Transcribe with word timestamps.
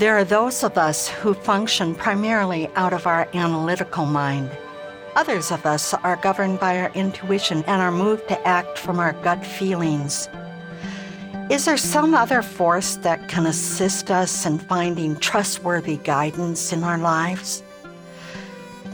There 0.00 0.16
are 0.16 0.24
those 0.24 0.64
of 0.64 0.78
us 0.78 1.08
who 1.08 1.34
function 1.34 1.94
primarily 1.94 2.68
out 2.74 2.94
of 2.94 3.06
our 3.06 3.28
analytical 3.34 4.06
mind. 4.06 4.50
Others 5.14 5.50
of 5.50 5.66
us 5.66 5.92
are 5.92 6.16
governed 6.16 6.58
by 6.58 6.80
our 6.80 6.90
intuition 6.94 7.62
and 7.66 7.82
are 7.82 7.92
moved 7.92 8.26
to 8.28 8.48
act 8.48 8.78
from 8.78 8.98
our 8.98 9.12
gut 9.12 9.44
feelings. 9.44 10.26
Is 11.50 11.66
there 11.66 11.76
some 11.76 12.14
other 12.14 12.40
force 12.40 12.96
that 13.02 13.28
can 13.28 13.44
assist 13.44 14.10
us 14.10 14.46
in 14.46 14.58
finding 14.58 15.16
trustworthy 15.16 15.98
guidance 15.98 16.72
in 16.72 16.82
our 16.82 16.96
lives? 16.96 17.60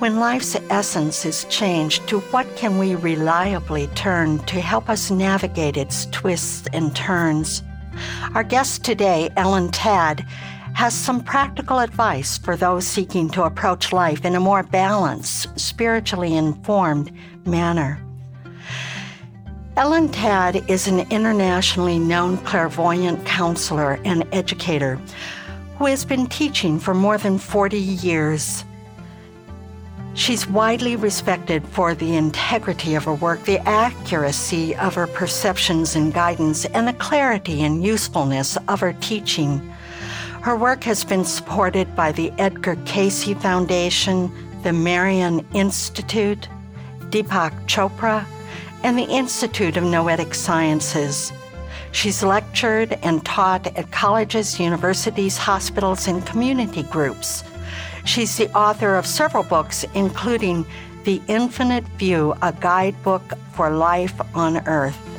When 0.00 0.18
life's 0.18 0.56
essence 0.70 1.24
is 1.24 1.44
changed, 1.44 2.08
to 2.08 2.18
what 2.32 2.48
can 2.56 2.78
we 2.78 2.96
reliably 2.96 3.86
turn 3.94 4.40
to 4.46 4.60
help 4.60 4.88
us 4.88 5.12
navigate 5.12 5.76
its 5.76 6.06
twists 6.06 6.66
and 6.72 6.96
turns? 6.96 7.62
Our 8.34 8.42
guest 8.42 8.84
today, 8.84 9.30
Ellen 9.36 9.68
Tadd, 9.68 10.26
has 10.76 10.92
some 10.92 11.24
practical 11.24 11.78
advice 11.78 12.36
for 12.36 12.54
those 12.54 12.86
seeking 12.86 13.30
to 13.30 13.44
approach 13.44 13.94
life 13.94 14.26
in 14.26 14.34
a 14.34 14.40
more 14.40 14.62
balanced, 14.62 15.58
spiritually 15.58 16.36
informed 16.36 17.10
manner. 17.46 17.98
Ellen 19.78 20.10
Tadd 20.10 20.68
is 20.68 20.86
an 20.86 21.10
internationally 21.10 21.98
known 21.98 22.36
clairvoyant 22.44 23.24
counselor 23.24 23.98
and 24.04 24.28
educator 24.32 25.00
who 25.78 25.86
has 25.86 26.04
been 26.04 26.26
teaching 26.26 26.78
for 26.78 26.92
more 26.92 27.16
than 27.16 27.38
40 27.38 27.78
years. 27.78 28.62
She's 30.12 30.46
widely 30.46 30.94
respected 30.94 31.66
for 31.68 31.94
the 31.94 32.16
integrity 32.16 32.94
of 32.96 33.04
her 33.04 33.14
work, 33.14 33.42
the 33.44 33.60
accuracy 33.66 34.76
of 34.76 34.94
her 34.94 35.06
perceptions 35.06 35.96
and 35.96 36.12
guidance, 36.12 36.66
and 36.66 36.86
the 36.86 36.92
clarity 36.92 37.62
and 37.62 37.82
usefulness 37.82 38.58
of 38.68 38.80
her 38.80 38.92
teaching. 39.00 39.72
Her 40.46 40.54
work 40.54 40.84
has 40.84 41.02
been 41.02 41.24
supported 41.24 41.96
by 41.96 42.12
the 42.12 42.30
Edgar 42.38 42.76
Cayce 42.84 43.34
Foundation, 43.42 44.30
the 44.62 44.72
Marion 44.72 45.44
Institute, 45.54 46.48
Deepak 47.10 47.50
Chopra, 47.66 48.24
and 48.84 48.96
the 48.96 49.10
Institute 49.10 49.76
of 49.76 49.82
Noetic 49.82 50.34
Sciences. 50.34 51.32
She's 51.90 52.22
lectured 52.22 52.92
and 53.02 53.24
taught 53.24 53.76
at 53.76 53.90
colleges, 53.90 54.60
universities, 54.60 55.36
hospitals, 55.36 56.06
and 56.06 56.24
community 56.24 56.84
groups. 56.84 57.42
She's 58.04 58.36
the 58.36 58.48
author 58.56 58.94
of 58.94 59.04
several 59.04 59.42
books, 59.42 59.84
including 59.94 60.64
The 61.02 61.20
Infinite 61.26 61.88
View, 61.98 62.36
a 62.40 62.52
guidebook 62.52 63.32
for 63.54 63.70
life 63.70 64.14
on 64.32 64.58
Earth. 64.68 65.15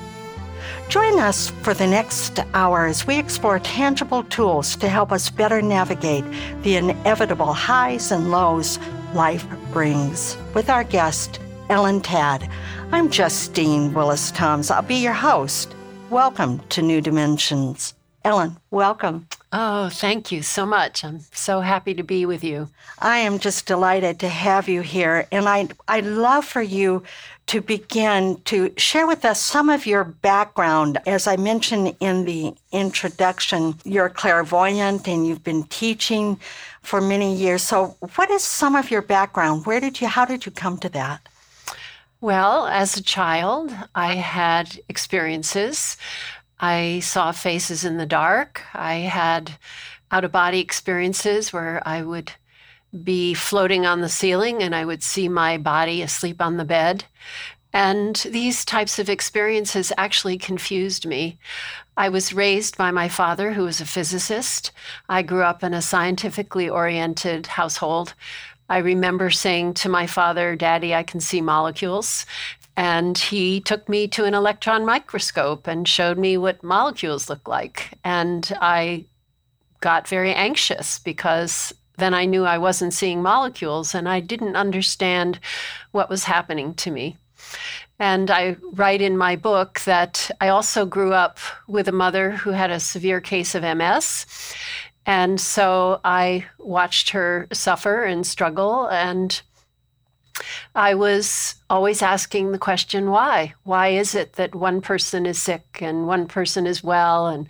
Join 0.90 1.20
us 1.20 1.50
for 1.64 1.74
the 1.74 1.86
next 1.86 2.40
hour 2.54 2.86
as 2.86 3.06
we 3.06 3.20
explore 3.20 3.60
tangible 3.60 4.24
tools 4.24 4.78
to 4.78 4.88
help 4.88 5.12
us 5.12 5.30
better 5.30 5.62
navigate 5.62 6.24
the 6.64 6.78
inevitable 6.78 7.52
highs 7.52 8.10
and 8.14 8.32
lows 8.32 8.80
life 9.14 9.46
brings. 9.74 10.38
With 10.54 10.70
our 10.70 10.86
guest, 10.86 11.42
Ellen 11.70 12.00
Tadd. 12.00 12.50
I'm 12.94 13.10
Justine 13.12 13.94
Willis 13.94 14.32
Toms. 14.32 14.72
I'll 14.72 14.82
be 14.82 14.96
your 14.96 15.12
host. 15.12 15.76
Welcome 16.10 16.60
to 16.70 16.82
New 16.82 17.02
Dimensions. 17.02 17.94
Ellen, 18.28 18.58
welcome. 18.72 19.26
Oh, 19.54 19.88
thank 19.88 20.34
you 20.34 20.42
so 20.42 20.66
much. 20.66 21.06
I'm 21.06 21.22
so 21.32 21.62
happy 21.62 21.94
to 21.94 22.04
be 22.04 22.26
with 22.26 22.44
you. 22.44 22.68
I 23.00 23.20
am 23.20 23.40
just 23.40 23.66
delighted 23.66 24.20
to 24.20 24.28
have 24.28 24.68
you 24.68 24.82
here. 24.82 25.26
And 25.32 25.48
I, 25.48 25.70
I'd 25.88 26.04
love 26.04 26.44
for 26.44 26.62
you 26.62 27.04
to 27.46 27.62
begin 27.62 28.42
to 28.44 28.74
share 28.76 29.08
with 29.08 29.24
us 29.24 29.42
some 29.42 29.70
of 29.70 29.86
your 29.86 30.04
background. 30.04 30.98
As 31.08 31.26
I 31.26 31.38
mentioned 31.38 31.96
in 32.02 32.26
the 32.26 32.54
introduction, 32.74 33.76
you're 33.86 34.10
clairvoyant 34.10 35.08
and 35.08 35.26
you've 35.26 35.46
been 35.46 35.64
teaching 35.64 36.38
for 36.82 37.00
many 37.00 37.34
years. 37.34 37.64
So, 37.64 37.96
what 38.16 38.30
is 38.30 38.44
some 38.44 38.76
of 38.76 38.92
your 38.92 39.04
background? 39.04 39.66
Where 39.66 39.80
did 39.80 40.02
you, 40.02 40.08
how 40.08 40.26
did 40.26 40.46
you 40.46 40.52
come 40.52 40.78
to 40.80 40.90
that? 40.90 41.22
Well, 42.20 42.66
as 42.66 42.98
a 42.98 43.04
child, 43.04 43.72
I 43.94 44.16
had 44.16 44.80
experiences. 44.90 45.98
I 46.60 47.00
saw 47.00 47.32
faces 47.32 47.84
in 47.86 47.98
the 47.98 48.06
dark. 48.06 48.64
I 48.74 48.96
had 48.96 49.58
out 50.12 50.24
of 50.24 50.32
body 50.32 50.60
experiences 50.60 51.54
where 51.54 51.82
I 51.86 52.02
would 52.02 52.32
be 53.04 53.34
floating 53.34 53.86
on 53.86 54.02
the 54.02 54.10
ceiling 54.10 54.64
and 54.64 54.74
I 54.74 54.86
would 54.86 55.04
see 55.04 55.28
my 55.28 55.58
body 55.58 56.02
asleep 56.02 56.42
on 56.42 56.58
the 56.58 56.66
bed. 56.66 57.04
And 57.74 58.16
these 58.16 58.66
types 58.66 58.98
of 58.98 59.10
experiences 59.10 59.92
actually 59.98 60.38
confused 60.38 61.06
me. 61.06 61.38
I 61.96 62.10
was 62.10 62.34
raised 62.34 62.78
by 62.78 62.92
my 62.92 63.10
father, 63.10 63.54
who 63.54 63.64
was 63.64 63.82
a 63.82 63.86
physicist. 63.86 64.72
I 65.10 65.22
grew 65.22 65.44
up 65.44 65.64
in 65.64 65.74
a 65.74 65.82
scientifically 65.82 66.70
oriented 66.70 67.48
household. 67.48 68.14
I 68.70 68.80
remember 68.80 69.30
saying 69.30 69.76
to 69.76 69.90
my 69.90 70.08
father, 70.08 70.56
Daddy, 70.56 70.96
I 70.96 71.04
can 71.04 71.20
see 71.20 71.42
molecules. 71.42 72.26
And 72.78 73.18
he 73.18 73.60
took 73.60 73.90
me 73.90 74.08
to 74.10 74.26
an 74.26 74.36
electron 74.36 74.86
microscope 74.86 75.66
and 75.66 75.88
showed 75.88 76.20
me 76.20 76.38
what 76.38 76.64
molecules 76.64 77.28
look 77.28 77.48
like. 77.48 77.98
And 78.04 78.56
I 78.62 79.06
got 79.82 80.08
very 80.08 80.34
anxious 80.34 81.00
because 81.00 81.74
then 81.98 82.14
I 82.14 82.26
knew 82.26 82.46
I 82.46 82.60
wasn't 82.60 82.94
seeing 82.94 83.24
molecules 83.24 83.96
and 83.96 84.08
I 84.08 84.20
didn't 84.20 84.56
understand 84.56 85.40
what 85.92 86.10
was 86.10 86.24
happening 86.26 86.76
to 86.76 86.92
me. 86.92 87.18
And 88.00 88.30
I 88.30 88.58
write 88.74 89.02
in 89.02 89.18
my 89.18 89.36
book 89.36 89.80
that 89.86 90.30
I 90.40 90.50
also 90.50 90.86
grew 90.86 91.14
up 91.14 91.40
with 91.68 91.88
a 91.88 91.92
mother 91.92 92.32
who 92.32 92.52
had 92.52 92.70
a 92.70 92.80
severe 92.80 93.20
case 93.20 93.56
of 93.56 93.64
MS. 93.64 94.28
And 95.08 95.42
so 95.42 96.00
I 96.04 96.46
watched 96.60 97.10
her 97.10 97.48
suffer 97.52 98.04
and 98.04 98.28
struggle. 98.28 98.88
And 98.88 99.42
I 100.76 100.94
was 100.94 101.56
always 101.70 102.02
asking 102.02 102.52
the 102.52 102.60
question 102.60 103.10
why? 103.10 103.54
Why 103.64 103.90
is 103.90 104.16
it 104.16 104.34
that 104.34 104.56
one 104.56 104.82
person 104.82 105.26
is 105.26 105.42
sick 105.42 105.80
and 105.82 106.08
one 106.08 106.28
person 106.28 106.68
is 106.68 106.84
well 106.84 107.28
and 107.28 107.48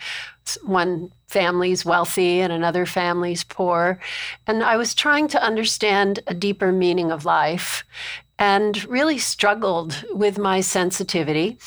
one 0.63 1.11
family's 1.27 1.85
wealthy 1.85 2.39
and 2.39 2.53
another 2.53 2.85
family's 2.85 3.43
poor. 3.43 3.99
And 4.45 4.63
I 4.63 4.77
was 4.77 4.95
trying 4.95 5.27
to 5.29 5.43
understand 5.43 6.21
a 6.27 6.33
deeper 6.33 6.71
meaning 6.71 7.11
of 7.11 7.25
life 7.25 7.83
and 8.39 8.83
really 8.85 9.17
struggled 9.17 10.05
with 10.11 10.37
my 10.37 10.61
sensitivity 10.61 11.57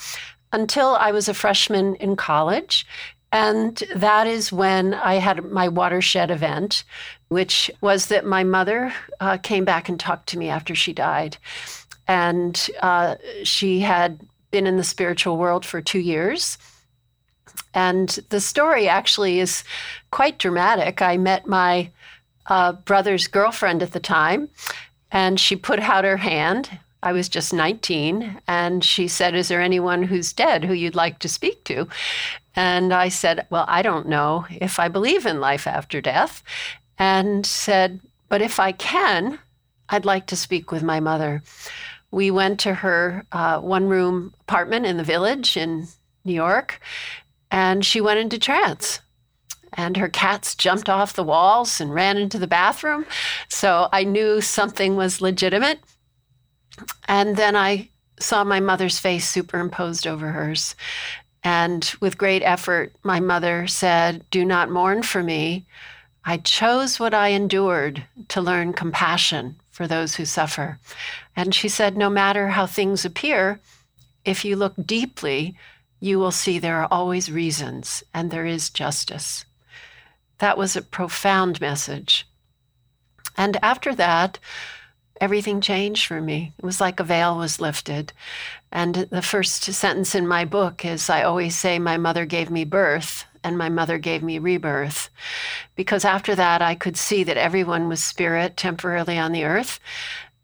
until 0.53 0.97
I 0.97 1.13
was 1.13 1.29
a 1.29 1.35
freshman 1.35 1.95
in 1.97 2.17
college. 2.17 2.87
And 3.33 3.83
that 3.95 4.27
is 4.27 4.53
when 4.53 4.95
I 4.95 5.15
had 5.15 5.45
my 5.45 5.69
watershed 5.69 6.31
event, 6.31 6.85
which 7.31 7.71
was 7.81 8.07
that 8.07 8.25
my 8.25 8.45
mother 8.45 8.93
uh, 9.19 9.39
came 9.39 9.65
back 9.65 9.89
and 9.89 9.99
talked 9.99 10.29
to 10.29 10.39
me 10.39 10.49
after 10.49 10.75
she 10.75 10.93
died. 10.93 11.37
And 12.07 12.71
uh, 12.83 13.17
she 13.43 13.81
had 13.81 14.21
been 14.51 14.67
in 14.67 14.77
the 14.77 14.85
spiritual 14.85 15.37
world 15.37 15.65
for 15.65 15.81
two 15.81 16.01
years 16.01 16.59
and 17.75 18.09
the 18.31 18.41
story 18.41 18.89
actually 18.89 19.39
is 19.39 19.65
quite 20.11 20.39
dramatic. 20.39 21.03
I 21.03 21.17
met 21.17 21.47
my 21.47 21.91
uh, 22.47 22.73
brother's 22.73 23.27
girlfriend 23.27 23.83
at 23.83 23.93
the 23.93 24.01
time, 24.01 24.49
and 25.13 25.39
she 25.39 25.57
put 25.57 25.81
out 25.81 26.05
her 26.05 26.17
hand 26.17 26.79
I 27.03 27.13
was 27.13 27.29
just 27.29 27.53
19. 27.53 28.41
And 28.47 28.85
she 28.85 29.09
said, 29.09 29.35
Is 29.35 29.49
there 29.49 29.61
anyone 29.61 30.03
who's 30.03 30.33
dead 30.33 30.65
who 30.65 30.75
you'd 30.75 30.95
like 30.95 31.19
to 31.21 31.29
speak 31.29 31.65
to? 31.65 31.89
And 32.55 32.93
I 32.93 33.09
said, 33.09 33.47
Well, 33.51 33.65
I 33.69 33.83
don't 33.83 34.09
know 34.09 34.47
if 34.51 34.79
I 34.79 34.89
believe 34.89 35.27
in 35.27 35.41
life 35.41 35.67
after 35.67 36.01
death. 36.01 36.43
And 37.01 37.45
said, 37.45 38.01
But 38.29 38.43
if 38.43 38.61
I 38.61 38.71
can, 38.73 39.41
I'd 39.89 40.05
like 40.05 40.27
to 40.29 40.37
speak 40.37 40.71
with 40.71 40.85
my 40.85 41.01
mother. 41.01 41.43
We 42.13 42.31
went 42.31 42.61
to 42.61 42.75
her 42.75 43.27
uh, 43.33 43.61
one 43.61 43.89
room 43.89 44.35
apartment 44.43 44.87
in 44.87 44.97
the 44.97 45.05
village 45.05 45.57
in 45.57 45.89
New 46.25 46.33
York, 46.35 46.81
and 47.51 47.85
she 47.85 48.01
went 48.01 48.21
into 48.21 48.39
trance 48.39 49.01
and 49.73 49.97
her 49.97 50.09
cats 50.09 50.55
jumped 50.55 50.89
off 50.89 51.15
the 51.15 51.25
walls 51.25 51.81
and 51.81 51.95
ran 51.95 52.17
into 52.17 52.39
the 52.39 52.47
bathroom. 52.47 53.07
So 53.49 53.89
I 53.93 54.05
knew 54.05 54.41
something 54.41 54.97
was 54.97 55.21
legitimate. 55.21 55.81
And 57.09 57.37
then 57.37 57.57
I 57.57 57.91
saw 58.19 58.45
my 58.45 58.61
mother's 58.61 58.99
face 58.99 59.29
superimposed 59.29 60.07
over 60.07 60.29
hers. 60.33 60.75
And 61.43 61.85
with 62.01 62.19
great 62.19 62.43
effort, 62.43 62.95
my 63.03 63.21
mother 63.21 63.67
said, 63.67 64.25
Do 64.31 64.45
not 64.45 64.71
mourn 64.71 65.03
for 65.03 65.23
me. 65.23 65.67
I 66.25 66.37
chose 66.37 67.01
what 67.01 67.15
I 67.15 67.29
endured 67.29 68.05
to 68.29 68.41
learn 68.41 68.73
compassion 68.73 69.57
for 69.71 69.87
those 69.87 70.17
who 70.17 70.25
suffer. 70.25 70.79
And 71.35 71.55
she 71.55 71.69
said, 71.69 71.97
No 71.97 72.11
matter 72.11 72.49
how 72.49 72.67
things 72.67 73.05
appear, 73.05 73.61
if 74.25 74.45
you 74.45 74.57
look 74.57 74.75
deeply, 74.85 75.57
you 75.99 76.19
will 76.19 76.31
see 76.31 76.59
there 76.59 76.83
are 76.83 76.89
always 76.91 77.31
reasons 77.31 78.03
and 78.13 78.31
there 78.31 78.47
is 78.47 78.71
justice. 78.71 79.45
That 80.39 80.59
was 80.59 80.77
a 80.77 80.83
profound 80.83 81.61
message. 81.61 82.27
And 83.37 83.57
after 83.63 83.95
that, 83.95 84.39
everything 85.21 85.61
changed 85.61 86.07
for 86.07 86.21
me. 86.21 86.53
It 86.59 86.65
was 86.65 86.81
like 86.81 87.01
a 87.01 87.05
veil 87.05 87.37
was 87.37 87.61
lifted. 87.61 88.13
And 88.73 88.95
the 88.95 89.23
first 89.23 89.65
sentence 89.65 90.15
in 90.15 90.27
my 90.27 90.45
book 90.45 90.85
is 90.85 91.09
I 91.09 91.23
always 91.23 91.59
say, 91.59 91.79
My 91.79 91.97
mother 91.97 92.27
gave 92.27 92.51
me 92.51 92.65
birth 92.65 93.25
and 93.43 93.57
my 93.57 93.69
mother 93.69 93.99
gave 93.99 94.23
me 94.23 94.39
rebirth. 94.39 95.11
Because 95.77 96.05
after 96.05 96.35
that, 96.35 96.63
I 96.63 96.75
could 96.75 96.97
see 96.97 97.25
that 97.25 97.37
everyone 97.37 97.89
was 97.89 98.03
spirit 98.03 98.57
temporarily 98.57 99.19
on 99.19 99.33
the 99.33 99.45
earth. 99.45 99.81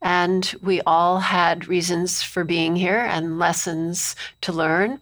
And 0.02 0.54
we 0.62 0.80
all 0.82 1.20
had 1.20 1.68
reasons 1.68 2.22
for 2.22 2.44
being 2.44 2.76
here 2.76 3.00
and 3.00 3.38
lessons 3.38 4.14
to 4.42 4.52
learn. 4.52 5.00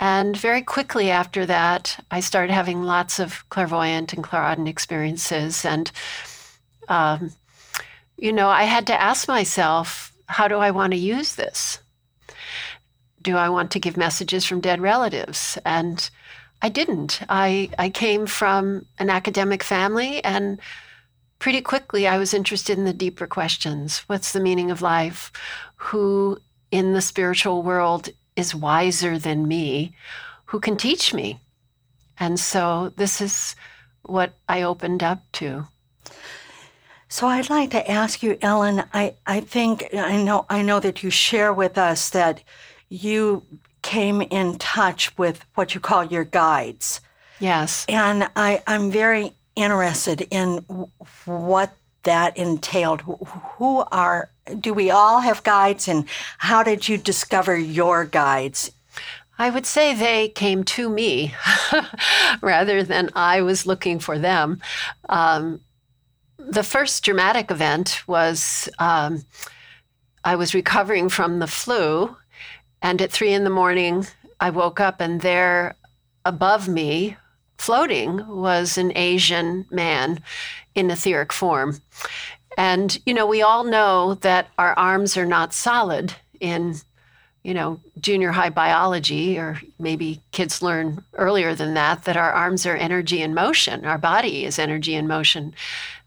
And 0.00 0.34
very 0.36 0.62
quickly 0.62 1.10
after 1.10 1.44
that, 1.44 2.02
I 2.10 2.20
started 2.20 2.52
having 2.52 2.82
lots 2.82 3.18
of 3.18 3.48
clairvoyant 3.50 4.14
and 4.14 4.24
clairaudient 4.24 4.68
experiences. 4.68 5.64
And, 5.64 5.92
um, 6.88 7.32
you 8.16 8.32
know, 8.32 8.48
I 8.48 8.64
had 8.64 8.86
to 8.86 9.00
ask 9.00 9.28
myself, 9.28 10.12
how 10.26 10.48
do 10.48 10.56
I 10.56 10.70
want 10.70 10.92
to 10.94 10.98
use 10.98 11.34
this? 11.34 11.80
Do 13.22 13.36
I 13.36 13.50
want 13.50 13.70
to 13.72 13.80
give 13.80 13.98
messages 13.98 14.46
from 14.46 14.60
dead 14.60 14.80
relatives? 14.80 15.58
And 15.66 16.08
I 16.62 16.68
didn't. 16.68 17.20
I, 17.28 17.70
I 17.78 17.90
came 17.90 18.26
from 18.26 18.86
an 18.98 19.10
academic 19.10 19.62
family, 19.62 20.22
and 20.24 20.60
pretty 21.38 21.60
quickly 21.60 22.06
I 22.06 22.18
was 22.18 22.34
interested 22.34 22.78
in 22.78 22.84
the 22.84 22.92
deeper 22.92 23.26
questions. 23.26 23.98
What's 24.06 24.32
the 24.32 24.40
meaning 24.40 24.70
of 24.70 24.82
life? 24.82 25.32
Who 25.76 26.38
in 26.70 26.92
the 26.92 27.00
spiritual 27.00 27.62
world 27.62 28.10
is 28.36 28.54
wiser 28.54 29.18
than 29.18 29.48
me 29.48 29.94
who 30.50 30.58
can 30.58 30.76
teach 30.76 31.14
me. 31.14 31.38
And 32.18 32.38
so 32.38 32.92
this 32.96 33.20
is 33.20 33.54
what 34.02 34.32
I 34.48 34.62
opened 34.62 35.02
up 35.02 35.22
to. 35.32 35.66
So 37.08 37.28
I'd 37.28 37.50
like 37.50 37.70
to 37.70 37.90
ask 37.90 38.22
you, 38.22 38.36
Ellen, 38.42 38.84
I, 38.92 39.14
I 39.26 39.40
think 39.40 39.94
I 39.94 40.22
know 40.22 40.46
I 40.48 40.62
know 40.62 40.80
that 40.80 41.02
you 41.02 41.10
share 41.10 41.52
with 41.52 41.78
us 41.78 42.10
that 42.10 42.42
you 42.88 43.44
came 43.82 44.22
in 44.22 44.58
touch 44.58 45.16
with 45.18 45.44
what 45.54 45.74
you 45.74 45.80
call 45.80 46.04
your 46.04 46.24
guides. 46.24 47.00
Yes. 47.38 47.86
And 47.88 48.28
I, 48.36 48.62
I'm 48.66 48.90
very 48.90 49.32
interested 49.56 50.26
in 50.30 50.58
what 51.24 51.74
that 52.02 52.36
entailed. 52.36 53.02
Who 53.02 53.84
are, 53.90 54.30
do 54.58 54.72
we 54.72 54.90
all 54.90 55.20
have 55.20 55.42
guides 55.42 55.88
and 55.88 56.06
how 56.38 56.62
did 56.62 56.88
you 56.88 56.98
discover 56.98 57.56
your 57.56 58.04
guides? 58.04 58.70
I 59.38 59.48
would 59.48 59.64
say 59.64 59.94
they 59.94 60.28
came 60.28 60.64
to 60.64 60.90
me 60.90 61.34
rather 62.42 62.82
than 62.82 63.08
I 63.14 63.40
was 63.40 63.66
looking 63.66 63.98
for 63.98 64.18
them. 64.18 64.60
Um, 65.08 65.60
the 66.38 66.62
first 66.62 67.04
dramatic 67.04 67.50
event 67.50 68.02
was 68.06 68.68
um, 68.78 69.24
I 70.24 70.36
was 70.36 70.54
recovering 70.54 71.08
from 71.08 71.38
the 71.38 71.46
flu, 71.46 72.16
and 72.82 73.00
at 73.02 73.12
three 73.12 73.32
in 73.32 73.44
the 73.44 73.50
morning, 73.50 74.06
I 74.40 74.50
woke 74.50 74.80
up, 74.80 75.00
and 75.00 75.20
there 75.20 75.74
above 76.24 76.68
me, 76.68 77.16
floating, 77.58 78.26
was 78.26 78.78
an 78.78 78.92
Asian 78.96 79.66
man 79.70 80.22
in 80.74 80.90
etheric 80.90 81.32
form. 81.32 81.78
And, 82.56 82.98
you 83.06 83.14
know, 83.14 83.26
we 83.26 83.42
all 83.42 83.64
know 83.64 84.14
that 84.16 84.48
our 84.58 84.72
arms 84.78 85.16
are 85.16 85.26
not 85.26 85.54
solid 85.54 86.14
in, 86.40 86.74
you 87.42 87.54
know, 87.54 87.80
junior 87.98 88.32
high 88.32 88.50
biology, 88.50 89.38
or 89.38 89.60
maybe 89.78 90.20
kids 90.32 90.60
learn 90.60 91.02
earlier 91.14 91.54
than 91.54 91.74
that, 91.74 92.04
that 92.04 92.16
our 92.16 92.32
arms 92.32 92.66
are 92.66 92.76
energy 92.76 93.22
in 93.22 93.34
motion. 93.34 93.84
Our 93.86 93.98
body 93.98 94.44
is 94.44 94.58
energy 94.58 94.94
in 94.94 95.06
motion. 95.06 95.54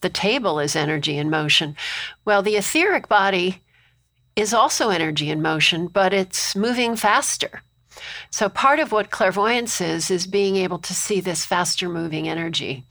The 0.01 0.09
table 0.09 0.59
is 0.59 0.75
energy 0.75 1.17
in 1.17 1.29
motion. 1.29 1.75
Well, 2.25 2.43
the 2.43 2.55
etheric 2.55 3.07
body 3.07 3.62
is 4.35 4.53
also 4.53 4.89
energy 4.89 5.29
in 5.29 5.41
motion, 5.41 5.87
but 5.87 6.13
it's 6.13 6.55
moving 6.55 6.95
faster. 6.95 7.61
So, 8.31 8.49
part 8.49 8.79
of 8.79 8.91
what 8.91 9.11
clairvoyance 9.11 9.79
is, 9.79 10.09
is 10.09 10.25
being 10.25 10.55
able 10.55 10.79
to 10.79 10.93
see 10.93 11.21
this 11.21 11.45
faster 11.45 11.87
moving 11.87 12.27
energy. 12.27 12.83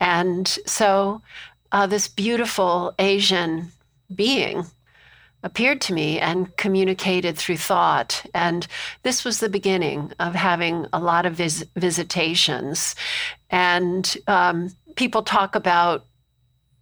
And 0.00 0.46
so 0.66 1.22
uh, 1.72 1.86
this 1.86 2.08
beautiful 2.08 2.94
Asian 2.98 3.72
being 4.14 4.66
appeared 5.42 5.80
to 5.80 5.94
me 5.94 6.18
and 6.18 6.54
communicated 6.56 7.36
through 7.36 7.56
thought. 7.56 8.24
And 8.34 8.66
this 9.04 9.24
was 9.24 9.38
the 9.38 9.48
beginning 9.48 10.12
of 10.18 10.34
having 10.34 10.86
a 10.92 10.98
lot 10.98 11.24
of 11.24 11.34
vis- 11.34 11.64
visitations. 11.76 12.94
And 13.50 14.16
um, 14.26 14.70
people 14.96 15.22
talk 15.22 15.54
about 15.54 16.04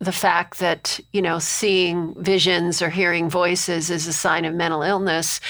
the 0.05 0.13
fact 0.13 0.59
that 0.59 1.01
you 1.13 1.23
know 1.23 1.39
seeing 1.39 2.15
visions 2.23 2.81
or 2.83 2.91
hearing 2.91 3.29
voices 3.29 3.91
is 3.91 4.07
a 4.07 4.13
sign 4.13 4.45
of 4.45 4.55
mental 4.55 4.83
illness 4.83 5.41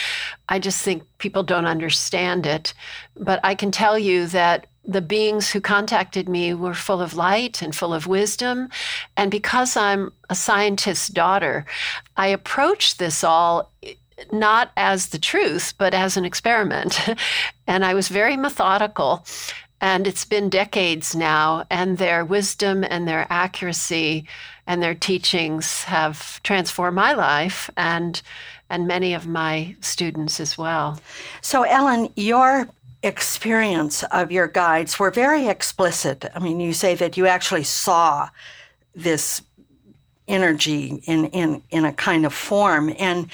i 0.49 0.59
just 0.59 0.83
think 0.83 1.03
people 1.19 1.43
don't 1.43 1.67
understand 1.67 2.47
it 2.47 2.75
but 3.17 3.41
i 3.45 3.55
can 3.55 3.71
tell 3.71 3.99
you 3.99 4.27
that 4.27 4.67
the 4.87 5.01
beings 5.01 5.51
who 5.51 5.61
contacted 5.61 6.29
me 6.29 6.53
were 6.53 6.75
full 6.75 7.01
of 7.01 7.15
light 7.15 7.63
and 7.63 7.75
full 7.75 7.95
of 7.95 8.07
wisdom. 8.07 8.69
And 9.17 9.31
because 9.31 9.77
I'm 9.77 10.13
a 10.29 10.35
scientist's 10.35 11.09
daughter, 11.09 11.65
I 12.17 12.27
approached 12.27 12.99
this 12.99 13.25
all 13.25 13.73
not 14.33 14.71
as 14.77 15.09
the 15.09 15.19
truth, 15.19 15.75
but 15.79 15.95
as 15.95 16.17
an 16.17 16.25
experiment. 16.25 17.01
and 17.67 17.85
I 17.85 17.95
was 17.95 18.09
very 18.09 18.37
methodical. 18.37 19.25
And 19.85 20.07
it's 20.07 20.25
been 20.25 20.49
decades 20.49 21.15
now, 21.15 21.67
and 21.69 21.99
their 21.99 22.25
wisdom 22.25 22.85
and 22.89 23.07
their 23.07 23.27
accuracy 23.29 24.27
and 24.67 24.83
their 24.83 24.95
teachings 24.95 25.83
have 25.83 26.43
transformed 26.43 26.97
my 26.97 27.13
life 27.13 27.69
and 27.77 28.23
and 28.71 28.87
many 28.87 29.13
of 29.13 29.27
my 29.27 29.77
students 29.83 30.41
as 30.41 30.57
well. 30.57 30.99
So, 31.43 31.65
Ellen, 31.65 32.09
your 32.17 32.67
experience 33.03 34.03
of 34.05 34.33
your 34.33 34.49
guides 34.49 34.99
were 34.99 35.11
very 35.11 35.49
explicit. 35.49 36.25
I 36.35 36.39
mean, 36.39 36.61
you 36.61 36.73
say 36.73 36.95
that 36.95 37.19
you 37.19 37.27
actually 37.27 37.65
saw 37.65 38.31
this 38.95 39.43
energy 40.27 41.03
in, 41.05 41.27
in, 41.27 41.63
in 41.69 41.85
a 41.85 41.93
kind 41.93 42.25
of 42.25 42.33
form. 42.33 42.95
And 42.99 43.31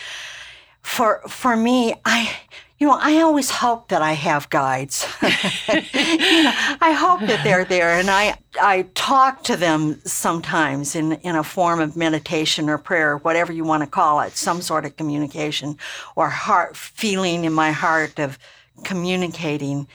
for, 0.82 1.20
for 1.28 1.56
me, 1.56 1.94
I, 2.04 2.36
you 2.80 2.86
know, 2.86 2.98
I 2.98 3.20
always 3.20 3.50
hope 3.50 3.88
that 3.88 4.00
I 4.00 4.14
have 4.14 4.48
guides. 4.48 5.06
you 5.22 5.28
know, 5.28 6.52
I 6.80 6.96
hope 6.98 7.20
that 7.28 7.42
they're 7.44 7.66
there, 7.66 7.90
and 7.90 8.08
I 8.08 8.38
I 8.58 8.86
talk 8.94 9.44
to 9.44 9.56
them 9.56 10.00
sometimes 10.06 10.96
in 10.96 11.12
in 11.12 11.36
a 11.36 11.44
form 11.44 11.80
of 11.80 11.94
meditation 11.94 12.70
or 12.70 12.78
prayer, 12.78 13.18
whatever 13.18 13.52
you 13.52 13.64
want 13.64 13.82
to 13.82 13.86
call 13.86 14.20
it, 14.20 14.34
some 14.34 14.62
sort 14.62 14.86
of 14.86 14.96
communication 14.96 15.76
or 16.16 16.30
heart 16.30 16.74
feeling 16.74 17.44
in 17.44 17.52
my 17.52 17.70
heart 17.70 18.18
of 18.18 18.38
communicating. 18.82 19.86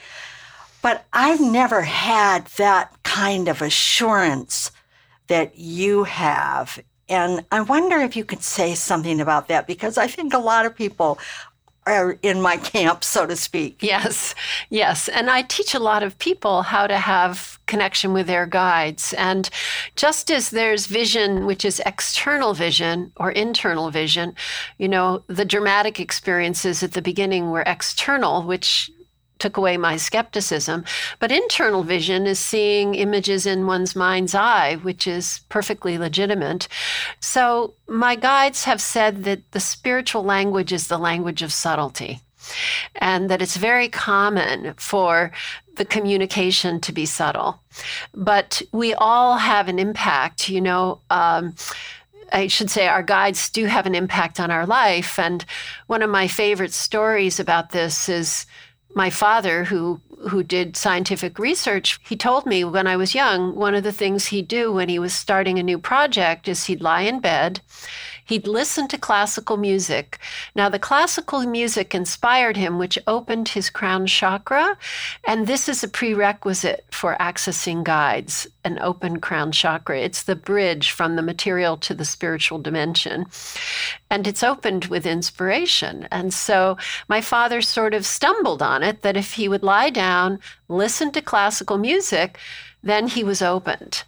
But 0.80 1.06
I've 1.12 1.40
never 1.40 1.82
had 1.82 2.46
that 2.58 2.94
kind 3.02 3.48
of 3.48 3.62
assurance 3.62 4.70
that 5.26 5.58
you 5.58 6.04
have. 6.04 6.78
And 7.08 7.44
I 7.52 7.60
wonder 7.60 7.98
if 7.98 8.16
you 8.16 8.24
could 8.24 8.42
say 8.42 8.74
something 8.74 9.20
about 9.20 9.48
that 9.48 9.66
because 9.66 9.96
I 9.96 10.06
think 10.06 10.32
a 10.32 10.38
lot 10.38 10.66
of 10.66 10.76
people 10.76 11.18
are 11.86 12.18
in 12.22 12.42
my 12.42 12.56
camp, 12.56 13.04
so 13.04 13.26
to 13.26 13.36
speak. 13.36 13.82
Yes, 13.82 14.34
yes. 14.70 15.08
And 15.08 15.30
I 15.30 15.42
teach 15.42 15.74
a 15.74 15.78
lot 15.78 16.02
of 16.02 16.18
people 16.18 16.62
how 16.62 16.86
to 16.86 16.98
have 16.98 17.58
connection 17.66 18.12
with 18.12 18.26
their 18.26 18.46
guides. 18.46 19.12
And 19.14 19.48
just 19.94 20.30
as 20.30 20.50
there's 20.50 20.86
vision, 20.86 21.46
which 21.46 21.64
is 21.64 21.80
external 21.86 22.54
vision 22.54 23.12
or 23.16 23.30
internal 23.30 23.90
vision, 23.90 24.34
you 24.78 24.88
know, 24.88 25.22
the 25.28 25.44
dramatic 25.44 26.00
experiences 26.00 26.82
at 26.82 26.92
the 26.92 27.02
beginning 27.02 27.50
were 27.50 27.64
external, 27.66 28.42
which 28.42 28.90
took 29.38 29.56
away 29.56 29.76
my 29.76 29.96
skepticism. 29.96 30.84
But 31.18 31.32
internal 31.32 31.82
vision 31.82 32.26
is 32.26 32.38
seeing 32.38 32.94
images 32.94 33.46
in 33.46 33.66
one's 33.66 33.94
mind's 33.96 34.34
eye, 34.34 34.76
which 34.76 35.06
is 35.06 35.40
perfectly 35.48 35.98
legitimate. 35.98 36.68
So 37.20 37.74
my 37.88 38.16
guides 38.16 38.64
have 38.64 38.80
said 38.80 39.24
that 39.24 39.50
the 39.52 39.60
spiritual 39.60 40.22
language 40.22 40.72
is 40.72 40.88
the 40.88 40.98
language 40.98 41.42
of 41.42 41.52
subtlety. 41.52 42.20
And 42.94 43.28
that 43.28 43.42
it's 43.42 43.56
very 43.56 43.88
common 43.88 44.74
for 44.76 45.32
the 45.76 45.84
communication 45.84 46.80
to 46.80 46.92
be 46.92 47.04
subtle. 47.04 47.60
But 48.14 48.62
we 48.72 48.94
all 48.94 49.36
have 49.36 49.68
an 49.68 49.78
impact, 49.78 50.48
you 50.48 50.60
know. 50.60 51.00
Um, 51.10 51.54
I 52.32 52.48
should 52.48 52.70
say 52.70 52.86
our 52.86 53.02
guides 53.02 53.50
do 53.50 53.66
have 53.66 53.86
an 53.86 53.94
impact 53.94 54.40
on 54.40 54.50
our 54.50 54.66
life. 54.66 55.18
And 55.18 55.44
one 55.86 56.02
of 56.02 56.10
my 56.10 56.26
favorite 56.26 56.72
stories 56.72 57.38
about 57.38 57.70
this 57.70 58.08
is 58.08 58.46
my 58.96 59.10
father, 59.10 59.64
who 59.64 60.00
who 60.30 60.42
did 60.42 60.76
scientific 60.76 61.38
research, 61.38 62.00
he 62.08 62.16
told 62.16 62.46
me 62.46 62.64
when 62.64 62.86
I 62.86 62.96
was 62.96 63.14
young, 63.14 63.54
one 63.54 63.74
of 63.74 63.84
the 63.84 63.92
things 63.92 64.26
he'd 64.26 64.48
do 64.48 64.72
when 64.72 64.88
he 64.88 64.98
was 64.98 65.12
starting 65.12 65.58
a 65.58 65.62
new 65.62 65.78
project 65.78 66.48
is 66.48 66.64
he'd 66.64 66.80
lie 66.80 67.02
in 67.02 67.20
bed 67.20 67.60
He'd 68.26 68.48
listen 68.48 68.88
to 68.88 68.98
classical 68.98 69.56
music. 69.56 70.18
Now, 70.56 70.68
the 70.68 70.80
classical 70.80 71.46
music 71.46 71.94
inspired 71.94 72.56
him, 72.56 72.76
which 72.76 72.98
opened 73.06 73.50
his 73.50 73.70
crown 73.70 74.06
chakra. 74.06 74.76
And 75.24 75.46
this 75.46 75.68
is 75.68 75.84
a 75.84 75.88
prerequisite 75.88 76.84
for 76.90 77.16
accessing 77.20 77.84
guides, 77.84 78.48
an 78.64 78.80
open 78.80 79.20
crown 79.20 79.52
chakra. 79.52 80.00
It's 80.00 80.24
the 80.24 80.34
bridge 80.34 80.90
from 80.90 81.14
the 81.14 81.22
material 81.22 81.76
to 81.76 81.94
the 81.94 82.04
spiritual 82.04 82.58
dimension. 82.58 83.26
And 84.10 84.26
it's 84.26 84.42
opened 84.42 84.86
with 84.86 85.06
inspiration. 85.06 86.08
And 86.10 86.34
so 86.34 86.76
my 87.08 87.20
father 87.20 87.62
sort 87.62 87.94
of 87.94 88.04
stumbled 88.04 88.60
on 88.60 88.82
it 88.82 89.02
that 89.02 89.16
if 89.16 89.34
he 89.34 89.48
would 89.48 89.62
lie 89.62 89.90
down, 89.90 90.40
listen 90.68 91.12
to 91.12 91.22
classical 91.22 91.78
music, 91.78 92.38
then 92.82 93.06
he 93.06 93.22
was 93.22 93.40
opened. 93.40 94.02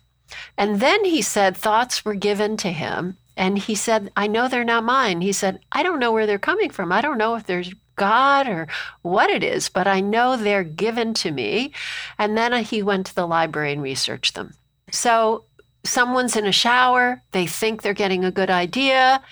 And 0.57 0.81
then 0.81 1.05
he 1.05 1.23
said 1.23 1.57
thoughts 1.57 2.05
were 2.05 2.15
given 2.15 2.57
to 2.59 2.73
him 2.73 3.17
and 3.39 3.57
he 3.57 3.77
said, 3.77 4.11
I 4.17 4.27
know 4.27 4.49
they're 4.49 4.65
not 4.65 4.83
mine. 4.83 5.21
He 5.21 5.33
said, 5.33 5.61
I 5.71 5.85
don't 5.85 6.01
know 6.01 6.13
where 6.13 6.27
they're 6.27 6.41
coming 6.41 6.71
from. 6.71 6.91
I 6.91 7.01
don't 7.01 7.19
know 7.19 7.37
if 7.37 7.47
there's 7.47 7.73
God 7.95 8.49
or 8.49 8.67
what 9.03 9.31
it 9.31 9.45
is, 9.45 9.69
but 9.69 9.87
I 9.87 10.01
know 10.01 10.37
they're 10.37 10.65
given 10.65 11.15
to 11.15 11.31
me. 11.31 11.73
And 12.19 12.37
then 12.37 12.53
uh, 12.53 12.65
he 12.65 12.83
went 12.83 13.07
to 13.07 13.15
the 13.15 13.27
library 13.27 13.73
and 13.73 13.81
researched 13.81 14.35
them. 14.35 14.55
So 14.91 15.45
someone's 15.85 16.37
in 16.37 16.47
a 16.47 16.53
shower, 16.53 17.23
they 17.31 17.47
think 17.47 17.83
they're 17.83 17.95
getting 17.95 18.25
a 18.25 18.33
good 18.33 18.51
idea, 18.51 19.23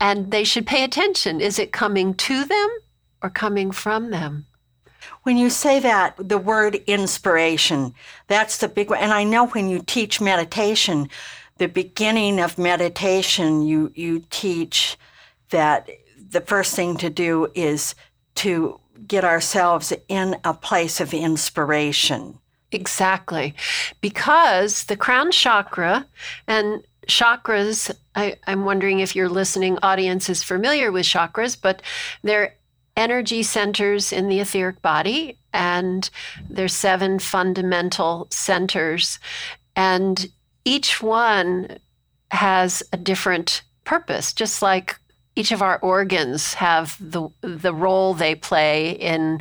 and 0.00 0.32
they 0.32 0.42
should 0.42 0.66
pay 0.66 0.82
attention. 0.82 1.40
Is 1.40 1.58
it 1.60 1.72
coming 1.72 2.14
to 2.14 2.44
them 2.44 2.68
or 3.22 3.30
coming 3.30 3.70
from 3.70 4.10
them? 4.10 4.46
When 5.22 5.36
you 5.36 5.48
say 5.48 5.78
that, 5.78 6.16
the 6.18 6.38
word 6.38 6.82
inspiration, 6.86 7.94
that's 8.26 8.58
the 8.58 8.68
big 8.68 8.90
one. 8.90 8.98
And 8.98 9.12
I 9.12 9.22
know 9.22 9.46
when 9.46 9.68
you 9.68 9.80
teach 9.80 10.20
meditation, 10.20 11.08
the 11.58 11.68
beginning 11.68 12.40
of 12.40 12.58
meditation, 12.58 13.62
you, 13.62 13.92
you 13.94 14.24
teach 14.30 14.96
that 15.50 15.88
the 16.30 16.40
first 16.40 16.74
thing 16.74 16.96
to 16.96 17.10
do 17.10 17.48
is 17.54 17.94
to 18.36 18.80
get 19.06 19.24
ourselves 19.24 19.92
in 20.08 20.36
a 20.44 20.54
place 20.54 21.00
of 21.00 21.14
inspiration. 21.14 22.38
Exactly. 22.72 23.54
Because 24.00 24.84
the 24.84 24.96
crown 24.96 25.30
chakra 25.30 26.06
and 26.48 26.82
chakras, 27.06 27.94
I, 28.16 28.36
am 28.46 28.64
wondering 28.64 28.98
if 28.98 29.14
your 29.14 29.28
listening 29.28 29.78
audience 29.82 30.28
is 30.28 30.42
familiar 30.42 30.90
with 30.90 31.06
chakras, 31.06 31.56
but 31.60 31.82
they're 32.22 32.54
energy 32.96 33.42
centers 33.42 34.12
in 34.12 34.28
the 34.28 34.40
etheric 34.40 34.80
body, 34.82 35.38
and 35.52 36.08
there's 36.48 36.72
seven 36.72 37.18
fundamental 37.18 38.26
centers. 38.30 39.18
And 39.76 40.28
each 40.64 41.02
one 41.02 41.78
has 42.30 42.82
a 42.92 42.96
different 42.96 43.62
purpose, 43.84 44.32
just 44.32 44.62
like 44.62 44.98
each 45.36 45.50
of 45.50 45.62
our 45.62 45.78
organs 45.80 46.54
have 46.54 46.96
the 47.00 47.28
the 47.40 47.74
role 47.74 48.14
they 48.14 48.34
play 48.34 48.90
in 48.92 49.40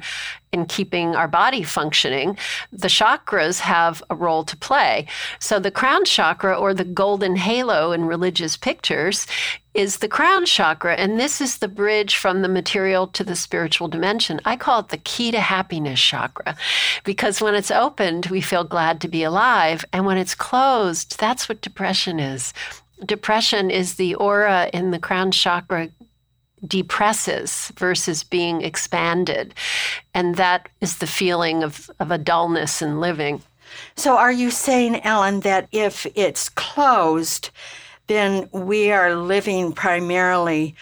in 0.52 0.66
keeping 0.66 1.16
our 1.16 1.28
body 1.28 1.64
functioning. 1.64 2.38
The 2.72 2.88
chakras 2.88 3.60
have 3.60 4.04
a 4.10 4.16
role 4.16 4.44
to 4.44 4.58
play. 4.58 5.08
So 5.40 5.60
the 5.60 5.72
crown 5.72 6.06
chakra 6.06 6.56
or 6.56 6.74
the 6.74 6.84
golden 6.84 7.36
halo 7.36 7.92
in 7.92 8.06
religious 8.06 8.58
pictures 8.58 9.28
is 9.74 9.98
the 9.98 10.08
crown 10.08 10.46
chakra 10.46 10.96
and 10.96 11.20
this 11.20 11.42
is 11.42 11.58
the 11.58 11.68
bridge 11.68 12.16
from 12.16 12.42
the 12.42 12.48
material 12.48 13.08
to 13.08 13.24
the 13.24 13.36
spiritual 13.36 13.88
dimension. 13.88 14.40
I 14.46 14.56
call 14.56 14.80
it 14.82 14.90
the 14.90 14.98
key 14.98 15.32
to 15.32 15.40
happiness 15.40 16.00
chakra 16.00 16.56
because 17.04 17.42
when 17.42 17.56
it's 17.56 17.72
opened 17.72 18.28
we 18.28 18.42
feel 18.42 18.64
glad 18.64 19.02
to 19.02 19.08
be 19.08 19.24
alive 19.24 19.84
and 19.92 20.06
when 20.06 20.18
it's 20.18 20.36
closed 20.36 21.20
that's 21.20 21.50
what 21.50 21.62
depression 21.62 22.20
is 22.20 22.54
depression 23.06 23.70
is 23.72 23.96
the 23.96 24.16
aura 24.16 24.70
in 24.74 24.92
the 24.92 25.00
crown 25.00 25.32
chakra 25.32 25.90
depresses 26.66 27.72
versus 27.78 28.24
being 28.24 28.62
expanded. 28.62 29.54
And 30.14 30.36
that 30.36 30.70
is 30.82 30.98
the 30.98 31.08
feeling 31.08 31.64
of, 31.64 31.90
of 32.00 32.12
a 32.12 32.18
dullness 32.18 32.82
in 32.82 33.00
living. 33.00 33.42
So, 33.96 34.18
are 34.18 34.32
you 34.32 34.52
saying, 34.52 35.02
Ellen, 35.04 35.40
that 35.42 35.68
if 35.72 36.06
it's 36.16 36.50
closed, 36.50 37.50
then 38.08 38.50
we 38.52 38.92
are 38.92 39.16
living 39.16 39.72
primarily 39.74 40.76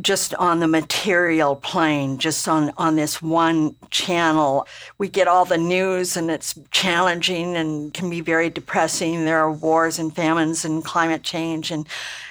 just 0.00 0.32
on 0.34 0.60
the 0.60 0.68
material 0.68 1.56
plane, 1.56 2.18
just 2.18 2.46
on, 2.48 2.72
on 2.76 2.94
this 2.94 3.20
one 3.20 3.74
channel. 3.90 4.66
We 4.96 5.08
get 5.08 5.26
all 5.26 5.44
the 5.44 5.58
news 5.58 6.16
and 6.16 6.30
it's 6.30 6.58
challenging 6.70 7.56
and 7.56 7.92
can 7.92 8.08
be 8.08 8.20
very 8.20 8.48
depressing. 8.48 9.24
There 9.24 9.40
are 9.40 9.52
wars 9.52 9.98
and 9.98 10.14
famines 10.14 10.64
and 10.64 10.84
climate 10.84 11.24
change 11.24 11.72
and, 11.72 11.86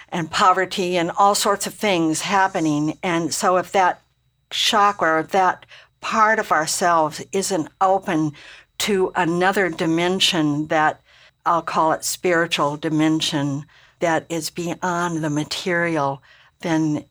and 0.09 0.31
poverty 0.31 0.97
and 0.97 1.11
all 1.17 1.35
sorts 1.35 1.67
of 1.67 1.73
things 1.73 2.21
happening. 2.21 2.97
And 3.03 3.33
so 3.33 3.57
if 3.57 3.71
that 3.73 4.01
chakra 4.49 5.27
that 5.31 5.65
part 5.99 6.39
of 6.39 6.53
ourselves 6.53 7.21
isn't 7.33 7.67
open 7.81 8.31
to 8.77 9.11
another 9.15 9.69
dimension 9.69 10.67
that 10.67 11.01
I'll 11.45 11.61
call 11.61 11.91
it 11.91 12.05
spiritual 12.05 12.77
dimension 12.77 13.65
that 13.99 14.25
is 14.29 14.49
beyond 14.49 15.23
the 15.23 15.29
material, 15.29 16.21
then 16.61 17.05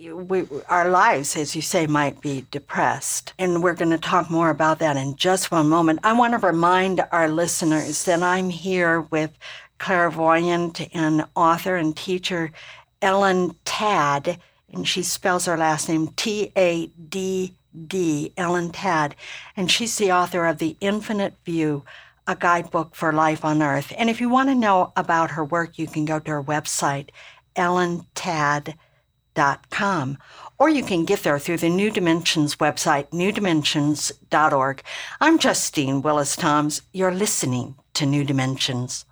we, 0.00 0.44
our 0.68 0.88
lives, 0.88 1.36
as 1.36 1.56
you 1.56 1.62
say, 1.62 1.86
might 1.86 2.20
be 2.20 2.46
depressed. 2.50 3.32
And 3.38 3.62
we're 3.62 3.74
going 3.74 3.90
to 3.90 3.98
talk 3.98 4.30
more 4.30 4.50
about 4.50 4.78
that 4.78 4.96
in 4.96 5.16
just 5.16 5.50
one 5.50 5.68
moment. 5.68 6.00
I 6.04 6.12
want 6.12 6.32
to 6.32 6.46
remind 6.46 7.04
our 7.10 7.28
listeners 7.28 8.04
that 8.04 8.22
I'm 8.22 8.50
here 8.50 9.00
with 9.00 9.36
clairvoyant 9.78 10.94
and 10.94 11.26
author 11.34 11.76
and 11.76 11.96
teacher 11.96 12.52
Ellen 13.02 13.56
Tadd, 13.64 14.38
and 14.72 14.86
she 14.86 15.02
spells 15.02 15.46
her 15.46 15.56
last 15.56 15.88
name 15.88 16.08
T 16.16 16.52
A 16.56 16.86
D 16.86 17.54
D, 17.86 18.32
Ellen 18.36 18.70
Tadd, 18.70 19.14
and 19.56 19.68
she's 19.68 19.98
the 19.98 20.12
author 20.12 20.46
of 20.46 20.58
The 20.58 20.76
Infinite 20.80 21.34
View. 21.44 21.82
A 22.26 22.34
guidebook 22.36 22.94
for 22.94 23.12
life 23.12 23.44
on 23.44 23.62
Earth. 23.62 23.92
And 23.98 24.08
if 24.08 24.20
you 24.20 24.28
want 24.28 24.48
to 24.48 24.54
know 24.54 24.92
about 24.96 25.32
her 25.32 25.44
work, 25.44 25.78
you 25.78 25.86
can 25.86 26.04
go 26.04 26.18
to 26.18 26.30
her 26.30 26.42
website, 26.42 27.10
newdimensions.com. 29.34 30.18
Or 30.58 30.68
you 30.68 30.82
can 30.84 31.04
get 31.04 31.22
there 31.22 31.38
through 31.38 31.58
the 31.58 31.68
New 31.68 31.90
Dimensions 31.90 32.56
website, 32.56 33.10
newdimensions.org. 33.10 34.82
I'm 35.20 35.38
Justine 35.38 36.02
Willis 36.02 36.36
Toms. 36.36 36.82
You're 36.92 37.14
listening 37.14 37.74
to 37.94 38.06
New 38.06 38.24
Dimensions. 38.24 39.04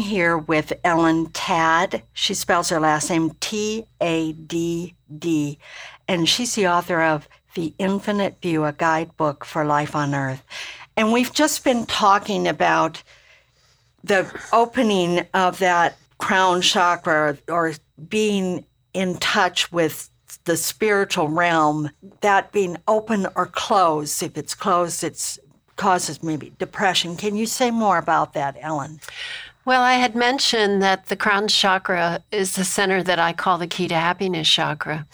Here 0.00 0.36
with 0.36 0.72
Ellen 0.82 1.26
Tadd. 1.28 2.02
She 2.12 2.34
spells 2.34 2.68
her 2.70 2.80
last 2.80 3.10
name 3.10 3.30
T 3.40 3.84
A 4.00 4.32
D 4.32 4.94
D, 5.18 5.58
and 6.08 6.28
she's 6.28 6.54
the 6.54 6.66
author 6.68 7.00
of 7.00 7.28
The 7.54 7.74
Infinite 7.78 8.40
View, 8.42 8.64
a 8.64 8.72
guidebook 8.72 9.44
for 9.44 9.64
life 9.64 9.94
on 9.94 10.14
Earth. 10.14 10.42
And 10.96 11.12
we've 11.12 11.32
just 11.32 11.64
been 11.64 11.86
talking 11.86 12.48
about 12.48 13.02
the 14.02 14.30
opening 14.52 15.26
of 15.34 15.58
that 15.58 15.96
crown 16.18 16.62
chakra 16.62 17.38
or 17.48 17.72
being 18.08 18.64
in 18.92 19.16
touch 19.18 19.70
with 19.70 20.10
the 20.44 20.56
spiritual 20.56 21.28
realm, 21.28 21.90
that 22.20 22.52
being 22.52 22.76
open 22.88 23.26
or 23.36 23.46
closed. 23.46 24.22
If 24.22 24.36
it's 24.36 24.54
closed, 24.54 25.04
it 25.04 25.38
causes 25.76 26.22
maybe 26.22 26.52
depression. 26.58 27.16
Can 27.16 27.36
you 27.36 27.46
say 27.46 27.70
more 27.70 27.98
about 27.98 28.32
that, 28.34 28.56
Ellen? 28.60 29.00
Well, 29.64 29.82
I 29.82 29.94
had 29.94 30.14
mentioned 30.14 30.82
that 30.82 31.06
the 31.06 31.16
crown 31.16 31.48
chakra 31.48 32.22
is 32.32 32.56
the 32.56 32.64
center 32.64 33.02
that 33.02 33.18
I 33.18 33.32
call 33.32 33.58
the 33.58 33.66
key 33.66 33.88
to 33.88 33.94
happiness 33.94 34.48
chakra. 34.48 35.06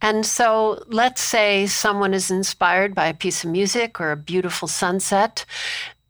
And 0.00 0.24
so 0.24 0.82
let's 0.88 1.22
say 1.22 1.66
someone 1.66 2.14
is 2.14 2.30
inspired 2.30 2.94
by 2.94 3.06
a 3.06 3.14
piece 3.14 3.44
of 3.44 3.50
music 3.50 4.00
or 4.00 4.12
a 4.12 4.16
beautiful 4.16 4.68
sunset 4.68 5.44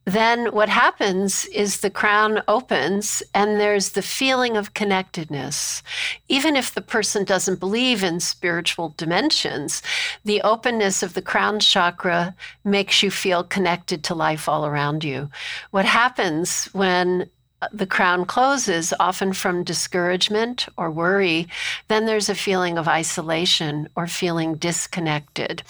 then 0.09 0.47
what 0.53 0.71
happens 0.71 1.45
is 1.47 1.81
the 1.81 1.91
crown 1.91 2.43
opens 2.49 3.23
and 3.35 3.61
there's 3.61 3.91
the 3.91 4.01
feeling 4.01 4.57
of 4.57 4.73
connectedness. 4.73 5.83
Even 6.29 6.57
if 6.57 6.73
the 6.73 6.81
person 6.81 7.25
doesn't 7.25 7.61
believe 7.61 8.03
in 8.03 8.21
spiritual 8.21 8.95
dimensions, 8.97 9.83
the 10.25 10.41
openness 10.41 11.03
of 11.03 11.13
the 11.13 11.21
crown 11.21 11.61
chakra 11.61 12.35
makes 12.65 13.03
you 13.03 13.11
feel 13.11 13.45
connected 13.45 14.03
to 14.05 14.15
life 14.15 14.49
all 14.49 14.65
around 14.65 15.05
you. 15.05 15.29
What 15.73 15.85
happens 15.85 16.67
when 16.73 17.29
the 17.73 17.87
crown 17.87 18.25
closes, 18.25 18.95
often 19.00 19.33
from 19.33 19.65
discouragement 19.65 20.69
or 20.77 20.91
worry, 20.91 21.49
then 21.88 22.07
there's 22.07 22.29
a 22.29 22.35
feeling 22.35 22.79
of 22.79 22.87
isolation 22.87 23.88
or 23.97 24.07
feeling 24.07 24.55
disconnected. 24.55 25.62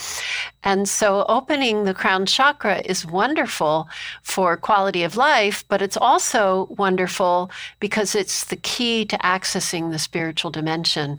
And 0.63 0.89
so, 0.89 1.25
opening 1.29 1.85
the 1.85 1.95
crown 1.95 2.27
chakra 2.27 2.83
is 2.85 3.07
wonderful 3.07 3.89
for 4.23 4.57
quality 4.57 5.03
of 5.03 5.17
life, 5.17 5.65
but 5.69 5.81
it's 5.81 5.97
also 5.97 6.67
wonderful 6.77 7.51
because 7.81 8.15
it's 8.15 8.45
the 8.45 8.57
key 8.57 9.07
to 9.07 9.17
accessing 9.19 9.91
the 9.91 9.99
spiritual 9.99 10.51
dimension. 10.51 11.19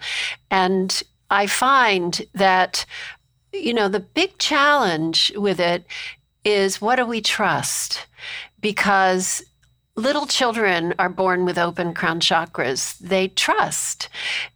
And 0.51 1.01
I 1.31 1.47
find 1.47 2.21
that, 2.33 2.85
you 3.53 3.73
know, 3.73 3.87
the 3.87 3.99
big 3.99 4.37
challenge 4.37 5.31
with 5.35 5.59
it 5.59 5.85
is 6.43 6.79
what 6.79 6.97
do 6.97 7.05
we 7.05 7.21
trust? 7.21 8.05
Because 8.61 9.43
little 9.99 10.25
children 10.25 10.93
are 10.97 11.09
born 11.09 11.45
with 11.45 11.57
open 11.57 11.93
crown 11.93 12.19
chakras. 12.19 12.97
They 12.99 13.27
trust, 13.27 14.09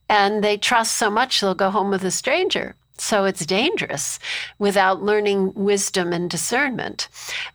and 0.09 0.43
they 0.43 0.57
trust 0.57 0.95
so 0.95 1.09
much 1.09 1.39
they'll 1.39 1.53
go 1.53 1.69
home 1.69 1.89
with 1.89 2.03
a 2.03 2.11
stranger. 2.11 2.75
So 2.97 3.25
it's 3.25 3.45
dangerous 3.45 4.19
without 4.59 5.01
learning 5.01 5.53
wisdom 5.55 6.13
and 6.13 6.29
discernment. 6.29 7.09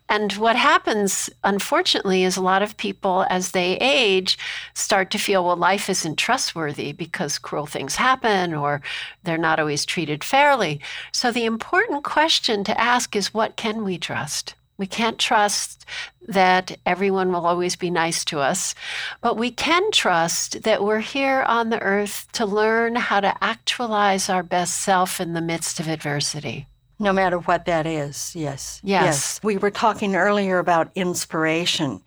And 0.08 0.32
what 0.32 0.56
happens, 0.56 1.30
unfortunately, 1.44 2.24
is 2.24 2.36
a 2.36 2.42
lot 2.42 2.60
of 2.60 2.76
people, 2.76 3.24
as 3.30 3.52
they 3.52 3.76
age, 3.76 4.36
start 4.74 5.10
to 5.12 5.18
feel, 5.18 5.44
well, 5.44 5.56
life 5.56 5.88
isn't 5.88 6.16
trustworthy 6.16 6.92
because 6.92 7.38
cruel 7.38 7.66
things 7.66 7.96
happen 7.96 8.52
or 8.52 8.82
they're 9.22 9.38
not 9.38 9.60
always 9.60 9.86
treated 9.86 10.24
fairly. 10.24 10.80
So 11.12 11.30
the 11.30 11.44
important 11.44 12.02
question 12.02 12.64
to 12.64 12.78
ask 12.78 13.14
is, 13.14 13.32
what 13.32 13.56
can 13.56 13.84
we 13.84 13.96
trust? 13.96 14.54
We 14.78 14.86
can't 14.86 15.18
trust 15.18 15.84
that 16.28 16.78
everyone 16.86 17.32
will 17.32 17.46
always 17.46 17.74
be 17.74 17.90
nice 17.90 18.24
to 18.26 18.38
us, 18.38 18.76
but 19.20 19.36
we 19.36 19.50
can 19.50 19.90
trust 19.90 20.62
that 20.62 20.84
we're 20.84 21.00
here 21.00 21.42
on 21.42 21.70
the 21.70 21.82
earth 21.82 22.28
to 22.32 22.46
learn 22.46 22.94
how 22.94 23.18
to 23.20 23.34
actualize 23.42 24.28
our 24.28 24.44
best 24.44 24.80
self 24.80 25.20
in 25.20 25.32
the 25.32 25.40
midst 25.40 25.80
of 25.80 25.88
adversity. 25.88 26.68
No 27.00 27.12
matter 27.12 27.38
what 27.38 27.64
that 27.66 27.86
is, 27.86 28.34
yes. 28.36 28.80
Yes. 28.84 29.04
yes. 29.04 29.40
We 29.42 29.56
were 29.56 29.70
talking 29.70 30.14
earlier 30.14 30.58
about 30.58 30.92
inspiration. 30.94 32.00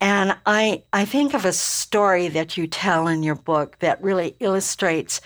And 0.00 0.36
I, 0.46 0.82
I 0.92 1.04
think 1.04 1.34
of 1.34 1.44
a 1.44 1.52
story 1.52 2.28
that 2.28 2.56
you 2.56 2.66
tell 2.66 3.08
in 3.08 3.22
your 3.22 3.34
book 3.34 3.76
that 3.80 4.02
really 4.02 4.36
illustrates 4.40 5.20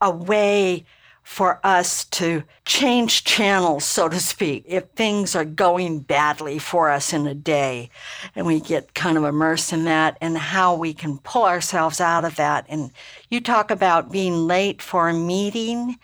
a 0.00 0.10
way 0.10 0.84
for 1.24 1.58
us 1.64 2.04
to 2.04 2.44
change 2.66 3.24
channels, 3.24 3.84
so 3.84 4.08
to 4.10 4.20
speak, 4.20 4.62
if 4.68 4.84
things 4.90 5.34
are 5.34 5.44
going 5.44 6.00
badly 6.00 6.58
for 6.58 6.90
us 6.90 7.14
in 7.14 7.26
a 7.26 7.34
day. 7.34 7.88
And 8.36 8.46
we 8.46 8.60
get 8.60 8.94
kind 8.94 9.16
of 9.16 9.24
immersed 9.24 9.72
in 9.72 9.84
that 9.84 10.18
and 10.20 10.36
how 10.36 10.76
we 10.76 10.92
can 10.92 11.18
pull 11.18 11.44
ourselves 11.44 11.98
out 11.98 12.26
of 12.26 12.36
that. 12.36 12.66
And 12.68 12.90
you 13.30 13.40
talk 13.40 13.70
about 13.70 14.12
being 14.12 14.46
late 14.46 14.82
for 14.82 15.08
a 15.08 15.14
meeting 15.14 15.96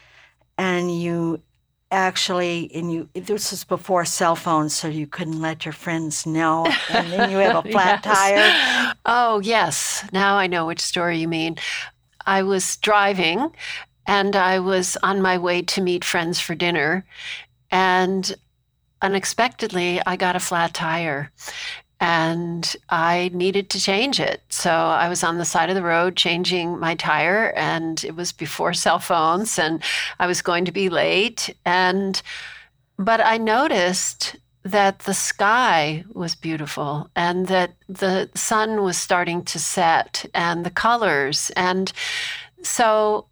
and 0.56 0.98
you 1.00 1.42
actually 1.92 2.70
and 2.72 2.92
you 2.92 3.08
this 3.14 3.50
was 3.50 3.64
before 3.64 4.04
cell 4.04 4.36
phones 4.36 4.72
so 4.72 4.86
you 4.86 5.08
couldn't 5.08 5.40
let 5.40 5.64
your 5.64 5.72
friends 5.72 6.24
know 6.24 6.64
and 6.88 7.10
then 7.10 7.28
you 7.28 7.36
have 7.38 7.66
a 7.66 7.68
flat 7.72 8.00
yes. 8.04 8.16
tire 8.16 8.94
oh 9.06 9.40
yes 9.40 10.08
now 10.12 10.36
i 10.36 10.46
know 10.46 10.64
which 10.64 10.78
story 10.78 11.18
you 11.18 11.26
mean 11.26 11.56
I 12.26 12.42
was 12.42 12.76
driving 12.76 13.50
and 14.10 14.34
I 14.34 14.58
was 14.58 14.96
on 15.04 15.22
my 15.22 15.38
way 15.38 15.62
to 15.62 15.80
meet 15.80 16.04
friends 16.04 16.40
for 16.40 16.56
dinner. 16.56 17.04
And 17.70 18.34
unexpectedly, 19.00 20.00
I 20.04 20.16
got 20.16 20.34
a 20.34 20.40
flat 20.40 20.74
tire 20.74 21.30
and 22.00 22.74
I 22.88 23.30
needed 23.32 23.70
to 23.70 23.80
change 23.80 24.18
it. 24.18 24.42
So 24.48 24.72
I 24.72 25.08
was 25.08 25.22
on 25.22 25.38
the 25.38 25.44
side 25.44 25.68
of 25.68 25.76
the 25.76 25.84
road 25.84 26.16
changing 26.16 26.80
my 26.80 26.96
tire, 26.96 27.52
and 27.54 28.02
it 28.02 28.16
was 28.16 28.32
before 28.32 28.72
cell 28.72 28.98
phones, 28.98 29.58
and 29.58 29.80
I 30.18 30.26
was 30.26 30.42
going 30.42 30.64
to 30.64 30.72
be 30.72 30.88
late. 30.88 31.54
And 31.64 32.20
but 32.98 33.20
I 33.20 33.36
noticed 33.36 34.36
that 34.64 35.00
the 35.00 35.14
sky 35.14 36.04
was 36.12 36.34
beautiful 36.34 37.08
and 37.14 37.46
that 37.46 37.74
the 37.88 38.28
sun 38.34 38.82
was 38.82 38.96
starting 38.96 39.44
to 39.44 39.58
set 39.58 40.26
and 40.34 40.66
the 40.66 40.70
colors 40.70 41.50
and 41.56 41.92
so 42.62 43.26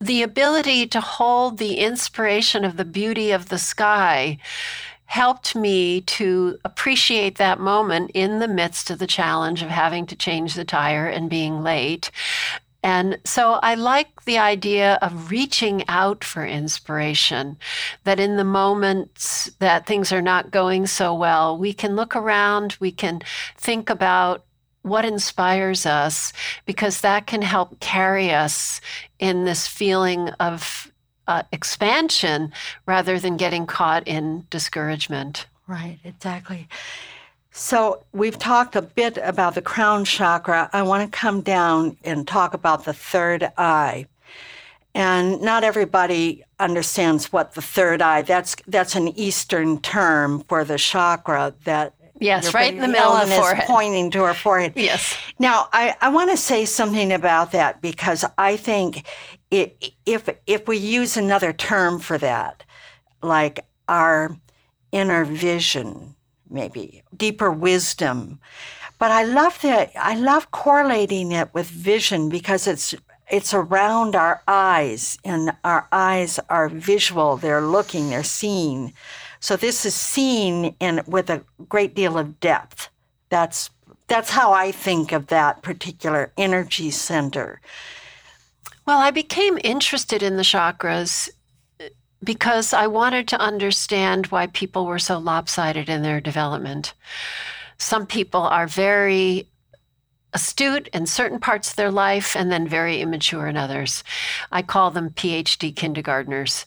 the 0.00 0.22
ability 0.22 0.86
to 0.86 1.00
hold 1.00 1.58
the 1.58 1.74
inspiration 1.76 2.64
of 2.64 2.76
the 2.76 2.84
beauty 2.84 3.30
of 3.30 3.50
the 3.50 3.58
sky 3.58 4.38
helped 5.04 5.54
me 5.56 6.00
to 6.02 6.56
appreciate 6.64 7.36
that 7.36 7.60
moment 7.60 8.10
in 8.14 8.38
the 8.38 8.48
midst 8.48 8.90
of 8.90 8.98
the 8.98 9.06
challenge 9.06 9.60
of 9.60 9.68
having 9.68 10.06
to 10.06 10.16
change 10.16 10.54
the 10.54 10.64
tire 10.64 11.06
and 11.06 11.28
being 11.28 11.62
late. 11.62 12.10
And 12.82 13.18
so 13.26 13.54
I 13.62 13.74
like 13.74 14.24
the 14.24 14.38
idea 14.38 14.98
of 15.02 15.30
reaching 15.30 15.84
out 15.88 16.24
for 16.24 16.46
inspiration, 16.46 17.58
that 18.04 18.18
in 18.18 18.36
the 18.36 18.44
moments 18.44 19.50
that 19.58 19.84
things 19.84 20.12
are 20.12 20.22
not 20.22 20.50
going 20.50 20.86
so 20.86 21.14
well, 21.14 21.58
we 21.58 21.74
can 21.74 21.94
look 21.94 22.16
around, 22.16 22.76
we 22.80 22.90
can 22.90 23.20
think 23.58 23.90
about 23.90 24.44
what 24.82 25.04
inspires 25.04 25.86
us 25.86 26.32
because 26.66 27.00
that 27.00 27.26
can 27.26 27.42
help 27.42 27.78
carry 27.80 28.30
us 28.30 28.80
in 29.18 29.44
this 29.44 29.66
feeling 29.66 30.28
of 30.40 30.90
uh, 31.28 31.42
expansion 31.52 32.52
rather 32.86 33.18
than 33.18 33.36
getting 33.36 33.66
caught 33.66 34.06
in 34.08 34.46
discouragement. 34.50 35.46
Right, 35.66 35.98
exactly. 36.02 36.68
So, 37.52 38.04
we've 38.12 38.38
talked 38.38 38.76
a 38.76 38.82
bit 38.82 39.18
about 39.18 39.54
the 39.54 39.62
crown 39.62 40.04
chakra. 40.04 40.70
I 40.72 40.82
want 40.82 41.10
to 41.10 41.18
come 41.18 41.40
down 41.40 41.96
and 42.04 42.26
talk 42.26 42.54
about 42.54 42.84
the 42.84 42.92
third 42.92 43.50
eye. 43.56 44.06
And 44.94 45.40
not 45.40 45.62
everybody 45.62 46.44
understands 46.58 47.32
what 47.32 47.54
the 47.54 47.62
third 47.62 48.02
eye. 48.02 48.22
That's 48.22 48.56
that's 48.66 48.96
an 48.96 49.08
Eastern 49.08 49.80
term 49.80 50.44
for 50.48 50.64
the 50.64 50.78
chakra 50.78 51.54
that 51.64 51.94
Yes, 52.20 52.52
right 52.54 52.72
in 52.72 52.80
the 52.80 52.88
middle 52.88 53.12
of 53.12 53.28
the 53.28 53.34
forehead. 53.34 53.66
pointing 53.66 54.10
to 54.12 54.22
her 54.24 54.34
forehead. 54.34 54.74
Yes. 54.76 55.16
Now, 55.38 55.68
I, 55.72 55.96
I 56.00 56.10
want 56.10 56.30
to 56.30 56.36
say 56.36 56.66
something 56.66 57.12
about 57.12 57.52
that 57.52 57.80
because 57.80 58.24
I 58.36 58.56
think 58.56 59.06
it, 59.50 59.92
if 60.06 60.28
if 60.46 60.68
we 60.68 60.76
use 60.76 61.16
another 61.16 61.52
term 61.52 61.98
for 61.98 62.18
that, 62.18 62.62
like 63.22 63.60
our 63.88 64.36
inner 64.92 65.24
vision, 65.24 66.14
maybe 66.48 67.02
deeper 67.16 67.50
wisdom, 67.50 68.38
but 68.98 69.10
I 69.10 69.24
love 69.24 69.58
that. 69.62 69.92
I 69.96 70.14
love 70.14 70.50
correlating 70.50 71.32
it 71.32 71.48
with 71.54 71.66
vision 71.68 72.28
because 72.28 72.66
it's 72.66 72.94
it's 73.30 73.54
around 73.54 74.14
our 74.14 74.42
eyes, 74.46 75.18
and 75.24 75.52
our 75.64 75.88
eyes 75.90 76.38
are 76.50 76.68
visual. 76.68 77.36
They're 77.36 77.62
looking. 77.62 78.10
They're 78.10 78.22
seeing. 78.22 78.92
So 79.40 79.56
this 79.56 79.86
is 79.86 79.94
seen 79.94 80.76
in 80.80 81.02
with 81.06 81.30
a 81.30 81.42
great 81.68 81.94
deal 81.94 82.18
of 82.18 82.38
depth. 82.40 82.90
That's 83.30 83.70
that's 84.06 84.30
how 84.30 84.52
I 84.52 84.72
think 84.72 85.12
of 85.12 85.28
that 85.28 85.62
particular 85.62 86.32
energy 86.36 86.90
center. 86.90 87.60
Well, 88.86 88.98
I 88.98 89.10
became 89.12 89.58
interested 89.62 90.22
in 90.22 90.36
the 90.36 90.42
chakras 90.42 91.30
uh, 91.80 91.84
because 92.22 92.72
I 92.72 92.88
wanted 92.88 93.28
to 93.28 93.40
understand 93.40 94.26
why 94.26 94.48
people 94.48 94.84
were 94.84 94.98
so 94.98 95.16
lopsided 95.18 95.88
in 95.88 96.02
their 96.02 96.20
development. 96.20 96.92
Some 97.78 98.04
people 98.04 98.42
are 98.42 98.66
very 98.66 99.46
astute 100.32 100.88
in 100.88 101.06
certain 101.06 101.40
parts 101.40 101.70
of 101.70 101.76
their 101.76 101.90
life 101.90 102.36
and 102.36 102.50
then 102.50 102.66
very 102.66 103.00
immature 103.00 103.46
in 103.46 103.56
others. 103.56 104.04
I 104.52 104.62
call 104.62 104.90
them 104.90 105.10
PhD 105.10 105.74
kindergartners. 105.74 106.66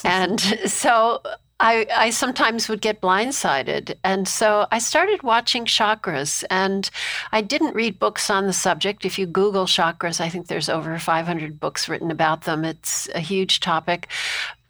and 0.04 0.40
so 0.40 1.22
I, 1.60 1.86
I 1.94 2.10
sometimes 2.10 2.70
would 2.70 2.80
get 2.80 3.02
blindsided. 3.02 3.94
And 4.02 4.26
so 4.26 4.66
I 4.72 4.78
started 4.78 5.22
watching 5.22 5.66
chakras, 5.66 6.42
and 6.48 6.88
I 7.32 7.42
didn't 7.42 7.74
read 7.74 7.98
books 7.98 8.30
on 8.30 8.46
the 8.46 8.54
subject. 8.54 9.04
If 9.04 9.18
you 9.18 9.26
Google 9.26 9.66
chakras, 9.66 10.22
I 10.22 10.30
think 10.30 10.46
there's 10.46 10.70
over 10.70 10.98
500 10.98 11.60
books 11.60 11.86
written 11.86 12.10
about 12.10 12.42
them. 12.42 12.64
It's 12.64 13.10
a 13.14 13.20
huge 13.20 13.60
topic. 13.60 14.08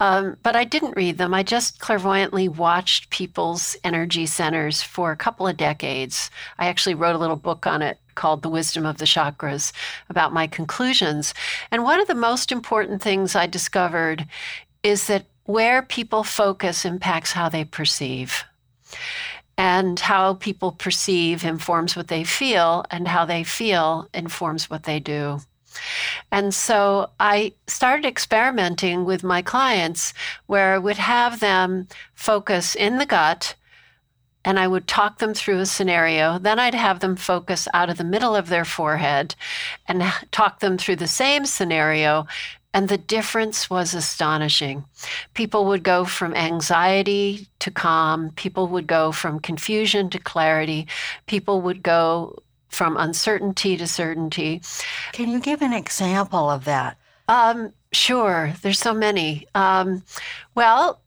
Um, 0.01 0.37
but 0.43 0.57
I 0.57 0.65
didn't 0.65 0.97
read 0.97 1.19
them. 1.19 1.33
I 1.33 1.45
just 1.45 1.79
clairvoyantly 1.79 2.49
watched 2.49 3.11
people's 3.11 3.77
energy 3.85 4.27
centers 4.27 4.83
for 4.83 5.13
a 5.13 5.17
couple 5.17 5.47
of 5.47 5.57
decades. 5.57 6.29
I 6.59 6.67
actually 6.67 6.95
wrote 6.95 7.15
a 7.15 7.19
little 7.19 7.37
book 7.37 7.69
on 7.69 7.83
it 7.83 7.99
called 8.17 8.43
The 8.43 8.49
Wisdom 8.49 8.85
of 8.85 8.99
the 8.99 9.05
Chakras 9.05 9.73
about 10.09 10.33
my 10.33 10.49
conclusions. 10.49 11.35
And 11.71 11.85
one 11.85 12.01
of 12.01 12.09
the 12.09 12.15
most 12.15 12.51
important 12.51 13.01
things 13.01 13.37
I 13.37 13.47
discovered 13.47 14.27
is 14.83 15.07
that 15.07 15.27
where 15.51 15.83
people 15.83 16.25
focus 16.25 16.85
impacts 16.85 17.33
how 17.33 17.49
they 17.49 17.65
perceive. 17.65 18.45
And 19.59 20.01
how 20.01 20.35
people 20.35 20.73
perceive 20.73 21.45
informs 21.45 21.95
what 21.95 22.09
they 22.09 22.25
feel, 22.25 22.85
and 22.91 23.07
how 23.07 23.27
they 23.27 23.45
feel 23.45 24.09
informs 24.15 24.71
what 24.71 24.85
they 24.85 25.01
do. 25.01 25.41
And 26.33 26.55
so 26.55 27.11
I 27.21 27.53
started 27.67 28.07
experimenting 28.07 29.05
with 29.05 29.23
my 29.23 29.43
clients 29.43 30.15
where 30.47 30.75
I 30.75 30.79
would 30.79 30.97
have 30.97 31.41
them 31.41 31.89
focus 32.15 32.75
in 32.75 32.99
the 32.99 33.07
gut 33.07 33.55
and 34.45 34.59
I 34.59 34.67
would 34.67 34.89
talk 34.89 35.19
them 35.19 35.35
through 35.35 35.59
a 35.59 35.67
scenario. 35.67 36.39
Then 36.39 36.59
I'd 36.59 36.75
have 36.75 37.01
them 37.01 37.15
focus 37.15 37.69
out 37.75 37.91
of 37.91 37.99
the 37.99 38.05
middle 38.05 38.35
of 38.35 38.49
their 38.49 38.65
forehead 38.65 39.35
and 39.87 40.03
talk 40.31 40.61
them 40.61 40.79
through 40.79 40.97
the 40.97 41.07
same 41.07 41.45
scenario 41.45 42.27
and 42.73 42.89
the 42.89 42.99
difference 42.99 43.69
was 43.69 43.95
astonishing. 43.95 44.85
People 45.35 45.65
would 45.67 45.83
go 45.83 46.05
from 46.05 46.35
anxiety 46.35 47.49
to 47.59 47.71
calm. 47.71 48.31
People 48.37 48.69
would 48.69 48.87
go 48.87 49.13
from 49.13 49.41
confusion 49.41 50.09
to 50.11 50.19
clarity. 50.19 50.87
People 51.27 51.61
would 51.63 51.83
go 51.83 52.39
from 52.69 52.97
uncertainty 52.97 53.77
to 53.77 53.87
certainty. 53.87 54.63
Can 55.13 55.29
you 55.29 55.41
give 55.41 55.63
an 55.63 55.73
example 55.73 56.49
of 56.49 56.65
that? 56.65 56.97
Um, 57.29 57.73
sure. 57.93 58.55
There's 58.63 58.79
so 58.79 58.95
many. 58.95 59.47
Um, 59.55 60.05
well, 60.55 61.01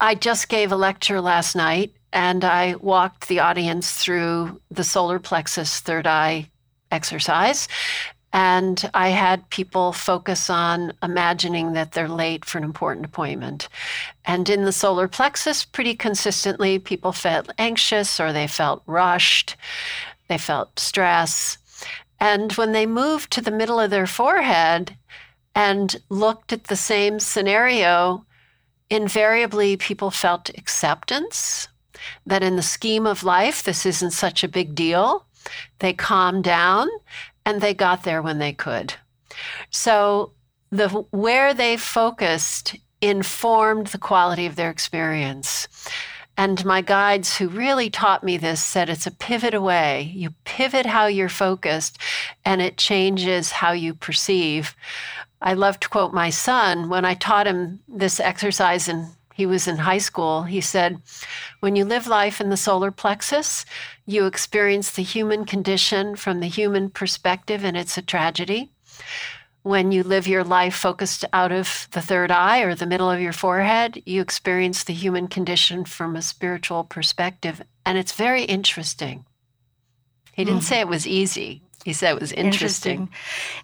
I 0.00 0.14
just 0.14 0.48
gave 0.48 0.72
a 0.72 0.76
lecture 0.76 1.20
last 1.20 1.56
night 1.56 1.92
and 2.12 2.44
I 2.44 2.74
walked 2.74 3.28
the 3.28 3.40
audience 3.40 3.92
through 3.92 4.60
the 4.70 4.84
solar 4.84 5.18
plexus 5.18 5.80
third 5.80 6.06
eye 6.06 6.50
exercise. 6.90 7.68
And 8.32 8.90
I 8.94 9.08
had 9.08 9.50
people 9.50 9.92
focus 9.92 10.48
on 10.48 10.92
imagining 11.02 11.74
that 11.74 11.92
they're 11.92 12.08
late 12.08 12.44
for 12.44 12.58
an 12.58 12.64
important 12.64 13.04
appointment. 13.04 13.68
And 14.24 14.48
in 14.48 14.64
the 14.64 14.72
solar 14.72 15.06
plexus, 15.06 15.64
pretty 15.64 15.94
consistently, 15.94 16.78
people 16.78 17.12
felt 17.12 17.52
anxious 17.58 18.18
or 18.18 18.32
they 18.32 18.46
felt 18.46 18.82
rushed, 18.86 19.56
they 20.28 20.38
felt 20.38 20.78
stress. 20.78 21.58
And 22.18 22.52
when 22.52 22.72
they 22.72 22.86
moved 22.86 23.30
to 23.32 23.42
the 23.42 23.50
middle 23.50 23.78
of 23.78 23.90
their 23.90 24.06
forehead 24.06 24.96
and 25.54 25.94
looked 26.08 26.52
at 26.52 26.64
the 26.64 26.76
same 26.76 27.20
scenario, 27.20 28.24
invariably 28.88 29.76
people 29.76 30.10
felt 30.10 30.48
acceptance 30.50 31.68
that 32.24 32.42
in 32.42 32.56
the 32.56 32.62
scheme 32.62 33.06
of 33.06 33.24
life, 33.24 33.62
this 33.62 33.84
isn't 33.84 34.12
such 34.12 34.42
a 34.42 34.48
big 34.48 34.74
deal. 34.74 35.26
They 35.80 35.92
calmed 35.92 36.44
down 36.44 36.88
and 37.44 37.60
they 37.60 37.74
got 37.74 38.04
there 38.04 38.22
when 38.22 38.38
they 38.38 38.52
could. 38.52 38.94
So 39.70 40.32
the 40.70 40.88
where 40.88 41.54
they 41.54 41.76
focused 41.76 42.76
informed 43.00 43.88
the 43.88 43.98
quality 43.98 44.46
of 44.46 44.56
their 44.56 44.70
experience. 44.70 45.68
And 46.36 46.64
my 46.64 46.80
guides 46.80 47.36
who 47.36 47.48
really 47.48 47.90
taught 47.90 48.24
me 48.24 48.38
this 48.38 48.64
said 48.64 48.88
it's 48.88 49.06
a 49.06 49.10
pivot 49.10 49.52
away. 49.52 50.12
You 50.14 50.30
pivot 50.44 50.86
how 50.86 51.06
you're 51.06 51.28
focused 51.28 51.98
and 52.44 52.62
it 52.62 52.78
changes 52.78 53.50
how 53.50 53.72
you 53.72 53.92
perceive. 53.92 54.74
I 55.42 55.54
love 55.54 55.78
to 55.80 55.88
quote 55.88 56.14
my 56.14 56.30
son 56.30 56.88
when 56.88 57.04
I 57.04 57.14
taught 57.14 57.46
him 57.46 57.80
this 57.86 58.18
exercise 58.18 58.88
in 58.88 59.08
he 59.34 59.46
was 59.46 59.66
in 59.66 59.78
high 59.78 59.98
school, 59.98 60.42
he 60.42 60.60
said, 60.60 61.00
When 61.60 61.76
you 61.76 61.84
live 61.84 62.06
life 62.06 62.40
in 62.40 62.50
the 62.50 62.56
solar 62.56 62.90
plexus, 62.90 63.64
you 64.06 64.26
experience 64.26 64.90
the 64.90 65.02
human 65.02 65.44
condition 65.44 66.16
from 66.16 66.40
the 66.40 66.48
human 66.48 66.90
perspective, 66.90 67.64
and 67.64 67.76
it's 67.76 67.96
a 67.96 68.02
tragedy. 68.02 68.70
When 69.62 69.92
you 69.92 70.02
live 70.02 70.26
your 70.26 70.42
life 70.42 70.74
focused 70.74 71.24
out 71.32 71.52
of 71.52 71.88
the 71.92 72.00
third 72.00 72.30
eye 72.30 72.60
or 72.60 72.74
the 72.74 72.86
middle 72.86 73.10
of 73.10 73.20
your 73.20 73.32
forehead, 73.32 74.02
you 74.04 74.20
experience 74.20 74.82
the 74.82 74.92
human 74.92 75.28
condition 75.28 75.84
from 75.84 76.16
a 76.16 76.22
spiritual 76.22 76.84
perspective, 76.84 77.62
and 77.86 77.96
it's 77.96 78.12
very 78.12 78.42
interesting. 78.42 79.24
He 80.32 80.44
didn't 80.44 80.60
mm. 80.60 80.64
say 80.64 80.80
it 80.80 80.88
was 80.88 81.06
easy. 81.06 81.62
He 81.84 81.92
said 81.92 82.14
it 82.14 82.20
was 82.20 82.32
interesting. 82.32 83.02
interesting. 83.02 83.08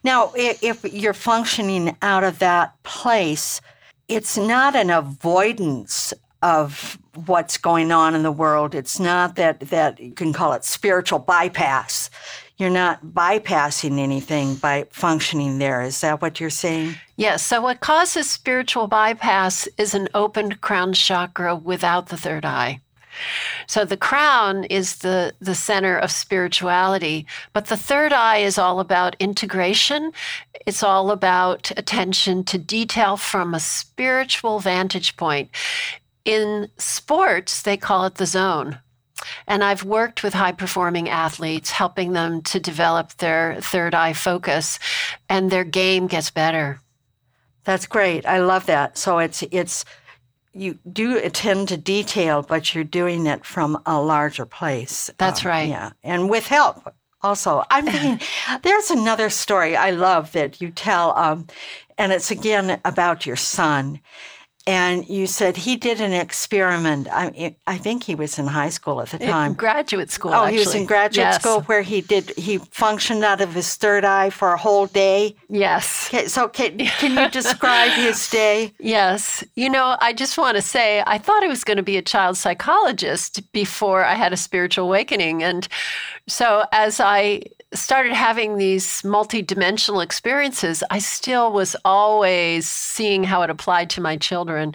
Now, 0.05 0.33
if 0.35 0.85
you're 0.85 1.15
functioning 1.15 1.97
out 2.03 2.25
of 2.25 2.39
that 2.41 2.81
place, 2.83 3.61
it's 4.09 4.37
not 4.37 4.75
an 4.75 4.91
avoidance 4.91 6.15
of 6.43 6.99
what's 7.27 7.59
going 7.59 7.93
on 7.93 8.15
in 8.15 8.23
the 8.23 8.33
world. 8.33 8.75
It's 8.75 8.99
not 8.99 9.37
that 9.37 9.61
that 9.61 10.01
you 10.01 10.13
can 10.13 10.33
call 10.33 10.53
it 10.53 10.65
spiritual 10.65 11.19
bypass. 11.19 12.11
You're 12.57 12.71
not 12.71 13.05
bypassing 13.07 13.99
anything 13.99 14.57
by 14.57 14.87
functioning 14.91 15.59
there. 15.59 15.83
Is 15.83 16.01
that 16.01 16.21
what 16.21 16.41
you're 16.41 16.51
saying? 16.51 16.97
Yes. 17.17 17.45
So 17.45 17.61
what 17.61 17.81
causes 17.81 18.29
spiritual 18.29 18.89
bypass 18.89 19.69
is 19.79 19.95
an 19.95 20.09
opened 20.15 20.61
crown 20.61 20.93
chakra 20.93 21.55
without 21.55 22.09
the 22.09 22.17
third 22.17 22.45
eye. 22.45 22.81
So 23.67 23.85
the 23.85 23.97
crown 23.97 24.65
is 24.65 24.97
the, 24.99 25.35
the 25.41 25.55
center 25.55 25.97
of 25.97 26.11
spirituality, 26.11 27.27
but 27.53 27.67
the 27.67 27.77
third 27.77 28.13
eye 28.13 28.39
is 28.39 28.59
all 28.59 28.81
about 28.81 29.17
integration. 29.19 30.13
It's 30.67 30.83
all 30.83 31.11
about 31.11 31.71
attention 31.77 32.45
to 32.45 32.59
detail 32.59 33.17
from 33.17 33.55
a 33.55 33.61
spiritual 33.61 34.61
vantage 34.61 35.17
point. 35.17 35.51
In 36.25 36.69
sports, 36.77 37.63
they 37.63 37.77
call 37.77 38.05
it 38.05 38.17
the 38.17 38.27
zone. 38.27 38.79
And 39.47 39.65
I've 39.65 39.85
worked 39.85 40.23
with 40.23 40.35
high 40.35 40.53
performing 40.53 41.09
athletes, 41.09 41.71
helping 41.73 42.13
them 42.13 42.43
to 42.43 42.61
develop 42.61 43.17
their 43.17 43.61
third 43.61 43.95
eye 43.95 44.13
focus, 44.13 44.79
and 45.29 45.51
their 45.51 45.65
game 45.65 46.07
gets 46.07 46.31
better. 46.31 46.81
That's 47.65 47.87
great. 47.87 48.25
I 48.27 48.39
love 48.39 48.67
that. 48.67 48.97
So 48.97 49.19
it's 49.19 49.43
it's 49.51 49.85
you 50.59 50.79
do 50.93 51.17
attend 51.19 51.69
to 51.69 51.77
detail, 51.77 52.43
but 52.43 52.75
you're 52.75 52.85
doing 52.85 53.27
it 53.27 53.45
from 53.45 53.81
a 53.87 54.01
larger 54.01 54.47
place. 54.47 55.11
That's 55.19 55.45
um, 55.45 55.51
right. 55.51 55.69
Yeah, 55.69 55.91
and 56.03 56.29
with 56.29 56.47
help. 56.47 56.95
Also, 57.23 57.65
I'm 57.71 57.87
thinking 57.91 58.27
there's 58.63 58.91
another 58.91 59.31
story 59.31 59.77
I 59.77 59.91
love 59.91 60.33
that 60.33 60.61
you 60.61 60.71
tell, 60.71 61.17
um, 61.17 61.47
and 61.97 62.13
it's 62.13 62.31
again 62.31 62.81
about 62.85 63.27
your 63.27 63.37
son 63.37 64.01
and 64.69 65.09
you 65.09 65.27
said 65.27 65.57
he 65.57 65.77
did 65.77 65.99
an 65.99 66.13
experiment. 66.13 67.09
I, 67.11 67.57
I 67.67 67.79
think 67.79 68.05
he 68.05 68.15
was 68.15 68.39
in 68.39 68.47
high 68.47 68.69
school 68.69 69.01
at 69.01 69.09
the 69.09 69.19
time. 69.19 69.53
In 69.53 69.57
graduate 69.57 70.11
school. 70.11 70.33
Oh, 70.33 70.43
actually. 70.45 70.53
he 70.53 70.59
was 70.59 70.75
in 70.75 70.85
graduate 70.85 71.25
yes. 71.25 71.41
school 71.41 71.63
where 71.63 71.81
he 71.81 72.03
did 72.03 72.37
he 72.37 72.59
functioned 72.59 73.25
out 73.25 73.41
of 73.41 73.55
his 73.55 73.77
third 73.77 74.05
eye 74.05 74.29
for 74.29 74.53
a 74.53 74.59
whole 74.59 74.87
day. 74.87 75.35
Yes. 75.49 76.09
Okay, 76.13 76.29
so 76.29 76.49
can, 76.49 76.77
can 76.77 77.17
you 77.17 77.31
describe 77.31 77.93
his 77.93 78.29
day? 78.29 78.75
Yes. 78.81 79.45
You 79.55 79.69
know, 79.71 79.97
I 80.01 80.13
just 80.13 80.39
want 80.39 80.57
to 80.57 80.63
say 80.63 81.03
I 81.07 81.19
thought 81.19 81.43
I 81.43 81.49
was 81.49 81.63
going 81.65 81.77
to 81.77 81.83
be 81.83 81.97
a 81.97 82.03
child 82.03 82.37
psychologist 82.37 83.53
before 83.53 84.05
I 84.05 84.15
had 84.15 84.33
a 84.33 84.37
spiritual 84.37 84.87
awakening, 84.87 85.43
and 85.43 85.69
so 86.27 86.65
as 86.73 87.01
I 87.01 87.43
started 87.75 88.15
having 88.15 88.57
these 88.57 89.03
multidimensional 89.03 90.03
experiences, 90.03 90.83
I 90.91 90.99
still 90.99 91.53
was 91.53 91.77
always 91.85 92.69
seeing 92.69 93.25
how 93.25 93.43
it 93.43 93.51
applied 93.51 93.91
to 93.91 94.01
my 94.01 94.17
children. 94.17 94.75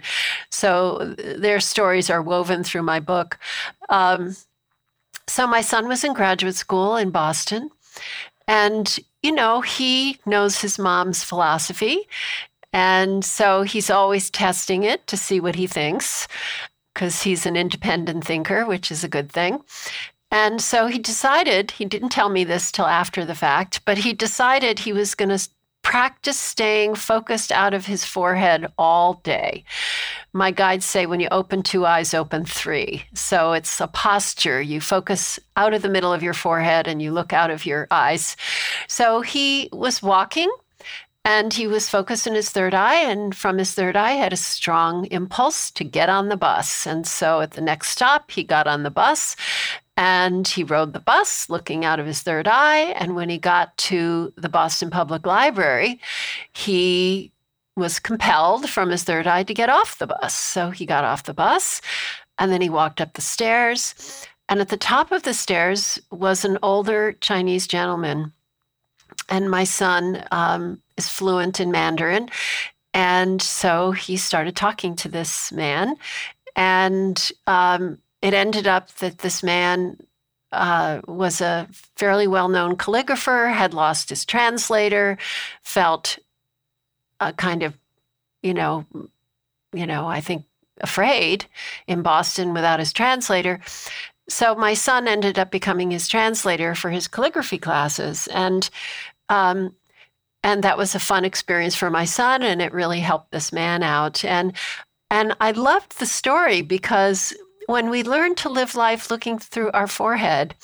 So 0.50 1.14
their 1.16 1.60
stories 1.60 2.08
are 2.10 2.22
woven 2.22 2.62
through 2.62 2.82
my 2.82 3.00
book. 3.00 3.38
Um, 3.88 4.36
so 5.26 5.46
my 5.46 5.60
son 5.60 5.88
was 5.88 6.04
in 6.04 6.12
graduate 6.12 6.54
school 6.54 6.96
in 6.96 7.10
Boston. 7.10 7.70
And, 8.46 8.98
you 9.22 9.32
know, 9.32 9.60
he 9.60 10.18
knows 10.26 10.60
his 10.60 10.78
mom's 10.78 11.24
philosophy. 11.24 12.08
And 12.72 13.24
so 13.24 13.62
he's 13.62 13.90
always 13.90 14.30
testing 14.30 14.82
it 14.82 15.06
to 15.06 15.16
see 15.16 15.40
what 15.40 15.54
he 15.54 15.66
thinks 15.66 16.28
because 16.92 17.22
he's 17.22 17.46
an 17.46 17.56
independent 17.56 18.24
thinker, 18.24 18.66
which 18.66 18.90
is 18.90 19.02
a 19.02 19.08
good 19.08 19.30
thing. 19.30 19.62
And 20.34 20.60
so 20.60 20.88
he 20.88 20.98
decided, 20.98 21.70
he 21.70 21.84
didn't 21.84 22.08
tell 22.08 22.28
me 22.28 22.42
this 22.42 22.72
till 22.72 22.86
after 22.86 23.24
the 23.24 23.36
fact, 23.36 23.80
but 23.84 23.98
he 23.98 24.12
decided 24.12 24.80
he 24.80 24.92
was 24.92 25.14
going 25.14 25.28
to 25.28 25.48
practice 25.82 26.40
staying 26.40 26.96
focused 26.96 27.52
out 27.52 27.72
of 27.72 27.86
his 27.86 28.04
forehead 28.04 28.66
all 28.76 29.20
day. 29.22 29.62
My 30.32 30.50
guides 30.50 30.84
say 30.84 31.06
when 31.06 31.20
you 31.20 31.28
open 31.30 31.62
two 31.62 31.86
eyes, 31.86 32.14
open 32.14 32.44
three. 32.44 33.04
So 33.14 33.52
it's 33.52 33.80
a 33.80 33.86
posture. 33.86 34.60
You 34.60 34.80
focus 34.80 35.38
out 35.56 35.72
of 35.72 35.82
the 35.82 35.88
middle 35.88 36.12
of 36.12 36.22
your 36.24 36.34
forehead 36.34 36.88
and 36.88 37.00
you 37.00 37.12
look 37.12 37.32
out 37.32 37.52
of 37.52 37.64
your 37.64 37.86
eyes. 37.92 38.36
So 38.88 39.20
he 39.20 39.68
was 39.72 40.02
walking 40.02 40.50
and 41.24 41.54
he 41.54 41.68
was 41.68 41.88
focused 41.88 42.26
in 42.26 42.34
his 42.34 42.50
third 42.50 42.74
eye, 42.74 42.96
and 42.96 43.34
from 43.34 43.56
his 43.56 43.72
third 43.72 43.96
eye, 43.96 44.12
had 44.12 44.34
a 44.34 44.36
strong 44.36 45.06
impulse 45.06 45.70
to 45.70 45.82
get 45.82 46.10
on 46.10 46.28
the 46.28 46.36
bus. 46.36 46.86
And 46.86 47.06
so 47.06 47.40
at 47.40 47.52
the 47.52 47.62
next 47.62 47.88
stop, 47.88 48.30
he 48.30 48.44
got 48.44 48.66
on 48.66 48.82
the 48.82 48.90
bus 48.90 49.34
and 49.96 50.46
he 50.46 50.64
rode 50.64 50.92
the 50.92 51.00
bus 51.00 51.48
looking 51.48 51.84
out 51.84 52.00
of 52.00 52.06
his 52.06 52.22
third 52.22 52.48
eye. 52.48 52.94
And 52.96 53.14
when 53.14 53.28
he 53.28 53.38
got 53.38 53.76
to 53.78 54.32
the 54.36 54.48
Boston 54.48 54.90
Public 54.90 55.26
Library, 55.26 56.00
he 56.52 57.30
was 57.76 57.98
compelled 57.98 58.68
from 58.68 58.90
his 58.90 59.04
third 59.04 59.26
eye 59.26 59.42
to 59.44 59.54
get 59.54 59.68
off 59.68 59.98
the 59.98 60.06
bus. 60.06 60.34
So 60.34 60.70
he 60.70 60.86
got 60.86 61.04
off 61.04 61.24
the 61.24 61.34
bus 61.34 61.80
and 62.38 62.50
then 62.50 62.60
he 62.60 62.68
walked 62.68 63.00
up 63.00 63.14
the 63.14 63.22
stairs. 63.22 64.26
And 64.48 64.60
at 64.60 64.68
the 64.68 64.76
top 64.76 65.12
of 65.12 65.22
the 65.22 65.34
stairs 65.34 66.00
was 66.10 66.44
an 66.44 66.58
older 66.62 67.12
Chinese 67.20 67.66
gentleman. 67.66 68.32
And 69.28 69.50
my 69.50 69.64
son 69.64 70.24
um, 70.32 70.82
is 70.96 71.08
fluent 71.08 71.60
in 71.60 71.70
Mandarin. 71.70 72.28
And 72.92 73.40
so 73.40 73.92
he 73.92 74.16
started 74.16 74.54
talking 74.54 74.96
to 74.96 75.08
this 75.08 75.50
man. 75.50 75.96
And 76.56 77.32
um, 77.46 77.98
it 78.24 78.32
ended 78.32 78.66
up 78.66 78.90
that 78.94 79.18
this 79.18 79.42
man 79.42 79.98
uh, 80.50 81.02
was 81.06 81.42
a 81.42 81.68
fairly 81.94 82.26
well 82.26 82.48
known 82.48 82.74
calligrapher, 82.74 83.52
had 83.52 83.74
lost 83.74 84.08
his 84.08 84.24
translator, 84.24 85.18
felt 85.62 86.18
a 87.20 87.34
kind 87.34 87.62
of, 87.62 87.76
you 88.42 88.54
know, 88.54 88.86
you 89.74 89.86
know, 89.86 90.06
I 90.06 90.22
think 90.22 90.46
afraid 90.80 91.44
in 91.86 92.00
Boston 92.00 92.54
without 92.54 92.78
his 92.78 92.94
translator. 92.94 93.60
So 94.26 94.54
my 94.54 94.72
son 94.72 95.06
ended 95.06 95.38
up 95.38 95.50
becoming 95.50 95.90
his 95.90 96.08
translator 96.08 96.74
for 96.74 96.88
his 96.88 97.06
calligraphy 97.06 97.58
classes. 97.58 98.26
And 98.28 98.70
um, 99.28 99.74
and 100.42 100.64
that 100.64 100.78
was 100.78 100.94
a 100.94 100.98
fun 100.98 101.26
experience 101.26 101.74
for 101.74 101.90
my 101.90 102.06
son 102.06 102.42
and 102.42 102.62
it 102.62 102.72
really 102.72 103.00
helped 103.00 103.32
this 103.32 103.52
man 103.52 103.82
out 103.82 104.24
and 104.24 104.52
and 105.10 105.34
i 105.40 105.50
loved 105.50 105.98
the 105.98 106.06
story 106.06 106.60
because 106.60 107.32
when 107.66 107.90
we 107.90 108.02
learn 108.02 108.34
to 108.34 108.48
live 108.48 108.74
life 108.74 109.10
looking 109.10 109.38
through 109.38 109.70
our 109.72 109.86
forehead 109.86 110.54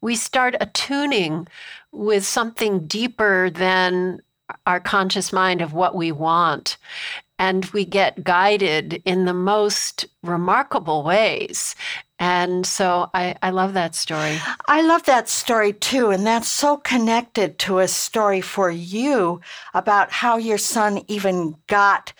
we 0.00 0.16
start 0.16 0.54
attuning 0.60 1.46
with 1.92 2.24
something 2.24 2.86
deeper 2.86 3.50
than 3.50 4.20
our 4.66 4.80
conscious 4.80 5.32
mind 5.32 5.60
of 5.60 5.72
what 5.72 5.94
we 5.94 6.10
want 6.10 6.76
and 7.40 7.64
we 7.66 7.86
get 7.86 8.22
guided 8.22 9.00
in 9.06 9.24
the 9.24 9.32
most 9.32 10.04
remarkable 10.22 11.02
ways. 11.02 11.74
And 12.18 12.66
so 12.66 13.08
I, 13.14 13.34
I 13.42 13.48
love 13.48 13.72
that 13.72 13.94
story. 13.94 14.36
I 14.68 14.82
love 14.82 15.04
that 15.04 15.26
story 15.26 15.72
too. 15.72 16.10
And 16.10 16.26
that's 16.26 16.48
so 16.48 16.76
connected 16.76 17.58
to 17.60 17.78
a 17.78 17.88
story 17.88 18.42
for 18.42 18.70
you 18.70 19.40
about 19.72 20.12
how 20.12 20.36
your 20.36 20.58
son 20.58 21.00
even 21.08 21.56
got 21.66 22.12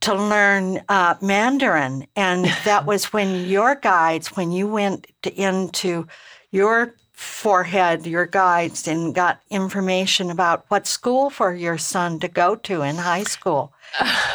to 0.00 0.14
learn 0.14 0.82
uh, 0.88 1.14
Mandarin. 1.20 2.06
And 2.16 2.44
that 2.64 2.86
was 2.86 3.12
when 3.12 3.46
your 3.46 3.74
guides, 3.74 4.36
when 4.36 4.52
you 4.52 4.66
went 4.66 5.06
to, 5.22 5.34
into 5.34 6.06
your 6.50 6.94
forehead, 7.12 8.06
your 8.06 8.26
guides, 8.26 8.86
and 8.86 9.14
got 9.14 9.40
information 9.50 10.30
about 10.30 10.64
what 10.68 10.86
school 10.86 11.30
for 11.30 11.52
your 11.52 11.76
son 11.76 12.20
to 12.20 12.28
go 12.28 12.54
to 12.54 12.82
in 12.82 12.96
high 12.96 13.24
school 13.24 13.72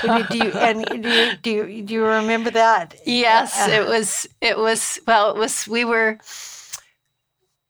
do 0.01 0.37
you, 0.37 0.43
and 0.53 0.85
do 0.85 1.09
you, 1.09 1.37
do 1.41 1.51
you, 1.51 1.81
do 1.83 1.93
you 1.93 2.05
remember 2.05 2.51
that? 2.51 2.95
Yes, 3.05 3.67
uh, 3.67 3.71
it 3.71 3.87
was. 3.87 4.27
It 4.41 4.57
was. 4.57 4.99
Well, 5.07 5.31
it 5.31 5.37
was. 5.37 5.67
We 5.67 5.85
were. 5.85 6.19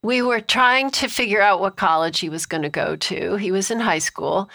We 0.02 0.20
were 0.20 0.40
trying 0.40 0.90
to 0.92 1.08
figure 1.08 1.40
out 1.40 1.60
what 1.60 1.76
college 1.76 2.20
he 2.20 2.28
was 2.28 2.44
going 2.44 2.62
to 2.62 2.68
go 2.68 2.94
to. 2.94 3.36
He 3.36 3.50
was 3.50 3.70
in 3.70 3.80
high 3.80 4.00
school. 4.00 4.50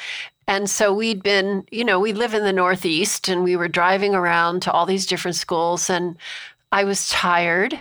And 0.50 0.68
so 0.68 0.92
we'd 0.92 1.22
been, 1.22 1.64
you 1.70 1.86
know, 1.86 2.00
we 2.00 2.12
live 2.12 2.34
in 2.34 2.44
the 2.44 2.52
Northeast 2.52 3.30
and 3.30 3.44
we 3.44 3.56
were 3.56 3.68
driving 3.68 4.16
around 4.16 4.64
to 4.64 4.72
all 4.72 4.88
these 4.88 5.06
different 5.06 5.36
schools. 5.36 5.92
And 5.92 6.18
I 6.72 6.86
was 6.86 7.08
tired. 7.08 7.80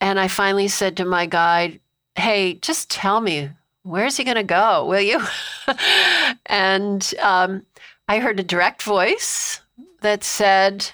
And 0.00 0.20
I 0.20 0.28
finally 0.28 0.68
said 0.68 0.96
to 0.96 1.04
my 1.04 1.26
guide, 1.26 1.80
Hey, 2.14 2.54
just 2.54 2.88
tell 2.88 3.20
me, 3.20 3.50
where's 3.82 4.16
he 4.16 4.22
going 4.22 4.36
to 4.36 4.44
go? 4.44 4.86
Will 4.86 5.00
you? 5.00 5.20
and 6.46 7.14
um, 7.20 7.66
I 8.06 8.20
heard 8.20 8.38
a 8.38 8.44
direct 8.44 8.84
voice 8.84 9.60
that 10.02 10.22
said 10.22 10.92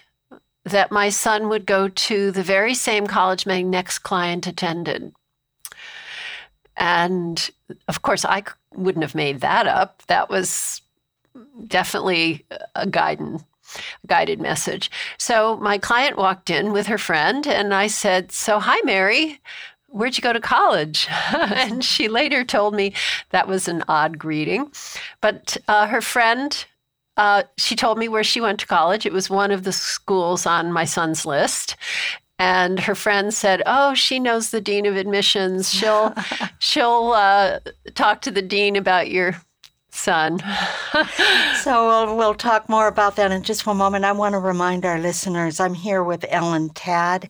that 0.65 0.91
my 0.91 1.11
son 1.11 1.51
would 1.51 1.67
go 1.67 1.89
to 1.89 2.31
the 2.31 2.43
very 2.43 2.73
same 2.73 3.07
college 3.07 3.45
my 3.45 3.61
next 3.61 3.99
client 3.99 4.47
attended. 4.47 5.13
And 6.79 7.51
of 7.89 8.01
course, 8.01 8.25
I 8.25 8.43
wouldn't 8.75 9.05
have 9.05 9.15
made 9.15 9.43
that 9.43 9.67
up. 9.67 10.03
That 10.07 10.31
was 10.31 10.81
definitely 11.67 12.45
a 12.75 12.87
guidance 12.87 13.43
guided 14.07 14.41
message. 14.41 14.91
So 15.19 15.57
my 15.59 15.79
client 15.79 16.17
walked 16.17 16.51
in 16.51 16.73
with 16.73 16.87
her 16.89 16.99
friend, 16.99 17.47
and 17.47 17.73
I 17.73 17.87
said, 17.87 18.33
So, 18.33 18.59
hi, 18.59 18.81
Mary. 18.85 19.41
Where'd 19.87 20.17
you 20.17 20.23
go 20.23 20.33
to 20.33 20.41
college? 20.41 21.09
and 21.33 21.85
she 21.85 22.09
later 22.09 22.45
told 22.45 22.75
me 22.75 22.95
that 23.31 23.49
was 23.49 23.67
an 23.67 23.83
odd 23.89 24.19
greeting. 24.19 24.71
But 25.21 25.57
uh, 25.67 25.89
her 25.89 26.01
friend 26.01 26.65
uh, 27.17 27.43
she 27.59 27.77
told 27.77 27.99
me 27.99 28.09
where 28.09 28.25
she 28.25 28.41
went 28.41 28.59
to 28.61 28.67
college. 28.67 29.05
It 29.05 29.13
was 29.13 29.29
one 29.29 29.51
of 29.51 29.65
the 29.65 29.73
schools 29.73 30.47
on 30.47 30.73
my 30.73 30.87
son's 30.87 31.27
list. 31.27 31.77
And 32.39 32.81
her 32.81 32.95
friend 32.95 33.35
said, 33.35 33.63
"Oh, 33.67 33.93
she 33.93 34.19
knows 34.19 34.51
the 34.51 34.61
dean 34.61 34.87
of 34.87 34.97
admissions. 34.97 35.71
She'll 35.71 36.15
she'll 36.61 37.13
uh, 37.15 37.59
talk 37.95 38.23
to 38.23 38.31
the 38.31 38.41
dean 38.41 38.75
about 38.75 39.11
your 39.11 39.37
son." 39.95 40.39
so 41.63 41.87
we'll, 41.87 42.17
we'll 42.17 42.35
talk 42.35 42.69
more 42.69 42.89
about 42.89 43.17
that 43.17 43.33
in 43.33 43.43
just 43.43 43.67
one 43.67 43.77
moment. 43.77 44.05
I 44.05 44.13
want 44.13 44.35
to 44.35 44.39
remind 44.39 44.85
our 44.85 44.99
listeners 44.99 45.61
I'm 45.61 45.75
here 45.75 46.03
with 46.03 46.25
Ellen 46.29 46.71
Tadd. 46.71 47.29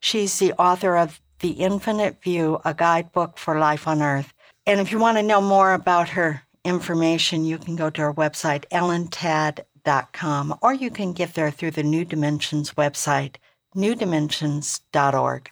She's 0.00 0.38
the 0.38 0.52
author 0.54 0.96
of 0.96 1.20
The 1.40 1.52
Infinite 1.52 2.22
View, 2.22 2.60
a 2.64 2.74
guidebook 2.74 3.38
for 3.38 3.58
life 3.58 3.86
on 3.86 4.02
Earth. 4.02 4.32
And 4.66 4.80
if 4.80 4.92
you 4.92 4.98
want 4.98 5.18
to 5.18 5.22
know 5.22 5.40
more 5.40 5.74
about 5.74 6.10
her 6.10 6.42
information, 6.64 7.44
you 7.44 7.58
can 7.58 7.76
go 7.76 7.90
to 7.90 8.02
her 8.02 8.14
website, 8.14 8.64
ellentadd.com, 8.70 10.58
or 10.62 10.72
you 10.72 10.90
can 10.90 11.12
get 11.12 11.34
there 11.34 11.50
through 11.50 11.72
the 11.72 11.82
New 11.82 12.04
Dimensions 12.04 12.72
website, 12.74 13.36
newdimensions.org. 13.74 15.50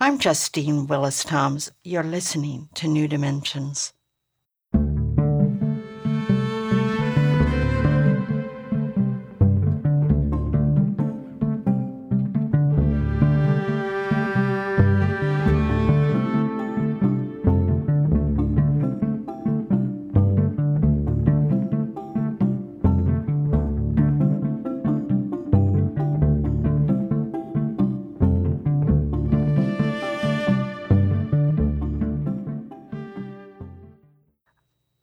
I'm 0.00 0.18
Justine 0.18 0.86
Willis 0.86 1.22
Toms. 1.22 1.70
You're 1.84 2.02
listening 2.02 2.68
to 2.74 2.88
New 2.88 3.06
Dimensions. 3.06 3.92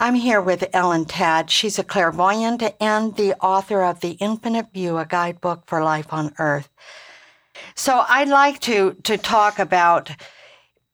I'm 0.06 0.14
here 0.14 0.40
with 0.40 0.70
Ellen 0.72 1.06
Tadd. 1.06 1.50
She's 1.50 1.80
a 1.80 1.84
clairvoyant 1.84 2.62
and 2.80 3.16
the 3.16 3.34
author 3.44 3.82
of 3.82 4.02
The 4.02 4.12
Infinite 4.12 4.72
View, 4.72 5.00
a 5.00 5.06
guidebook 5.08 5.64
for 5.66 5.84
life 5.84 6.14
on 6.14 6.32
Earth. 6.38 6.70
So 7.74 8.06
I'd 8.08 8.30
like 8.30 8.60
to 8.60 8.94
to 9.02 9.18
talk 9.18 9.58
about 9.58 10.12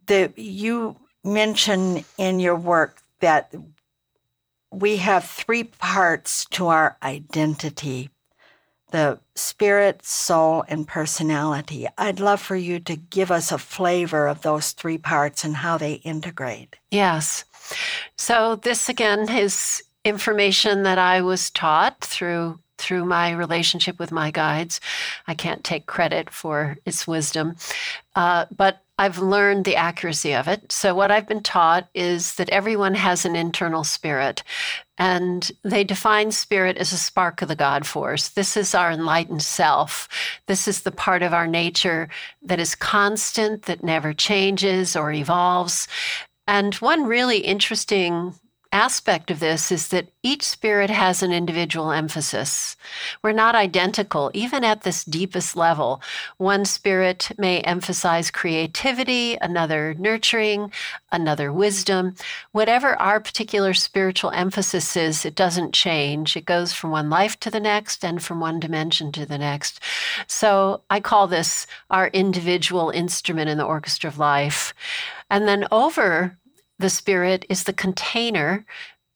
the 0.06 0.32
you 0.38 0.96
mention 1.26 2.06
in 2.18 2.40
your 2.40 2.56
work 2.56 3.02
that 3.20 3.54
we 4.72 4.96
have 4.96 5.26
three 5.26 5.66
parts 5.66 6.46
to 6.52 6.68
our 6.68 6.96
identity 7.04 8.12
the 8.92 9.20
spirit, 9.36 10.06
soul, 10.06 10.64
and 10.68 10.88
personality. 10.88 11.88
I'd 11.98 12.20
love 12.20 12.42
for 12.42 12.56
you 12.56 12.80
to 12.82 12.96
give 12.96 13.32
us 13.32 13.52
a 13.52 13.58
flavor 13.58 14.28
of 14.28 14.42
those 14.42 14.72
three 14.72 14.98
parts 14.98 15.44
and 15.44 15.56
how 15.56 15.78
they 15.78 15.94
integrate. 15.96 16.78
Yes. 16.92 17.46
So 18.18 18.56
this 18.56 18.90
again 18.90 19.30
is 19.30 19.84
information 20.04 20.84
that 20.84 20.98
I 20.98 21.22
was 21.22 21.50
taught 21.50 22.02
through 22.02 22.60
through 22.78 23.06
my 23.06 23.32
relationship 23.32 24.00
with 24.00 24.12
my 24.12 24.32
guides. 24.32 24.82
I 25.28 25.36
can't 25.36 25.64
take 25.64 25.86
credit 25.86 26.32
for 26.32 26.78
its 26.84 27.06
wisdom, 27.06 27.56
uh, 28.16 28.46
but 28.50 28.82
I've 29.02 29.18
learned 29.18 29.66
the 29.66 29.76
accuracy 29.76 30.36
of 30.36 30.48
it. 30.48 30.72
So, 30.72 30.94
what 30.94 31.10
I've 31.10 31.28
been 31.28 31.42
taught 31.42 31.90
is 31.96 32.36
that 32.36 32.50
everyone 32.50 32.94
has 32.94 33.26
an 33.26 33.36
internal 33.36 33.84
spirit, 33.84 34.44
And 34.98 35.52
they 35.64 35.84
define 35.84 36.32
spirit 36.32 36.78
as 36.78 36.94
a 36.94 36.98
spark 36.98 37.42
of 37.42 37.48
the 37.48 37.56
God 37.56 37.88
force. 37.88 38.30
This 38.30 38.56
is 38.56 38.76
our 38.76 38.92
enlightened 38.92 39.42
self. 39.42 40.08
This 40.46 40.68
is 40.68 40.82
the 40.82 40.92
part 40.92 41.24
of 41.24 41.34
our 41.34 41.48
nature 41.48 42.10
that 42.44 42.60
is 42.60 42.76
constant, 42.76 43.64
that 43.64 43.84
never 43.84 44.14
changes 44.14 44.96
or 44.96 45.12
evolves. 45.12 45.88
And 46.52 46.76
one 46.76 47.06
really 47.06 47.38
interesting 47.38 48.36
aspect 48.74 49.32
of 49.32 49.40
this 49.40 49.72
is 49.72 49.88
that 49.88 50.10
each 50.22 50.44
spirit 50.44 50.90
has 50.90 51.24
an 51.24 51.32
individual 51.32 51.92
emphasis. 51.92 52.76
We're 53.22 53.32
not 53.32 53.56
identical, 53.56 54.32
even 54.34 54.66
at 54.66 54.84
this 54.84 55.06
deepest 55.06 55.56
level. 55.56 56.02
One 56.38 56.66
spirit 56.66 57.32
may 57.38 57.62
emphasize 57.62 58.32
creativity, 58.32 59.38
another 59.40 59.94
nurturing, 59.98 60.74
another 61.10 61.54
wisdom. 61.54 62.16
Whatever 62.52 63.02
our 63.02 63.22
particular 63.22 63.74
spiritual 63.74 64.32
emphasis 64.32 64.98
is, 64.98 65.24
it 65.26 65.36
doesn't 65.36 65.74
change. 65.74 66.36
It 66.36 66.46
goes 66.46 66.74
from 66.74 66.92
one 66.92 67.10
life 67.10 67.40
to 67.42 67.50
the 67.50 67.62
next 67.62 68.04
and 68.04 68.22
from 68.22 68.42
one 68.42 68.60
dimension 68.60 69.14
to 69.14 69.26
the 69.26 69.38
next. 69.38 69.80
So 70.28 70.82
I 70.90 71.00
call 71.00 71.28
this 71.28 71.66
our 71.90 72.08
individual 72.08 72.90
instrument 72.90 73.50
in 73.50 73.58
the 73.58 73.64
orchestra 73.64 74.10
of 74.10 74.20
life. 74.20 74.74
And 75.30 75.48
then 75.48 75.66
over 75.72 76.38
the 76.82 76.90
spirit 76.90 77.46
is 77.50 77.64
the 77.64 77.74
container, 77.74 78.66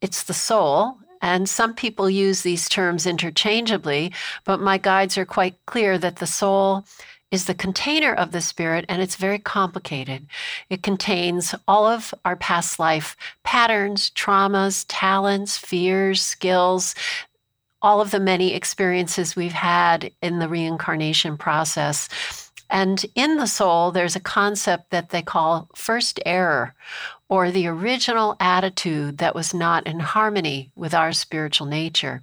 it's 0.02 0.24
the 0.24 0.34
soul. 0.34 0.98
And 1.22 1.50
some 1.50 1.74
people 1.74 2.10
use 2.10 2.42
these 2.42 2.70
terms 2.70 3.08
interchangeably, 3.08 4.14
but 4.44 4.60
my 4.60 4.78
guides 4.78 5.18
are 5.18 5.26
quite 5.26 5.56
clear 5.66 5.98
that 5.98 6.18
the 6.18 6.28
soul 6.28 6.86
is 7.32 7.46
the 7.46 7.56
container 7.56 8.14
of 8.14 8.32
the 8.32 8.42
spirit, 8.42 8.86
and 8.88 9.02
it's 9.02 9.16
very 9.16 9.40
complicated. 9.40 10.28
It 10.70 10.84
contains 10.84 11.56
all 11.68 11.86
of 11.86 12.14
our 12.24 12.36
past 12.36 12.80
life 12.80 13.18
patterns, 13.44 14.12
traumas, 14.12 14.86
talents, 14.88 15.58
fears, 15.58 16.22
skills, 16.22 16.94
all 17.82 18.02
of 18.02 18.12
the 18.12 18.20
many 18.20 18.54
experiences 18.54 19.36
we've 19.36 19.52
had 19.52 20.12
in 20.22 20.40
the 20.40 20.48
reincarnation 20.48 21.38
process. 21.38 22.45
And 22.70 23.06
in 23.16 23.38
the 23.38 23.48
soul, 23.48 23.92
there's 23.92 24.16
a 24.16 24.20
concept 24.20 24.90
that 24.90 25.10
they 25.10 25.22
call 25.22 25.70
first 25.76 26.20
error, 26.26 26.74
or 27.28 27.50
the 27.52 27.68
original 27.68 28.36
attitude 28.40 29.18
that 29.18 29.36
was 29.36 29.54
not 29.54 29.86
in 29.88 30.00
harmony 30.00 30.72
with 30.76 30.94
our 30.94 31.12
spiritual 31.12 31.68
nature. 31.68 32.22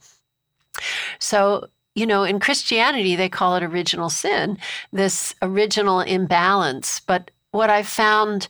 So, 1.18 1.66
you 1.94 2.06
know, 2.06 2.24
in 2.24 2.40
Christianity, 2.40 3.16
they 3.16 3.28
call 3.28 3.56
it 3.56 3.62
original 3.62 4.10
sin, 4.10 4.58
this 4.92 5.34
original 5.42 6.00
imbalance. 6.00 7.00
But 7.00 7.30
what 7.50 7.68
I've 7.68 7.88
found 7.88 8.48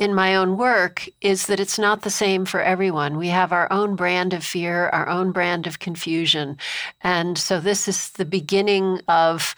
in 0.00 0.14
my 0.14 0.36
own 0.36 0.56
work 0.56 1.08
is 1.20 1.46
that 1.46 1.58
it's 1.58 1.78
not 1.78 2.02
the 2.02 2.10
same 2.10 2.44
for 2.44 2.60
everyone. 2.60 3.18
We 3.18 3.28
have 3.28 3.52
our 3.52 3.70
own 3.72 3.96
brand 3.96 4.32
of 4.32 4.44
fear, 4.44 4.88
our 4.90 5.08
own 5.08 5.32
brand 5.32 5.66
of 5.66 5.80
confusion. 5.80 6.56
And 7.00 7.36
so 7.36 7.58
this 7.60 7.88
is 7.88 8.10
the 8.10 8.24
beginning 8.24 9.00
of 9.08 9.56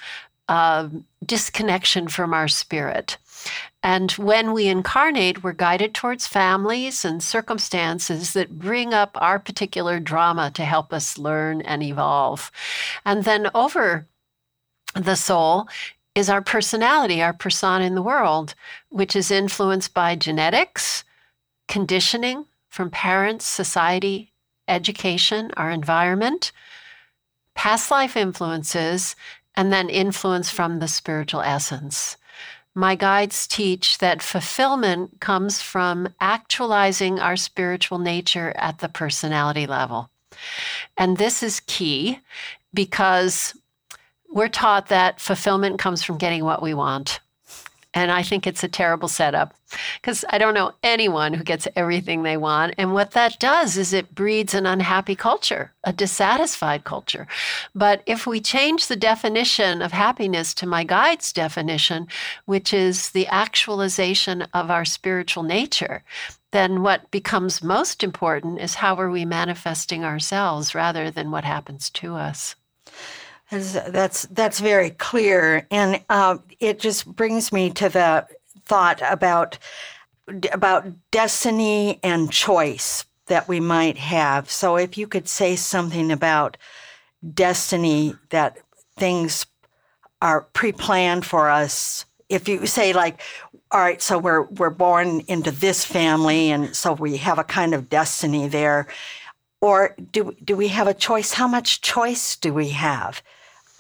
uh, 0.51 0.89
disconnection 1.25 2.09
from 2.09 2.35
our 2.35 2.49
spirit. 2.49 3.17
And 3.85 4.11
when 4.13 4.53
we 4.53 4.67
incarnate, 4.67 5.45
we're 5.45 5.53
guided 5.53 5.95
towards 5.95 6.27
families 6.27 7.05
and 7.05 7.23
circumstances 7.23 8.33
that 8.33 8.59
bring 8.59 8.93
up 8.93 9.13
our 9.15 9.39
particular 9.39 10.01
drama 10.01 10.51
to 10.55 10.65
help 10.65 10.93
us 10.93 11.17
learn 11.17 11.63
and 11.63 11.85
evolve. 11.85 12.51
And 13.07 13.23
then 13.23 13.49
over 13.55 14.07
the 14.95 15.15
soul 15.15 15.69
is 16.17 16.29
our 16.29 16.43
personality, 16.43 17.23
our 17.23 17.33
persona 17.33 17.85
in 17.85 17.95
the 17.95 18.03
world, 18.03 18.57
which 18.89 19.15
is 19.15 19.31
influenced 19.31 19.95
by 19.95 20.17
genetics, 20.17 21.05
conditioning 21.69 22.45
from 22.69 22.91
parents, 22.91 23.47
society, 23.47 24.33
education, 24.67 25.53
our 25.57 25.71
environment, 25.71 26.51
past 27.55 27.91
life 27.91 28.17
influences, 28.17 29.15
and 29.57 29.73
then 29.73 29.89
influence 29.89 30.51
from 30.51 30.79
the 30.79 30.89
spiritual 30.89 31.41
essence 31.43 32.17
my 32.75 32.95
guides 32.95 33.47
teach 33.47 33.99
that 33.99 34.23
fulfillment 34.23 35.21
comes 35.21 35.61
from 35.61 36.09
actualizing 36.21 37.19
our 37.19 37.37
spiritual 37.37 37.99
nature 37.99 38.53
at 38.57 38.79
the 38.79 38.89
personality 38.89 39.67
level. 39.67 40.09
And 40.97 41.17
this 41.17 41.43
is 41.43 41.61
key 41.61 42.21
because 42.73 43.55
we're 44.33 44.49
taught 44.49 44.89
that 44.89 45.21
fulfillment 45.21 45.81
comes 45.81 46.05
from 46.05 46.19
getting 46.19 46.45
what 46.45 46.63
we 46.63 46.73
want. 46.73 47.19
And 47.93 48.13
I 48.13 48.23
think 48.23 48.47
it's 48.47 48.63
a 48.63 48.69
terrible 48.69 49.09
setup 49.09 49.53
because 50.01 50.25
I 50.29 50.39
don't 50.39 50.55
know 50.55 50.73
anyone 50.83 51.35
who 51.35 51.43
gets 51.43 51.67
everything 51.75 52.23
they 52.23 52.37
want. 52.37 52.75
And 52.79 52.93
what 52.93 53.13
that 53.13 53.41
does 53.41 53.77
is 53.77 53.93
it 53.93 54.15
breeds 54.15 54.55
an 54.55 54.65
unhappy 54.65 55.17
culture, 55.17 55.73
a 55.83 55.93
dissatisfied 55.93 56.85
culture. 56.85 57.27
But 57.75 58.03
if 58.07 58.29
we 58.29 58.41
change 58.41 58.87
the 58.87 58.97
definition 58.97 59.83
of 59.83 59.91
happiness 59.91 60.55
to 60.55 60.67
my 60.67 60.85
guide's 60.85 61.33
definition, 61.33 62.07
which 62.47 62.73
is 62.73 63.11
the 63.11 63.27
actualization 63.27 64.43
of 64.55 64.71
our 64.71 64.85
spiritual 64.85 65.43
nature, 65.43 66.05
then 66.53 66.83
what 66.83 67.11
becomes 67.11 67.63
most 67.63 68.05
important 68.05 68.61
is 68.61 68.77
how 68.77 68.97
are 68.97 69.11
we 69.11 69.25
manifesting 69.25 70.05
ourselves 70.05 70.75
rather 70.75 71.11
than 71.11 71.31
what 71.31 71.45
happens 71.45 71.91
to 71.91 72.15
us. 72.15 72.55
That's 73.51 74.27
that's 74.27 74.61
very 74.61 74.91
clear, 74.91 75.67
and 75.73 76.01
uh, 76.09 76.39
it 76.61 76.79
just 76.79 77.05
brings 77.05 77.53
me 77.53 77.71
to 77.71 77.89
the 77.89 78.27
thought 78.65 79.03
about 79.03 79.59
about 80.53 80.87
destiny 81.11 81.99
and 82.05 82.31
choice 82.31 83.05
that 83.27 83.49
we 83.49 83.59
might 83.59 83.99
have. 83.99 84.49
So, 84.51 84.77
if 84.77 84.97
you 84.97 85.09
could 85.09 85.29
say 85.29 85.57
something 85.57 86.13
about 86.13 86.57
destiny, 87.35 88.15
that 88.31 88.59
things 88.97 89.47
are 90.23 90.43
pre-planned 90.43 91.27
for 91.27 91.51
us. 91.51 92.05
If 92.29 92.49
you 92.49 92.67
say 92.67 92.93
like, 92.93 93.21
all 93.73 93.81
right, 93.81 94.01
so 94.01 94.17
we're 94.19 94.43
we're 94.43 94.71
born 94.71 95.23
into 95.27 95.51
this 95.51 95.85
family, 95.85 96.51
and 96.53 96.77
so 96.77 96.93
we 96.93 97.17
have 97.17 97.39
a 97.41 97.45
kind 97.45 97.75
of 97.75 97.89
destiny 97.89 98.47
there, 98.47 98.87
or 99.61 99.97
do 100.13 100.37
do 100.45 100.57
we 100.57 100.69
have 100.69 100.87
a 100.87 100.95
choice? 100.95 101.33
How 101.33 101.49
much 101.49 101.81
choice 101.81 102.37
do 102.37 102.55
we 102.55 102.69
have? 102.71 103.23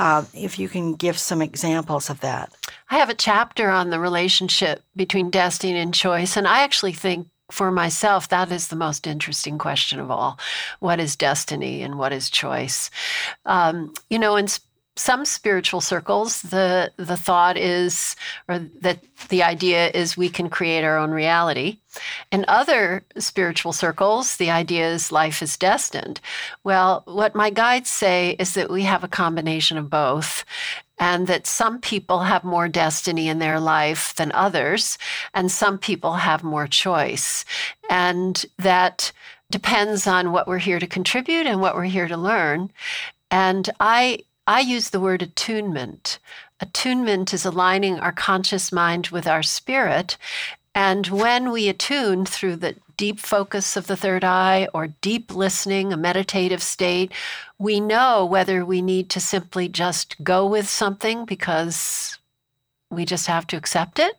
Uh, 0.00 0.24
if 0.32 0.58
you 0.58 0.66
can 0.66 0.94
give 0.94 1.18
some 1.18 1.42
examples 1.42 2.08
of 2.08 2.20
that. 2.20 2.50
I 2.88 2.96
have 2.96 3.10
a 3.10 3.14
chapter 3.14 3.68
on 3.68 3.90
the 3.90 4.00
relationship 4.00 4.82
between 4.96 5.28
destiny 5.28 5.78
and 5.78 5.92
choice, 5.92 6.38
and 6.38 6.48
I 6.48 6.62
actually 6.62 6.94
think 6.94 7.28
for 7.50 7.70
myself, 7.70 8.26
that 8.30 8.50
is 8.50 8.68
the 8.68 8.76
most 8.76 9.06
interesting 9.06 9.58
question 9.58 10.00
of 10.00 10.10
all. 10.10 10.38
What 10.78 11.00
is 11.00 11.16
destiny 11.16 11.82
and 11.82 11.98
what 11.98 12.14
is 12.14 12.30
choice? 12.30 12.90
Um, 13.44 13.92
you 14.08 14.18
know, 14.18 14.36
in 14.36 14.46
some 15.00 15.24
spiritual 15.24 15.80
circles, 15.80 16.42
the 16.42 16.92
the 16.96 17.16
thought 17.16 17.56
is, 17.56 18.14
or 18.48 18.58
that 18.80 18.98
the 19.30 19.42
idea 19.42 19.90
is, 19.94 20.16
we 20.16 20.28
can 20.28 20.50
create 20.50 20.84
our 20.84 20.98
own 20.98 21.10
reality. 21.10 21.78
In 22.30 22.44
other 22.48 23.02
spiritual 23.16 23.72
circles, 23.72 24.36
the 24.36 24.50
idea 24.50 24.92
is 24.92 25.10
life 25.10 25.42
is 25.42 25.56
destined. 25.56 26.20
Well, 26.64 27.02
what 27.06 27.34
my 27.34 27.50
guides 27.50 27.88
say 27.88 28.36
is 28.38 28.52
that 28.54 28.70
we 28.70 28.82
have 28.82 29.02
a 29.02 29.08
combination 29.08 29.78
of 29.78 29.88
both, 29.88 30.44
and 30.98 31.26
that 31.26 31.46
some 31.46 31.80
people 31.80 32.20
have 32.20 32.44
more 32.44 32.68
destiny 32.68 33.28
in 33.28 33.38
their 33.38 33.58
life 33.58 34.14
than 34.16 34.30
others, 34.32 34.98
and 35.32 35.50
some 35.50 35.78
people 35.78 36.14
have 36.14 36.44
more 36.44 36.66
choice, 36.66 37.46
and 37.88 38.44
that 38.58 39.12
depends 39.50 40.06
on 40.06 40.30
what 40.30 40.46
we're 40.46 40.58
here 40.58 40.78
to 40.78 40.86
contribute 40.86 41.46
and 41.46 41.60
what 41.60 41.74
we're 41.74 41.84
here 41.84 42.06
to 42.06 42.16
learn. 42.16 42.70
And 43.30 43.70
I 43.80 44.18
I 44.50 44.58
use 44.58 44.90
the 44.90 44.98
word 44.98 45.22
attunement. 45.22 46.18
Attunement 46.58 47.32
is 47.32 47.44
aligning 47.44 48.00
our 48.00 48.10
conscious 48.10 48.72
mind 48.72 49.06
with 49.12 49.28
our 49.28 49.44
spirit. 49.44 50.16
And 50.74 51.06
when 51.06 51.52
we 51.52 51.68
attune 51.68 52.26
through 52.26 52.56
the 52.56 52.74
deep 52.96 53.20
focus 53.20 53.76
of 53.76 53.86
the 53.86 53.96
third 53.96 54.24
eye 54.24 54.66
or 54.74 54.88
deep 55.02 55.32
listening, 55.32 55.92
a 55.92 55.96
meditative 55.96 56.64
state, 56.64 57.12
we 57.60 57.78
know 57.78 58.26
whether 58.26 58.64
we 58.64 58.82
need 58.82 59.08
to 59.10 59.20
simply 59.20 59.68
just 59.68 60.16
go 60.24 60.44
with 60.48 60.68
something 60.68 61.26
because 61.26 62.18
we 62.90 63.04
just 63.04 63.28
have 63.28 63.46
to 63.46 63.56
accept 63.56 64.00
it, 64.00 64.16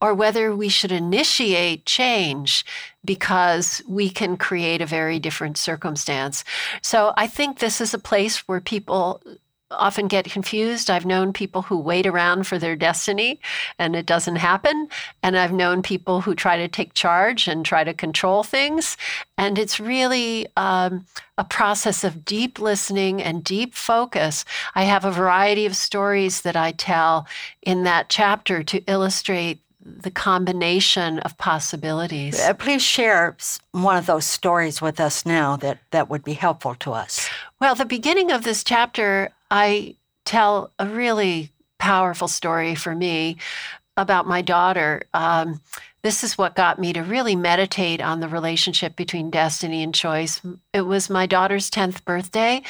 or 0.00 0.14
whether 0.14 0.54
we 0.54 0.68
should 0.68 0.92
initiate 0.92 1.84
change 1.84 2.64
because 3.04 3.82
we 3.88 4.08
can 4.08 4.36
create 4.36 4.80
a 4.80 4.86
very 4.86 5.18
different 5.18 5.58
circumstance. 5.58 6.44
So 6.80 7.12
I 7.16 7.26
think 7.26 7.58
this 7.58 7.80
is 7.80 7.92
a 7.92 7.98
place 7.98 8.46
where 8.46 8.60
people 8.60 9.20
often 9.70 10.08
get 10.08 10.30
confused. 10.30 10.90
I've 10.90 11.04
known 11.04 11.32
people 11.32 11.62
who 11.62 11.78
wait 11.78 12.06
around 12.06 12.46
for 12.46 12.58
their 12.58 12.76
destiny 12.76 13.40
and 13.78 13.94
it 13.94 14.06
doesn't 14.06 14.36
happen. 14.36 14.88
And 15.22 15.36
I've 15.36 15.52
known 15.52 15.82
people 15.82 16.22
who 16.22 16.34
try 16.34 16.56
to 16.56 16.68
take 16.68 16.94
charge 16.94 17.46
and 17.46 17.64
try 17.64 17.84
to 17.84 17.92
control 17.92 18.42
things. 18.42 18.96
And 19.36 19.58
it's 19.58 19.78
really 19.78 20.46
um, 20.56 21.04
a 21.36 21.44
process 21.44 22.02
of 22.02 22.24
deep 22.24 22.58
listening 22.58 23.22
and 23.22 23.44
deep 23.44 23.74
focus. 23.74 24.44
I 24.74 24.84
have 24.84 25.04
a 25.04 25.10
variety 25.10 25.66
of 25.66 25.76
stories 25.76 26.42
that 26.42 26.56
I 26.56 26.72
tell 26.72 27.26
in 27.62 27.84
that 27.84 28.08
chapter 28.08 28.62
to 28.62 28.82
illustrate 28.86 29.60
the 29.80 30.10
combination 30.10 31.18
of 31.20 31.36
possibilities. 31.38 32.38
Uh, 32.40 32.52
please 32.52 32.82
share 32.82 33.36
one 33.72 33.96
of 33.96 34.06
those 34.06 34.26
stories 34.26 34.82
with 34.82 35.00
us 35.00 35.24
now 35.24 35.56
that, 35.56 35.78
that 35.92 36.10
would 36.10 36.24
be 36.24 36.34
helpful 36.34 36.74
to 36.76 36.92
us. 36.92 37.28
Well, 37.60 37.74
the 37.74 37.86
beginning 37.86 38.30
of 38.30 38.44
this 38.44 38.62
chapter, 38.62 39.30
I 39.50 39.96
tell 40.24 40.72
a 40.78 40.86
really 40.86 41.52
powerful 41.78 42.28
story 42.28 42.74
for 42.74 42.94
me 42.94 43.36
about 43.96 44.26
my 44.26 44.42
daughter. 44.42 45.02
Um, 45.14 45.60
this 46.02 46.22
is 46.22 46.38
what 46.38 46.54
got 46.54 46.78
me 46.78 46.92
to 46.92 47.02
really 47.02 47.34
meditate 47.34 48.00
on 48.00 48.20
the 48.20 48.28
relationship 48.28 48.94
between 48.94 49.30
destiny 49.30 49.82
and 49.82 49.94
choice. 49.94 50.40
It 50.72 50.82
was 50.82 51.10
my 51.10 51.26
daughter's 51.26 51.70
10th 51.70 52.04
birthday, 52.04 52.62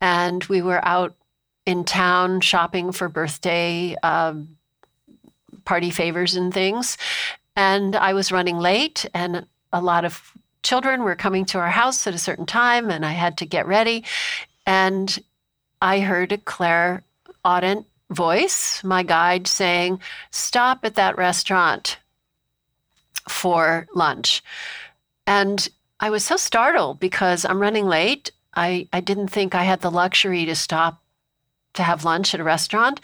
and 0.00 0.44
we 0.44 0.60
were 0.60 0.84
out 0.84 1.14
in 1.64 1.84
town 1.84 2.40
shopping 2.40 2.92
for 2.92 3.08
birthday 3.08 3.96
um, 4.02 4.56
party 5.64 5.90
favors 5.90 6.36
and 6.36 6.52
things. 6.52 6.98
And 7.56 7.96
I 7.96 8.12
was 8.12 8.30
running 8.30 8.58
late, 8.58 9.06
and 9.14 9.46
a 9.72 9.80
lot 9.80 10.04
of 10.04 10.32
children 10.62 11.02
were 11.02 11.16
coming 11.16 11.44
to 11.46 11.58
our 11.58 11.70
house 11.70 12.06
at 12.06 12.14
a 12.14 12.18
certain 12.18 12.46
time, 12.46 12.90
and 12.90 13.06
I 13.06 13.12
had 13.12 13.38
to 13.38 13.46
get 13.46 13.66
ready. 13.66 14.04
And 14.66 15.18
I 15.80 16.00
heard 16.00 16.32
a 16.32 16.38
Claire 16.38 17.04
Audent 17.44 17.84
voice, 18.10 18.82
my 18.84 19.02
guide, 19.02 19.46
saying, 19.46 20.00
Stop 20.30 20.80
at 20.84 20.94
that 20.94 21.16
restaurant 21.18 21.98
for 23.28 23.86
lunch. 23.94 24.42
And 25.26 25.68
I 25.98 26.10
was 26.10 26.24
so 26.24 26.36
startled 26.36 27.00
because 27.00 27.44
I'm 27.44 27.60
running 27.60 27.86
late. 27.86 28.30
I, 28.54 28.88
I 28.92 29.00
didn't 29.00 29.28
think 29.28 29.54
I 29.54 29.64
had 29.64 29.80
the 29.80 29.90
luxury 29.90 30.44
to 30.46 30.54
stop 30.54 31.02
to 31.74 31.82
have 31.82 32.04
lunch 32.04 32.32
at 32.32 32.40
a 32.40 32.44
restaurant, 32.44 33.00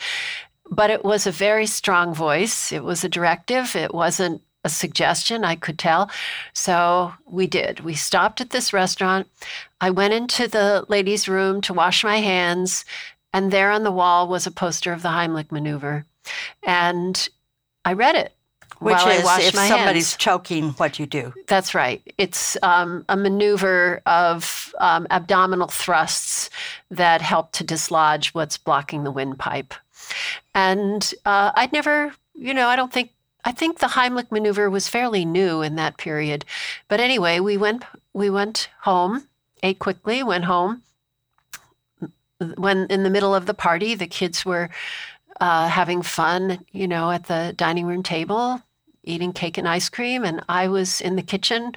but 0.71 0.91
it 0.91 1.05
was 1.05 1.27
a 1.27 1.31
very 1.31 1.67
strong 1.67 2.15
voice. 2.15 2.73
It 2.73 2.83
was 2.85 3.05
a 3.05 3.09
directive. 3.09 3.77
It 3.77 3.93
wasn't 3.95 4.43
a 4.65 4.69
suggestion, 4.69 5.45
I 5.45 5.57
could 5.57 5.79
tell. 5.79 6.11
So 6.53 7.13
we 7.27 7.47
did. 7.47 7.81
We 7.81 7.95
stopped 7.95 8.41
at 8.41 8.51
this 8.51 8.73
restaurant. 8.73 9.29
I 9.81 9.91
went 9.91 10.15
into 10.15 10.47
the 10.49 10.85
ladies' 10.89 11.29
room 11.29 11.61
to 11.63 11.75
wash 11.75 12.05
my 12.05 12.19
hands, 12.19 12.85
and 13.33 13.51
there 13.51 13.71
on 13.71 13.83
the 13.83 13.91
wall 13.91 14.29
was 14.29 14.47
a 14.47 14.51
poster 14.51 14.93
of 14.93 15.03
the 15.03 15.09
Heimlich 15.09 15.51
maneuver. 15.51 16.05
And 16.63 17.29
I 17.85 17.95
read 17.95 18.15
it. 18.15 18.33
Which 18.79 18.95
while 18.97 19.09
is 19.09 19.21
I 19.21 19.25
washed 19.25 19.49
if 19.49 19.55
somebody's 19.55 20.13
hands. 20.13 20.17
choking, 20.17 20.71
what 20.71 20.99
you 20.99 21.07
do. 21.07 21.33
That's 21.47 21.73
right. 21.73 22.03
It's 22.19 22.57
um, 22.65 23.05
a 23.09 23.17
maneuver 23.17 24.03
of 24.07 24.75
um, 24.81 25.07
abdominal 25.11 25.69
thrusts 25.69 26.51
that 26.91 27.23
help 27.23 27.53
to 27.53 27.65
dislodge 27.65 28.31
what's 28.31 28.59
blocking 28.59 29.05
the 29.05 29.13
windpipe. 29.13 29.75
And 30.55 31.15
uh, 31.25 31.53
I'd 31.55 31.73
never, 31.73 32.13
you 32.35 32.55
know, 32.55 32.67
I 32.67 32.75
don't 32.75 32.93
think, 32.93 33.11
I 33.45 33.53
think 33.53 33.79
the 33.79 33.89
Heimlich 33.89 34.31
maneuver 34.31 34.71
was 34.71 34.89
fairly 34.89 35.25
new 35.25 35.63
in 35.63 35.75
that 35.77 35.97
period. 35.97 36.45
But 36.89 37.01
anyway, 37.01 37.41
we 37.41 37.57
went, 37.57 37.85
we 38.13 38.31
went 38.31 38.69
home, 38.83 39.29
ate 39.63 39.79
quickly, 39.79 40.23
went 40.23 40.45
home. 40.45 40.83
When 42.57 42.87
in 42.87 43.03
the 43.03 43.11
middle 43.11 43.35
of 43.35 43.47
the 43.47 43.55
party, 43.55 43.95
the 43.95 44.07
kids 44.07 44.45
were 44.45 44.71
uh, 45.41 45.69
having 45.69 46.03
fun, 46.03 46.65
you 46.73 46.87
know, 46.87 47.11
at 47.11 47.27
the 47.27 47.53
dining 47.57 47.87
room 47.87 48.03
table, 48.03 48.63
eating 49.05 49.33
cake 49.33 49.59
and 49.59 49.69
ice 49.69 49.89
cream. 49.89 50.25
And 50.25 50.43
I 50.49 50.69
was 50.69 51.01
in 51.01 51.17
the 51.17 51.23
kitchen 51.23 51.73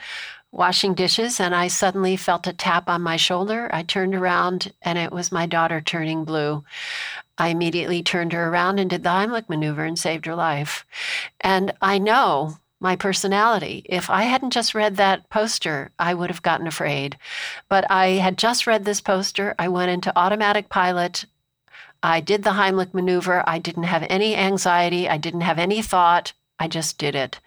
washing 0.51 0.93
dishes, 0.93 1.39
and 1.39 1.53
I 1.53 1.67
suddenly 1.67 2.15
felt 2.15 2.47
a 2.47 2.53
tap 2.53 2.89
on 2.89 3.01
my 3.01 3.17
shoulder. 3.17 3.69
I 3.73 3.83
turned 3.83 4.15
around, 4.15 4.71
and 4.81 4.97
it 4.97 5.11
was 5.11 5.31
my 5.31 5.45
daughter 5.45 5.81
turning 5.81 6.23
blue. 6.23 6.63
I 7.37 7.49
immediately 7.49 8.01
turned 8.01 8.33
her 8.33 8.49
around 8.49 8.79
and 8.79 8.89
did 8.89 9.03
the 9.03 9.09
Heimlich 9.09 9.49
maneuver 9.49 9.83
and 9.83 9.99
saved 9.99 10.25
her 10.25 10.35
life. 10.35 10.85
And 11.41 11.73
I 11.81 11.97
know 11.97 12.57
my 12.79 12.95
personality. 12.95 13.83
If 13.85 14.09
I 14.09 14.23
hadn't 14.23 14.51
just 14.51 14.75
read 14.75 14.95
that 14.95 15.29
poster, 15.29 15.91
I 15.97 16.13
would 16.13 16.29
have 16.29 16.43
gotten 16.43 16.67
afraid. 16.67 17.17
But 17.67 17.89
I 17.89 18.07
had 18.07 18.37
just 18.37 18.67
read 18.67 18.85
this 18.85 19.01
poster. 19.01 19.55
I 19.57 19.67
went 19.67 19.91
into 19.91 20.17
automatic 20.17 20.69
pilot. 20.69 21.25
I 22.03 22.19
did 22.19 22.43
the 22.43 22.51
Heimlich 22.51 22.93
maneuver. 22.93 23.43
I 23.47 23.59
didn't 23.59 23.83
have 23.83 24.05
any 24.09 24.35
anxiety. 24.35 25.09
I 25.09 25.17
didn't 25.17 25.41
have 25.41 25.57
any 25.57 25.81
thought. 25.81 26.33
I 26.59 26.67
just 26.67 26.97
did 26.97 27.15
it. 27.15 27.39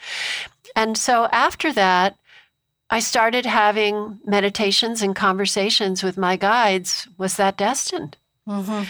And 0.75 0.99
so 0.99 1.29
after 1.33 1.73
that, 1.73 2.17
I 2.91 3.01
started 3.01 3.45
having 3.47 4.21
meditations 4.25 5.03
and 5.03 5.15
conversations 5.15 6.03
with 6.03 6.17
my 6.17 6.37
guides. 6.37 7.07
Was 7.19 7.37
that 7.37 7.57
destined? 7.57 8.17
Mm-hmm. 8.49 8.85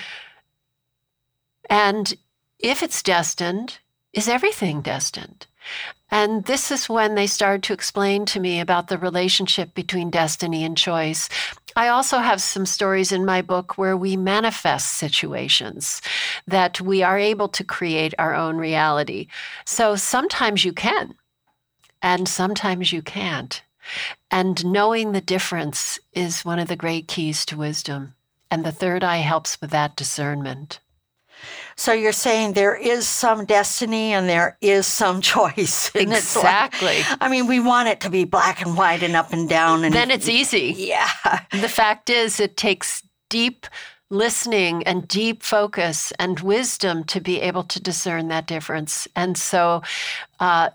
And 1.69 2.15
if 2.59 2.83
it's 2.83 3.03
destined, 3.03 3.79
is 4.13 4.29
everything 4.29 4.81
destined? 4.81 5.47
And 6.11 6.47
this 6.47 6.71
is 6.71 6.89
when 6.89 7.15
they 7.15 7.27
started 7.27 7.63
to 7.65 7.75
explain 7.75 8.25
to 8.27 8.41
me 8.41 8.61
about 8.61 8.89
the 8.89 8.97
relationship 8.97 9.75
between 9.75 10.11
destiny 10.11 10.65
and 10.65 10.77
choice. 10.77 11.29
I 11.77 11.89
also 11.89 12.19
have 12.19 12.41
some 12.41 12.65
stories 12.65 13.13
in 13.13 13.27
my 13.27 13.43
book 13.43 13.77
where 13.77 13.97
we 13.97 14.17
manifest 14.17 14.95
situations 14.95 16.01
that 16.47 16.81
we 16.81 17.03
are 17.03 17.19
able 17.19 17.49
to 17.51 17.63
create 17.63 18.15
our 18.19 18.35
own 18.35 18.57
reality. 18.57 19.29
So 19.67 19.97
sometimes 19.97 20.65
you 20.65 20.73
can, 20.73 21.15
and 22.01 22.27
sometimes 22.27 22.93
you 22.93 23.03
can't. 23.03 23.63
And 24.31 24.65
knowing 24.65 25.13
the 25.13 25.21
difference 25.21 25.99
is 26.13 26.45
one 26.45 26.59
of 26.59 26.69
the 26.69 26.77
great 26.77 27.07
keys 27.07 27.45
to 27.47 27.59
wisdom. 27.59 28.15
And 28.51 28.65
the 28.65 28.73
third 28.73 29.05
eye 29.05 29.19
helps 29.19 29.61
with 29.61 29.71
that 29.71 29.95
discernment. 29.97 30.81
So 31.79 31.93
you're 31.93 32.11
saying 32.13 32.55
there 32.55 32.75
is 32.75 33.07
some 33.07 33.45
destiny 33.45 34.13
and 34.13 34.29
there 34.29 34.59
is 34.61 34.85
some 34.87 35.21
choice. 35.35 35.91
And 35.95 36.13
it's 36.13 36.35
like- 36.35 36.45
Exactly. 36.45 36.99
I 37.21 37.29
mean, 37.29 37.47
we 37.47 37.61
want 37.61 37.89
it 37.89 38.01
to 38.01 38.11
be 38.11 38.25
black 38.25 38.61
and 38.61 38.77
white 38.77 39.03
and 39.05 39.15
up 39.15 39.33
and 39.33 39.49
down. 39.49 39.85
And 39.85 39.95
Then 39.95 40.11
it's 40.11 40.29
easy. 40.29 40.75
yeah. 40.77 41.09
The 41.53 41.69
fact 41.69 42.11
is, 42.11 42.41
it 42.41 42.57
takes 42.57 43.03
deep 43.31 43.67
listening 44.11 44.83
and 44.85 45.07
deep 45.07 45.43
focus 45.45 46.13
and 46.19 46.41
wisdom 46.41 47.05
to 47.05 47.21
be 47.21 47.41
able 47.41 47.63
to 47.63 47.81
discern 47.81 48.27
that 48.29 48.47
difference. 48.49 49.07
And 49.15 49.39
so, 49.39 49.83
uh, 50.41 50.71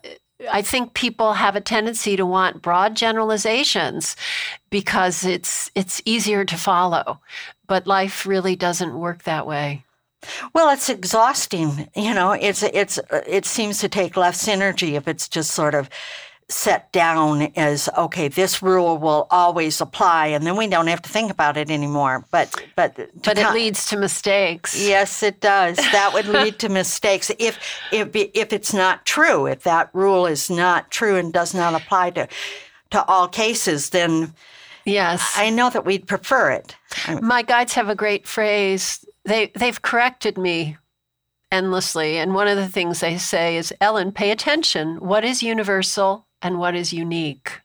I 0.51 0.61
think 0.61 0.93
people 0.93 1.33
have 1.33 1.55
a 1.55 1.61
tendency 1.61 2.15
to 2.15 2.25
want 2.25 2.61
broad 2.61 2.95
generalizations 2.95 4.15
because 4.69 5.23
it's 5.25 5.71
it's 5.75 6.01
easier 6.05 6.43
to 6.45 6.57
follow, 6.57 7.19
but 7.67 7.87
life 7.87 8.25
really 8.25 8.55
doesn't 8.55 8.97
work 8.99 9.23
that 9.23 9.47
way. 9.47 9.83
Well, 10.53 10.69
it's 10.69 10.89
exhausting. 10.89 11.89
You 11.95 12.13
know, 12.13 12.31
it's 12.31 12.63
it's 12.63 12.99
it 13.27 13.45
seems 13.45 13.79
to 13.79 13.89
take 13.89 14.17
less 14.17 14.47
energy 14.47 14.95
if 14.95 15.07
it's 15.07 15.27
just 15.27 15.51
sort 15.51 15.75
of 15.75 15.89
set 16.49 16.91
down 16.91 17.43
as 17.55 17.89
okay, 17.97 18.27
this 18.27 18.61
rule 18.61 18.97
will 18.97 19.27
always 19.31 19.81
apply, 19.81 20.27
and 20.27 20.45
then 20.45 20.55
we 20.55 20.67
don't 20.67 20.87
have 20.87 21.01
to 21.01 21.09
think 21.09 21.31
about 21.31 21.57
it 21.57 21.71
anymore. 21.71 22.25
But 22.31 22.53
but 22.75 22.95
But 23.23 23.37
it 23.37 23.53
leads 23.53 23.87
to 23.87 23.97
mistakes. 23.97 24.79
Yes, 24.85 25.23
it 25.23 25.39
does. 25.39 25.77
That 25.77 26.11
would 26.13 26.27
lead 26.39 26.59
to 26.59 26.69
mistakes 26.69 27.31
if 27.39 27.57
if 27.91 28.09
if 28.13 28.53
it's 28.53 28.73
not 28.73 29.05
true. 29.05 29.47
If 29.47 29.63
that 29.63 29.89
rule 29.93 30.25
is 30.25 30.49
not 30.49 30.91
true 30.91 31.15
and 31.15 31.33
does 31.33 31.53
not 31.53 31.73
apply 31.73 32.11
to 32.11 32.27
to 32.91 33.05
all 33.05 33.27
cases, 33.27 33.89
then 33.89 34.33
Yes. 34.85 35.33
I 35.37 35.49
know 35.49 35.69
that 35.69 35.85
we'd 35.85 36.07
prefer 36.07 36.51
it. 36.51 36.75
My 37.21 37.41
guides 37.41 37.73
have 37.73 37.89
a 37.89 37.95
great 37.95 38.27
phrase. 38.27 39.05
They 39.25 39.51
they've 39.55 39.81
corrected 39.81 40.37
me 40.37 40.77
endlessly, 41.51 42.17
and 42.17 42.33
one 42.33 42.47
of 42.47 42.57
the 42.57 42.67
things 42.67 42.99
they 42.99 43.17
say 43.17 43.57
is, 43.57 43.73
"Ellen, 43.79 44.11
pay 44.11 44.31
attention. 44.31 44.97
What 44.99 45.23
is 45.23 45.43
universal 45.43 46.27
and 46.41 46.59
what 46.59 46.75
is 46.75 46.93
unique?" 46.93 47.61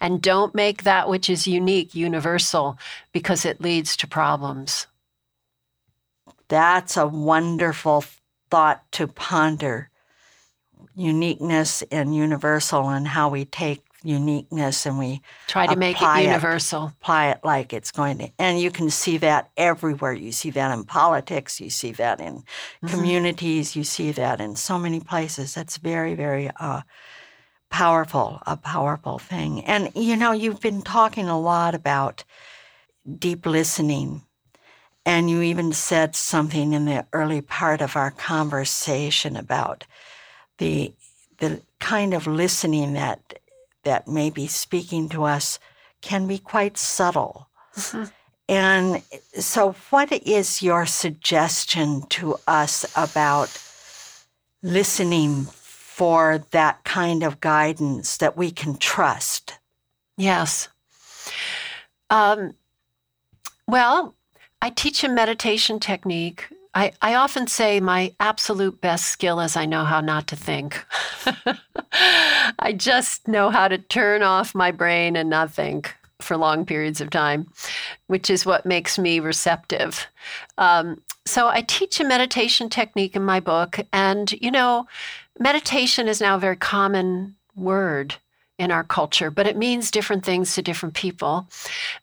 And 0.00 0.22
don't 0.22 0.54
make 0.54 0.82
that 0.82 1.08
which 1.08 1.28
is 1.28 1.46
unique 1.46 1.94
universal 1.94 2.78
because 3.12 3.44
it 3.44 3.60
leads 3.60 3.96
to 3.98 4.06
problems. 4.06 4.86
That's 6.48 6.96
a 6.96 7.06
wonderful 7.06 8.04
thought 8.50 8.90
to 8.92 9.06
ponder. 9.06 9.90
Uniqueness 10.94 11.82
and 11.90 12.14
universal, 12.16 12.88
and 12.88 13.08
how 13.08 13.28
we 13.28 13.44
take 13.44 13.85
uniqueness 14.06 14.86
and 14.86 14.98
we 14.98 15.20
Try 15.46 15.66
to 15.66 15.76
make 15.76 16.02
it 16.02 16.14
it. 16.14 16.24
universal. 16.24 16.92
apply 17.00 17.28
it 17.30 17.40
like 17.44 17.72
it's 17.72 17.90
going 17.92 18.18
to. 18.18 18.30
And 18.38 18.60
you 18.60 18.70
can 18.70 18.90
see 18.90 19.18
that 19.18 19.50
everywhere. 19.56 20.12
You 20.12 20.32
see 20.32 20.50
that 20.50 20.72
in 20.76 20.84
politics, 20.84 21.60
you 21.60 21.70
see 21.70 21.92
that 21.92 22.20
in 22.20 22.44
Mm-hmm. 22.82 22.90
communities, 22.90 23.76
you 23.76 23.84
see 23.84 24.12
that 24.12 24.40
in 24.40 24.56
so 24.56 24.78
many 24.78 25.00
places. 25.00 25.54
That's 25.54 25.76
very, 25.76 26.14
very 26.14 26.50
uh, 26.60 26.82
powerful, 27.70 28.40
a 28.46 28.56
powerful 28.56 29.18
thing. 29.18 29.64
And 29.64 29.90
you 29.94 30.16
know, 30.16 30.32
you've 30.32 30.60
been 30.60 30.82
talking 30.82 31.28
a 31.28 31.38
lot 31.40 31.74
about 31.74 32.24
deep 33.18 33.46
listening. 33.46 34.22
And 35.04 35.30
you 35.30 35.40
even 35.42 35.72
said 35.72 36.16
something 36.16 36.72
in 36.72 36.86
the 36.86 37.06
early 37.12 37.40
part 37.40 37.80
of 37.80 37.96
our 37.96 38.10
conversation 38.10 39.36
about 39.36 39.84
the 40.58 40.94
the 41.38 41.62
kind 41.80 42.14
of 42.14 42.26
listening 42.26 42.94
that 42.94 43.38
that 43.86 44.06
may 44.06 44.28
be 44.28 44.46
speaking 44.46 45.08
to 45.08 45.24
us 45.24 45.58
can 46.02 46.26
be 46.26 46.38
quite 46.38 46.76
subtle. 46.76 47.48
And 48.48 49.02
so, 49.38 49.72
what 49.90 50.12
is 50.12 50.62
your 50.62 50.86
suggestion 50.86 52.02
to 52.10 52.36
us 52.46 52.84
about 52.94 53.50
listening 54.62 55.46
for 55.46 56.44
that 56.50 56.84
kind 56.84 57.22
of 57.22 57.40
guidance 57.40 58.18
that 58.18 58.36
we 58.36 58.50
can 58.50 58.76
trust? 58.76 59.54
Yes. 60.16 60.68
Um, 62.10 62.54
well, 63.66 64.14
I 64.62 64.70
teach 64.70 65.02
a 65.02 65.08
meditation 65.08 65.80
technique. 65.80 66.48
I, 66.76 66.92
I 67.00 67.14
often 67.14 67.46
say 67.46 67.80
my 67.80 68.12
absolute 68.20 68.82
best 68.82 69.06
skill 69.06 69.40
is 69.40 69.56
I 69.56 69.64
know 69.64 69.84
how 69.84 70.02
not 70.02 70.26
to 70.26 70.36
think. 70.36 70.84
I 72.58 72.74
just 72.76 73.26
know 73.26 73.48
how 73.48 73.66
to 73.66 73.78
turn 73.78 74.22
off 74.22 74.54
my 74.54 74.72
brain 74.72 75.16
and 75.16 75.30
not 75.30 75.50
think 75.50 75.96
for 76.20 76.36
long 76.36 76.66
periods 76.66 77.00
of 77.00 77.08
time, 77.08 77.50
which 78.08 78.28
is 78.28 78.44
what 78.44 78.66
makes 78.66 78.98
me 78.98 79.20
receptive. 79.20 80.06
Um, 80.58 81.00
so 81.24 81.48
I 81.48 81.62
teach 81.62 81.98
a 81.98 82.04
meditation 82.04 82.68
technique 82.68 83.16
in 83.16 83.24
my 83.24 83.40
book. 83.40 83.80
And, 83.90 84.30
you 84.32 84.50
know, 84.50 84.86
meditation 85.38 86.08
is 86.08 86.20
now 86.20 86.36
a 86.36 86.40
very 86.40 86.56
common 86.56 87.36
word 87.54 88.16
in 88.58 88.70
our 88.70 88.84
culture, 88.84 89.30
but 89.30 89.46
it 89.46 89.56
means 89.56 89.90
different 89.90 90.24
things 90.24 90.54
to 90.54 90.62
different 90.62 90.94
people. 90.94 91.46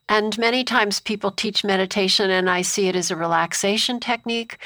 And 0.08 0.38
many 0.38 0.64
times 0.64 1.00
people 1.00 1.32
teach 1.32 1.64
meditation, 1.64 2.30
and 2.30 2.50
I 2.50 2.62
see 2.62 2.88
it 2.88 2.96
as 2.96 3.10
a 3.10 3.16
relaxation 3.16 4.00
technique, 4.00 4.58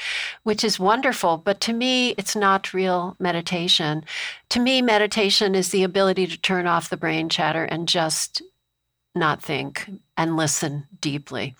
which 0.42 0.64
is 0.64 0.78
wonderful. 0.78 1.38
But 1.38 1.60
to 1.62 1.72
me, 1.72 2.10
it's 2.10 2.36
not 2.36 2.74
real 2.74 3.16
meditation. 3.18 4.04
To 4.50 4.60
me, 4.60 4.82
meditation 4.82 5.54
is 5.54 5.70
the 5.70 5.82
ability 5.82 6.26
to 6.26 6.36
turn 6.36 6.66
off 6.66 6.90
the 6.90 6.96
brain 6.96 7.28
chatter 7.28 7.64
and 7.64 7.88
just 7.88 8.42
not 9.14 9.42
think 9.42 9.90
and 10.16 10.36
listen 10.36 10.86
deeply. 11.00 11.54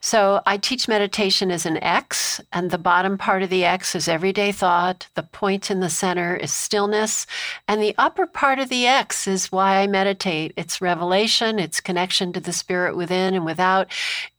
So 0.00 0.40
I 0.46 0.56
teach 0.56 0.88
meditation 0.88 1.50
as 1.50 1.66
an 1.66 1.76
X, 1.82 2.40
and 2.52 2.70
the 2.70 2.78
bottom 2.78 3.18
part 3.18 3.42
of 3.42 3.50
the 3.50 3.64
X 3.64 3.94
is 3.94 4.08
everyday 4.08 4.52
thought. 4.52 5.08
The 5.14 5.22
point 5.22 5.70
in 5.70 5.80
the 5.80 5.90
center 5.90 6.36
is 6.36 6.52
stillness. 6.52 7.26
And 7.68 7.82
the 7.82 7.94
upper 7.98 8.26
part 8.26 8.58
of 8.58 8.68
the 8.68 8.86
X 8.86 9.26
is 9.26 9.52
why 9.52 9.78
I 9.78 9.86
meditate. 9.86 10.52
It's 10.56 10.80
revelation, 10.80 11.58
it's 11.58 11.80
connection 11.80 12.32
to 12.32 12.40
the 12.40 12.52
spirit 12.52 12.96
within 12.96 13.34
and 13.34 13.44
without, 13.44 13.88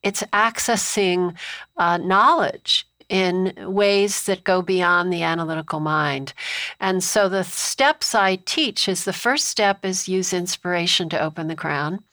it's 0.04 0.24
accessing 0.34 1.36
uh, 1.78 1.98
knowledge 1.98 2.88
in 3.10 3.54
ways 3.58 4.26
that 4.26 4.44
go 4.44 4.62
beyond 4.62 5.12
the 5.12 5.24
analytical 5.24 5.80
mind. 5.80 6.34
And 6.80 7.04
so 7.04 7.30
the 7.30 7.44
steps 7.44 8.14
I 8.14 8.38
teach 8.38 8.90
is 8.90 9.06
the 9.06 9.14
first 9.14 9.48
step 9.48 9.86
is 9.86 10.10
use 10.10 10.34
inspiration 10.34 11.10
to 11.10 11.22
open 11.22 11.48
the 11.48 11.56
crown. 11.56 12.04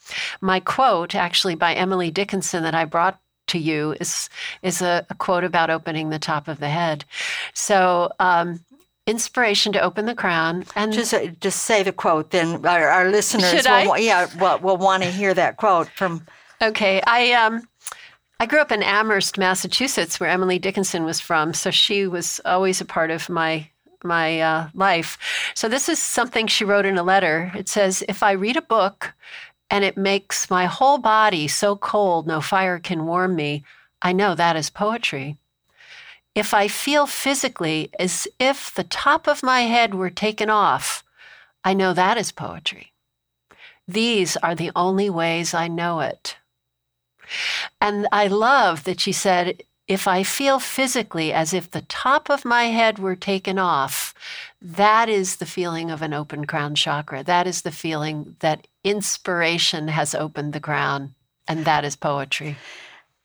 My 0.41 0.61
quote, 0.61 1.15
actually 1.15 1.55
by 1.55 1.75
Emily 1.75 2.11
Dickinson, 2.11 2.63
that 2.63 2.75
I 2.75 2.85
brought 2.85 3.21
to 3.47 3.59
you 3.59 3.95
is 4.01 4.31
is 4.63 4.81
a, 4.81 5.05
a 5.11 5.15
quote 5.15 5.45
about 5.45 5.71
opening 5.71 6.09
the 6.09 6.19
top 6.19 6.49
of 6.49 6.61
the 6.61 6.69
head. 6.69 7.05
So 7.53 8.11
um, 8.19 8.61
inspiration 9.07 9.73
to 9.73 9.81
open 9.81 10.07
the 10.07 10.15
crown 10.15 10.65
and 10.77 10.93
just 10.93 11.13
uh, 11.13 11.27
just 11.41 11.63
say 11.65 11.83
the 11.83 11.93
quote 11.93 12.31
then 12.31 12.65
our, 12.65 12.89
our 12.89 13.11
listeners 13.11 13.67
will, 13.67 13.99
yeah 13.99 14.27
will, 14.41 14.59
will 14.61 14.77
want 14.79 15.03
to 15.03 15.11
hear 15.11 15.35
that 15.35 15.59
quote 15.59 15.89
from 15.89 16.25
okay 16.63 17.03
i 17.07 17.33
um 17.33 17.69
I 18.41 18.47
grew 18.47 18.61
up 18.61 18.73
in 18.73 18.83
Amherst, 18.83 19.39
Massachusetts, 19.39 20.19
where 20.19 20.29
Emily 20.29 20.59
Dickinson 20.59 21.05
was 21.05 21.21
from. 21.21 21.55
So 21.55 21.71
she 21.71 22.07
was 22.07 22.41
always 22.45 22.81
a 22.81 22.85
part 22.85 23.11
of 23.11 23.29
my 23.29 23.69
my 24.03 24.39
uh, 24.41 24.69
life. 24.75 25.17
So 25.55 25.67
this 25.67 25.89
is 25.89 25.99
something 25.99 26.47
she 26.47 26.65
wrote 26.65 26.85
in 26.85 26.99
a 26.99 27.03
letter. 27.03 27.53
It 27.55 27.69
says, 27.69 28.05
"If 28.09 28.23
I 28.23 28.33
read 28.33 28.57
a 28.57 28.63
book 28.63 29.15
and 29.71 29.83
it 29.83 29.97
makes 29.97 30.51
my 30.51 30.67
whole 30.67 30.99
body 30.99 31.49
so 31.49 31.77
cold 31.77 32.27
no 32.27 32.41
fire 32.43 32.79
can 32.79 33.07
warm 33.07 33.35
me, 33.35 33.65
I 34.03 34.13
know 34.13 34.35
that 34.35 34.57
is 34.57 34.69
poetry. 34.69 35.39
If 36.35 36.53
I 36.53 36.69
feel 36.69 37.07
physically 37.07 37.91
as 37.99 38.29
if 38.39 38.75
the 38.75 38.85
top 38.85 39.27
of 39.27 39.43
my 39.43 39.63
head 39.63 39.95
were 39.95 40.11
taken 40.11 40.51
off, 40.51 41.03
I 41.65 41.73
know 41.73 41.95
that 41.95 42.19
is 42.19 42.33
poetry. 42.33 42.93
These 43.89 44.37
are 44.39 44.55
the 44.55 44.73
only 44.77 45.09
ways 45.09 45.55
I 45.55 45.69
know 45.69 46.01
it." 46.01 46.37
And 47.81 48.07
I 48.13 48.27
love 48.27 48.85
that 48.85 49.01
she 49.01 49.13
said, 49.13 49.63
if 49.87 50.09
I 50.09 50.23
feel 50.23 50.59
physically 50.59 51.33
as 51.33 51.53
if 51.53 51.71
the 51.71 51.83
top 51.83 52.31
of 52.31 52.45
my 52.45 52.65
head 52.65 52.99
were 52.99 53.17
taken 53.17 53.59
off, 53.59 54.15
that 54.63 55.11
is 55.11 55.37
the 55.37 55.47
feeling 55.47 55.91
of 55.91 56.01
an 56.01 56.15
open 56.15 56.47
crown 56.47 56.75
chakra. 56.75 57.23
That 57.23 57.47
is 57.47 57.63
the 57.63 57.71
feeling 57.71 58.37
that 58.41 58.67
inspiration 58.83 59.89
has 59.89 60.15
opened 60.15 60.55
the 60.55 60.61
crown, 60.61 61.15
and 61.47 61.67
that 61.67 61.85
is 61.85 61.97
poetry. 61.97 62.57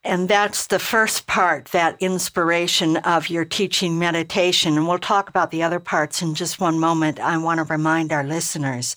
And 0.03 0.29
that's 0.29 0.67
the 0.67 0.79
first 0.79 1.27
part, 1.27 1.65
that 1.67 1.97
inspiration 2.01 2.97
of 2.97 3.29
your 3.29 3.43
teaching 3.43 3.99
meditation. 3.99 4.77
And 4.77 4.87
we'll 4.87 4.97
talk 4.97 5.29
about 5.29 5.51
the 5.51 5.61
other 5.63 5.79
parts 5.79 6.21
in 6.21 6.35
just 6.35 6.59
one 6.59 6.79
moment. 6.79 7.19
I 7.19 7.37
want 7.37 7.57
to 7.57 7.65
remind 7.65 8.13
our 8.13 8.23
listeners 8.23 8.95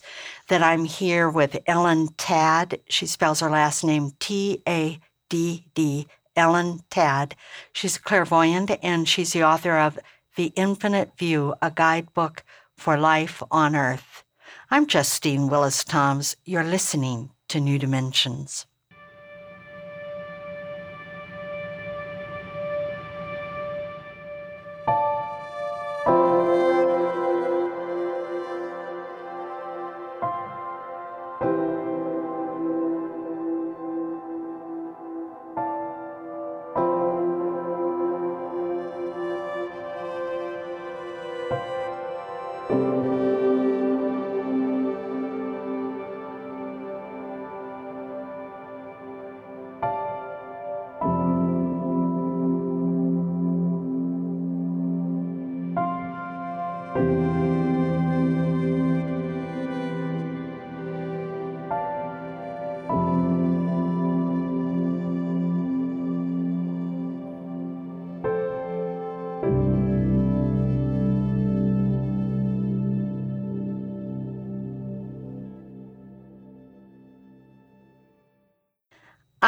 that 0.49 0.63
I'm 0.63 0.85
here 0.85 1.29
with 1.29 1.57
Ellen 1.67 2.09
Tadd. 2.09 2.79
She 2.89 3.05
spells 3.05 3.39
her 3.39 3.49
last 3.49 3.83
name 3.83 4.11
T 4.19 4.61
A 4.67 4.99
D 5.29 5.65
D, 5.73 6.07
Ellen 6.35 6.79
Tadd. 6.89 7.33
She's 7.71 7.97
a 7.97 8.01
clairvoyant 8.01 8.71
and 8.81 9.07
she's 9.07 9.33
the 9.33 9.43
author 9.43 9.77
of 9.77 9.99
The 10.35 10.51
Infinite 10.55 11.17
View, 11.17 11.55
a 11.61 11.71
guidebook 11.71 12.43
for 12.77 12.97
life 12.97 13.41
on 13.51 13.75
Earth. 13.75 14.23
I'm 14.69 14.87
Justine 14.87 15.47
Willis 15.47 15.83
Toms. 15.83 16.35
You're 16.45 16.63
listening 16.63 17.29
to 17.49 17.59
New 17.59 17.77
Dimensions. 17.77 18.65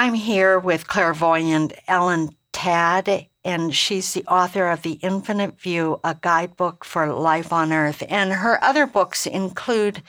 I'm 0.05 0.13
here 0.13 0.59
with 0.59 0.87
clairvoyant 0.87 1.73
Ellen 1.87 2.29
Tadd, 2.53 3.27
and 3.43 3.73
she's 3.73 4.13
the 4.13 4.23
author 4.25 4.69
of 4.69 4.83
The 4.83 4.99
Infinite 5.01 5.59
View, 5.59 5.99
a 6.03 6.13
guidebook 6.13 6.85
for 6.85 7.11
life 7.11 7.51
on 7.51 7.73
Earth. 7.73 8.03
And 8.07 8.31
her 8.31 8.63
other 8.63 8.85
books 8.85 9.25
include 9.25 10.03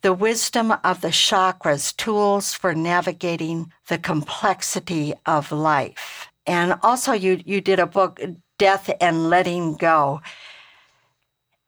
The 0.00 0.14
Wisdom 0.14 0.72
of 0.82 1.02
the 1.02 1.08
Chakras 1.08 1.94
Tools 1.94 2.54
for 2.54 2.74
Navigating 2.74 3.70
the 3.88 3.98
Complexity 3.98 5.12
of 5.26 5.52
Life. 5.52 6.30
And 6.46 6.76
also, 6.82 7.12
you, 7.12 7.42
you 7.44 7.60
did 7.60 7.78
a 7.78 7.86
book, 7.86 8.20
Death 8.56 8.90
and 9.02 9.28
Letting 9.28 9.74
Go. 9.74 10.22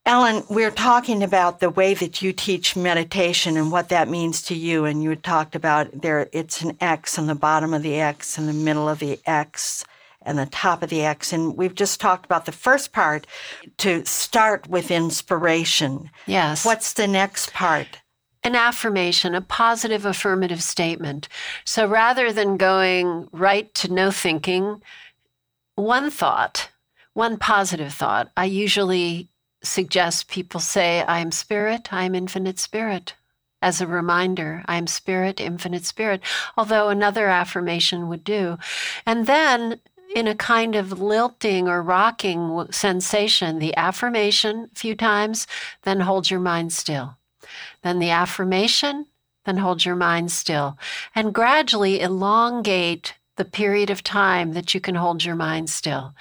Ellen, 0.07 0.45
we're 0.51 0.71
talking 0.71 1.23
about 1.23 1.61
the 1.61 1.71
way 1.71 1.95
that 1.95 2.21
you 2.21 2.35
teach 2.35 2.77
meditation 2.77 3.57
and 3.57 3.73
what 3.73 3.89
that 3.89 4.07
means 4.07 4.43
to 4.43 4.55
you. 4.55 4.85
And 4.85 5.03
you 5.03 5.17
talked 5.17 5.55
about 5.55 6.03
there, 6.03 6.29
it's 6.33 6.61
an 6.61 6.77
X 6.79 7.19
on 7.19 7.27
the 7.27 7.35
bottom 7.35 7.73
of 7.73 7.83
the 7.83 7.95
X, 7.95 8.37
in 8.37 8.47
the 8.47 8.53
middle 8.53 8.87
of 8.87 8.99
the 8.99 9.19
X, 9.25 9.83
and 10.21 10.39
the 10.39 10.45
top 10.45 10.83
of 10.83 10.91
the 10.91 11.03
X. 11.03 11.33
And 11.33 11.57
we've 11.57 11.75
just 11.75 12.01
talked 12.01 12.27
about 12.27 12.45
the 12.45 12.53
first 12.53 12.93
part 12.93 13.27
to 13.79 14.05
start 14.05 14.69
with 14.69 14.91
inspiration. 14.91 16.11
Yes. 16.27 16.67
What's 16.67 16.93
the 16.93 17.09
next 17.09 17.55
part? 17.55 18.03
An 18.43 18.55
affirmation, 18.55 19.35
a 19.35 19.41
positive 19.41 20.05
affirmative 20.05 20.63
statement. 20.63 21.29
So 21.65 21.87
rather 21.89 22.31
than 22.31 22.59
going 22.59 23.29
right 23.33 23.73
to 23.77 23.91
no 23.91 24.11
thinking, 24.11 24.83
one 25.77 26.11
thought, 26.11 26.69
one 27.15 27.39
positive 27.39 27.95
thought, 27.95 28.31
I 28.37 28.45
usually 28.45 29.31
suggest 29.65 30.29
people 30.29 30.61
say, 30.61 31.03
I 31.03 31.21
am 31.21 31.33
spirit, 31.33 31.93
I 31.93 32.05
am 32.05 32.15
infinite 32.15 32.59
spirit. 32.59 33.15
As 33.63 33.81
a 33.81 33.87
reminder, 33.87 34.63
I 34.67 34.77
am 34.77 34.87
spirit, 34.87 35.41
infinite 35.41 35.85
spirit, 35.85 36.21
although 36.57 36.91
another 36.91 37.29
affirmation 37.29 38.09
would 38.09 38.23
do. 38.23 38.59
And 39.07 39.27
then 39.27 39.81
in 40.15 40.29
a 40.29 40.35
kind 40.35 40.77
of 40.77 41.01
lilting 41.01 41.67
or 41.67 41.83
rocking 41.83 42.67
sensation, 42.71 43.59
the 43.59 43.77
affirmation 43.77 44.69
a 44.71 44.79
few 44.79 44.95
times, 44.95 45.47
then 45.83 46.01
hold 46.01 46.31
your 46.31 46.41
mind 46.41 46.73
still. 46.73 47.17
Then 47.83 47.99
the 47.99 48.11
affirmation, 48.11 49.07
then 49.45 49.57
hold 49.57 49.85
your 49.85 49.97
mind 49.97 50.31
still. 50.31 50.79
And 51.15 51.35
gradually 51.35 52.01
elongate 52.01 53.15
the 53.37 53.45
period 53.45 53.91
of 53.91 54.05
time 54.05 54.53
that 54.53 54.75
you 54.75 54.81
can 54.81 54.95
hold 54.95 55.25
your 55.25 55.35
mind 55.35 55.69
still. 55.69 56.15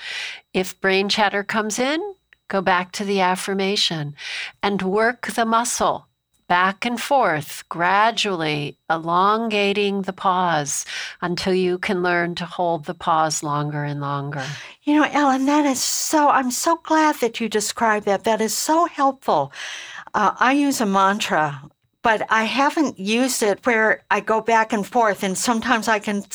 If 0.54 0.80
brain 0.82 1.10
chatter 1.10 1.44
comes 1.44 1.78
in, 1.78 2.16
go 2.54 2.62
back 2.62 2.92
to 2.92 3.04
the 3.04 3.20
affirmation 3.20 4.16
and 4.62 4.80
work 4.84 5.26
the 5.34 5.44
muscle 5.44 6.08
back 6.48 6.86
and 6.86 7.02
forth, 7.02 7.64
gradually 7.68 8.78
elongating 8.88 10.04
the 10.04 10.14
pause 10.14 10.86
until 11.20 11.56
you 11.56 11.80
can 11.80 12.04
learn 12.04 12.36
to 12.36 12.46
hold 12.46 12.86
the 12.86 12.94
pause 12.94 13.42
longer 13.42 13.84
and 13.84 14.00
longer. 14.02 14.46
You 14.84 14.94
know, 14.98 15.08
Ellen, 15.12 15.48
that 15.48 15.66
is 15.66 15.82
so, 15.82 16.30
I'm 16.30 16.52
so 16.52 16.76
glad 16.84 17.16
that 17.22 17.40
you 17.40 17.50
described 17.50 18.06
that. 18.06 18.24
That 18.24 18.40
is 18.40 18.56
so 18.56 18.86
helpful. 18.86 19.52
Uh, 20.14 20.36
I 20.40 20.54
use 20.54 20.80
a 20.80 20.86
mantra 20.86 21.60
but 22.04 22.22
I 22.30 22.44
haven't 22.44 23.00
used 23.00 23.42
it 23.42 23.66
where 23.66 24.04
I 24.12 24.20
go 24.20 24.42
back 24.42 24.74
and 24.74 24.86
forth, 24.86 25.24
and 25.24 25.38
sometimes 25.38 25.88
I 25.88 26.00
can 26.00 26.26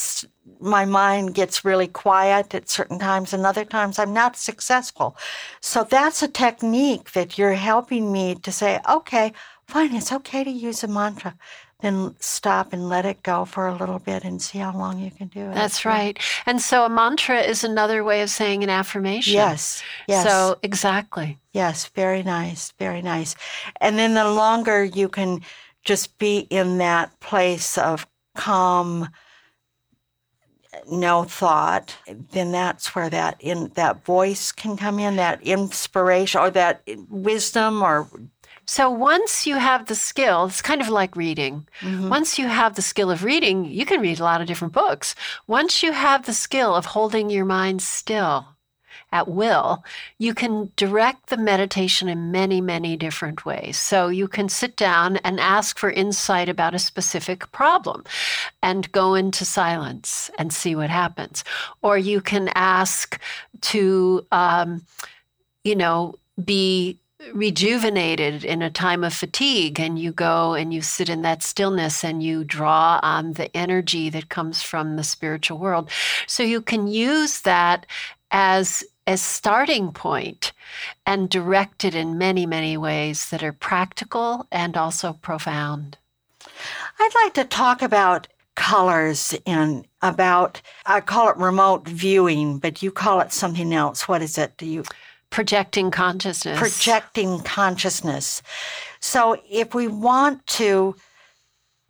my 0.60 0.84
mind 0.84 1.34
gets 1.34 1.64
really 1.64 1.88
quiet 1.88 2.54
at 2.54 2.68
certain 2.68 2.98
times, 2.98 3.32
and 3.32 3.44
other 3.44 3.64
times 3.64 3.98
I'm 3.98 4.12
not 4.12 4.36
successful. 4.36 5.16
So 5.60 5.84
that's 5.84 6.22
a 6.22 6.28
technique 6.28 7.12
that 7.12 7.38
you're 7.38 7.54
helping 7.54 8.12
me 8.12 8.34
to 8.36 8.52
say, 8.52 8.80
okay, 8.88 9.32
fine, 9.66 9.94
it's 9.94 10.12
okay 10.12 10.44
to 10.44 10.50
use 10.50 10.82
a 10.82 10.88
mantra. 10.88 11.36
Then 11.80 12.16
stop 12.18 12.72
and 12.72 12.88
let 12.88 13.06
it 13.06 13.22
go 13.22 13.44
for 13.44 13.68
a 13.68 13.74
little 13.74 14.00
bit 14.00 14.24
and 14.24 14.42
see 14.42 14.58
how 14.58 14.76
long 14.76 14.98
you 14.98 15.12
can 15.12 15.28
do 15.28 15.48
it. 15.48 15.54
That's 15.54 15.84
right. 15.84 16.18
And 16.44 16.60
so 16.60 16.84
a 16.84 16.88
mantra 16.88 17.40
is 17.40 17.62
another 17.62 18.02
way 18.02 18.20
of 18.22 18.30
saying 18.30 18.64
an 18.64 18.70
affirmation. 18.70 19.34
Yes. 19.34 19.80
Yes. 20.08 20.26
So 20.26 20.58
exactly. 20.64 21.38
Yes, 21.52 21.86
very 21.94 22.24
nice. 22.24 22.72
Very 22.80 23.00
nice. 23.00 23.36
And 23.80 23.96
then 23.96 24.14
the 24.14 24.28
longer 24.28 24.82
you 24.82 25.08
can 25.08 25.40
just 25.84 26.18
be 26.18 26.48
in 26.50 26.78
that 26.78 27.20
place 27.20 27.78
of 27.78 28.08
calm, 28.34 29.08
no 30.90 31.24
thought, 31.24 31.96
then 32.32 32.52
that's 32.52 32.94
where 32.94 33.10
that 33.10 33.36
in 33.40 33.68
that 33.74 34.04
voice 34.04 34.52
can 34.52 34.76
come 34.76 34.98
in, 34.98 35.16
that 35.16 35.42
inspiration 35.42 36.40
or 36.40 36.50
that 36.50 36.82
wisdom 37.08 37.82
or 37.82 38.08
so 38.70 38.90
once 38.90 39.46
you 39.46 39.56
have 39.56 39.86
the 39.86 39.94
skill, 39.94 40.44
it's 40.44 40.60
kind 40.60 40.82
of 40.82 40.90
like 40.90 41.16
reading. 41.16 41.66
Mm-hmm. 41.80 42.10
Once 42.10 42.38
you 42.38 42.48
have 42.48 42.74
the 42.74 42.82
skill 42.82 43.10
of 43.10 43.24
reading, 43.24 43.64
you 43.64 43.86
can 43.86 44.02
read 44.02 44.20
a 44.20 44.24
lot 44.24 44.42
of 44.42 44.46
different 44.46 44.74
books. 44.74 45.14
Once 45.46 45.82
you 45.82 45.92
have 45.92 46.26
the 46.26 46.34
skill 46.34 46.74
of 46.74 46.84
holding 46.84 47.30
your 47.30 47.46
mind 47.46 47.80
still, 47.80 48.46
at 49.12 49.28
will, 49.28 49.84
you 50.18 50.34
can 50.34 50.70
direct 50.76 51.28
the 51.28 51.36
meditation 51.36 52.08
in 52.08 52.30
many, 52.30 52.60
many 52.60 52.96
different 52.96 53.46
ways. 53.46 53.78
So 53.78 54.08
you 54.08 54.28
can 54.28 54.48
sit 54.48 54.76
down 54.76 55.16
and 55.18 55.40
ask 55.40 55.78
for 55.78 55.90
insight 55.90 56.48
about 56.48 56.74
a 56.74 56.78
specific 56.78 57.50
problem 57.52 58.04
and 58.62 58.90
go 58.92 59.14
into 59.14 59.44
silence 59.44 60.30
and 60.38 60.52
see 60.52 60.74
what 60.74 60.90
happens. 60.90 61.42
Or 61.80 61.96
you 61.96 62.20
can 62.20 62.50
ask 62.54 63.18
to, 63.62 64.26
um, 64.30 64.84
you 65.64 65.74
know, 65.74 66.14
be 66.44 66.98
rejuvenated 67.34 68.44
in 68.44 68.62
a 68.62 68.70
time 68.70 69.02
of 69.02 69.12
fatigue 69.12 69.80
and 69.80 69.98
you 69.98 70.12
go 70.12 70.54
and 70.54 70.72
you 70.72 70.80
sit 70.80 71.08
in 71.08 71.22
that 71.22 71.42
stillness 71.42 72.04
and 72.04 72.22
you 72.22 72.44
draw 72.44 73.00
on 73.02 73.32
the 73.32 73.54
energy 73.56 74.08
that 74.08 74.28
comes 74.28 74.62
from 74.62 74.94
the 74.94 75.02
spiritual 75.02 75.58
world 75.58 75.90
so 76.28 76.44
you 76.44 76.60
can 76.60 76.86
use 76.86 77.40
that 77.40 77.86
as 78.30 78.84
as 79.08 79.22
starting 79.22 79.90
point 79.90 80.52
and 81.06 81.30
directed 81.30 81.94
in 81.94 82.18
many, 82.18 82.44
many 82.44 82.76
ways 82.76 83.30
that 83.30 83.42
are 83.42 83.54
practical 83.54 84.46
and 84.52 84.76
also 84.76 85.14
profound. 85.14 85.96
I'd 87.00 87.24
like 87.24 87.32
to 87.34 87.44
talk 87.44 87.80
about 87.80 88.28
colors 88.54 89.34
and 89.46 89.86
about 90.02 90.60
I 90.84 91.00
call 91.00 91.30
it 91.30 91.38
remote 91.38 91.88
viewing, 91.88 92.58
but 92.58 92.82
you 92.82 92.90
call 92.90 93.20
it 93.20 93.32
something 93.32 93.72
else. 93.72 94.08
What 94.08 94.20
is 94.20 94.36
it? 94.36 94.58
Do 94.58 94.66
you 94.66 94.84
projecting 95.30 95.90
consciousness? 95.90 96.58
Projecting 96.58 97.40
consciousness. 97.40 98.42
So 99.00 99.40
if 99.50 99.74
we 99.74 99.88
want 99.88 100.46
to 100.58 100.96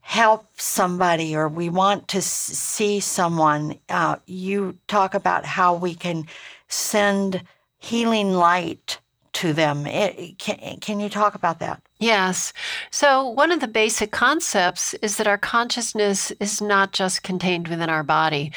help 0.02 0.46
somebody 0.56 1.34
or 1.34 1.48
we 1.48 1.68
want 1.68 2.06
to 2.08 2.22
see 2.22 3.00
someone, 3.00 3.76
uh, 3.88 4.16
you 4.26 4.78
talk 4.86 5.14
about 5.14 5.44
how 5.44 5.74
we 5.74 5.94
can 5.94 6.24
send 6.68 7.42
healing 7.78 8.32
light 8.32 9.00
to 9.34 9.52
them. 9.52 9.86
It, 9.86 10.38
can, 10.38 10.78
can 10.80 11.00
you 11.00 11.08
talk 11.08 11.34
about 11.34 11.60
that? 11.60 11.80
Yes. 12.00 12.52
So, 12.90 13.28
one 13.28 13.52
of 13.52 13.60
the 13.60 13.68
basic 13.68 14.10
concepts 14.10 14.94
is 14.94 15.16
that 15.16 15.26
our 15.26 15.38
consciousness 15.38 16.32
is 16.40 16.60
not 16.60 16.92
just 16.92 17.22
contained 17.22 17.68
within 17.68 17.88
our 17.88 18.02
body. 18.02 18.52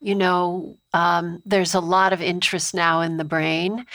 You 0.00 0.14
know, 0.14 0.76
um, 0.92 1.42
there's 1.46 1.74
a 1.74 1.80
lot 1.80 2.12
of 2.12 2.20
interest 2.20 2.74
now 2.74 3.00
in 3.00 3.16
the 3.16 3.24
brain, 3.24 3.86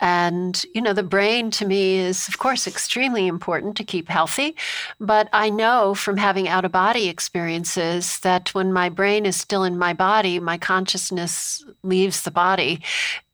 and, 0.00 0.64
you 0.74 0.82
know, 0.82 0.92
the 0.92 1.02
brain 1.02 1.50
to 1.52 1.66
me 1.66 1.96
is, 1.96 2.28
of 2.28 2.38
course, 2.38 2.66
extremely 2.66 3.26
important 3.26 3.76
to 3.76 3.84
keep 3.84 4.08
healthy. 4.08 4.54
But 5.00 5.28
I 5.32 5.48
know 5.48 5.94
from 5.94 6.18
having 6.18 6.48
out 6.48 6.64
of 6.64 6.72
body 6.72 7.08
experiences 7.08 8.20
that 8.20 8.52
when 8.54 8.72
my 8.72 8.88
brain 8.88 9.24
is 9.24 9.36
still 9.36 9.64
in 9.64 9.78
my 9.78 9.94
body, 9.94 10.38
my 10.38 10.58
consciousness 10.58 11.64
leaves 11.82 12.22
the 12.22 12.30
body. 12.30 12.82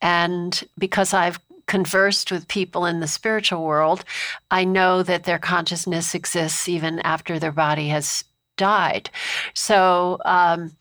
And 0.00 0.62
because 0.78 1.12
I've 1.12 1.40
conversed 1.66 2.30
with 2.30 2.48
people 2.48 2.86
in 2.86 3.00
the 3.00 3.08
spiritual 3.08 3.64
world, 3.64 4.04
I 4.50 4.64
know 4.64 5.02
that 5.02 5.24
their 5.24 5.38
consciousness 5.38 6.14
exists 6.14 6.68
even 6.68 7.00
after 7.00 7.38
their 7.38 7.52
body 7.52 7.88
has 7.88 8.24
died. 8.56 9.10
So, 9.54 10.18
um, 10.24 10.72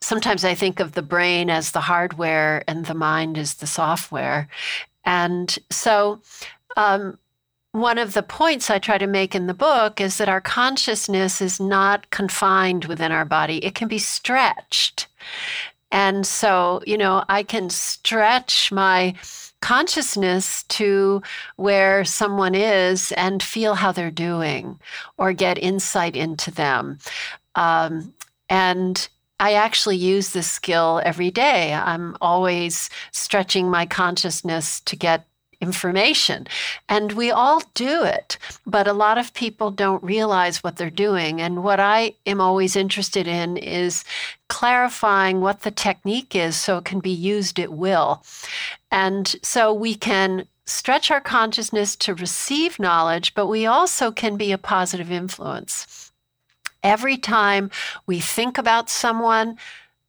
sometimes 0.00 0.44
I 0.44 0.54
think 0.54 0.80
of 0.80 0.92
the 0.92 1.02
brain 1.02 1.48
as 1.48 1.72
the 1.72 1.80
hardware 1.80 2.62
and 2.68 2.84
the 2.84 2.94
mind 2.94 3.38
as 3.38 3.54
the 3.54 3.66
software. 3.66 4.48
And 5.04 5.56
so, 5.70 6.20
um, 6.76 7.18
one 7.72 7.98
of 7.98 8.14
the 8.14 8.22
points 8.22 8.70
I 8.70 8.78
try 8.78 8.98
to 8.98 9.06
make 9.08 9.34
in 9.34 9.48
the 9.48 9.54
book 9.54 10.00
is 10.00 10.18
that 10.18 10.28
our 10.28 10.40
consciousness 10.40 11.42
is 11.42 11.58
not 11.58 12.08
confined 12.10 12.84
within 12.84 13.10
our 13.10 13.24
body, 13.24 13.64
it 13.64 13.74
can 13.74 13.88
be 13.88 13.98
stretched. 13.98 15.08
And 15.90 16.24
so, 16.26 16.82
you 16.86 16.96
know, 16.96 17.24
I 17.28 17.42
can 17.42 17.70
stretch 17.70 18.70
my 18.70 19.14
consciousness 19.60 20.62
to 20.64 21.22
where 21.56 22.04
someone 22.04 22.54
is 22.54 23.12
and 23.12 23.42
feel 23.42 23.74
how 23.74 23.92
they're 23.92 24.10
doing 24.10 24.78
or 25.16 25.32
get 25.32 25.58
insight 25.58 26.14
into 26.14 26.50
them. 26.50 26.98
Um, 27.54 28.12
and 28.48 29.08
I 29.44 29.52
actually 29.52 29.98
use 29.98 30.30
this 30.30 30.50
skill 30.50 31.02
every 31.04 31.30
day. 31.30 31.74
I'm 31.74 32.16
always 32.22 32.88
stretching 33.12 33.70
my 33.70 33.84
consciousness 33.84 34.80
to 34.80 34.96
get 34.96 35.26
information. 35.60 36.46
And 36.88 37.12
we 37.12 37.30
all 37.30 37.60
do 37.74 38.04
it, 38.04 38.38
but 38.64 38.88
a 38.88 38.94
lot 38.94 39.18
of 39.18 39.34
people 39.34 39.70
don't 39.70 40.02
realize 40.02 40.64
what 40.64 40.76
they're 40.76 40.88
doing. 40.88 41.42
And 41.42 41.62
what 41.62 41.78
I 41.78 42.14
am 42.24 42.40
always 42.40 42.74
interested 42.74 43.26
in 43.28 43.58
is 43.58 44.02
clarifying 44.48 45.42
what 45.42 45.60
the 45.60 45.70
technique 45.70 46.34
is 46.34 46.56
so 46.56 46.78
it 46.78 46.86
can 46.86 47.00
be 47.00 47.10
used 47.34 47.60
at 47.60 47.70
will. 47.70 48.24
And 48.90 49.36
so 49.42 49.74
we 49.74 49.94
can 49.94 50.46
stretch 50.64 51.10
our 51.10 51.20
consciousness 51.20 51.96
to 51.96 52.14
receive 52.14 52.78
knowledge, 52.78 53.34
but 53.34 53.48
we 53.48 53.66
also 53.66 54.10
can 54.10 54.38
be 54.38 54.52
a 54.52 54.58
positive 54.58 55.12
influence. 55.12 56.03
Every 56.84 57.16
time 57.16 57.70
we 58.06 58.20
think 58.20 58.58
about 58.58 58.90
someone, 58.90 59.58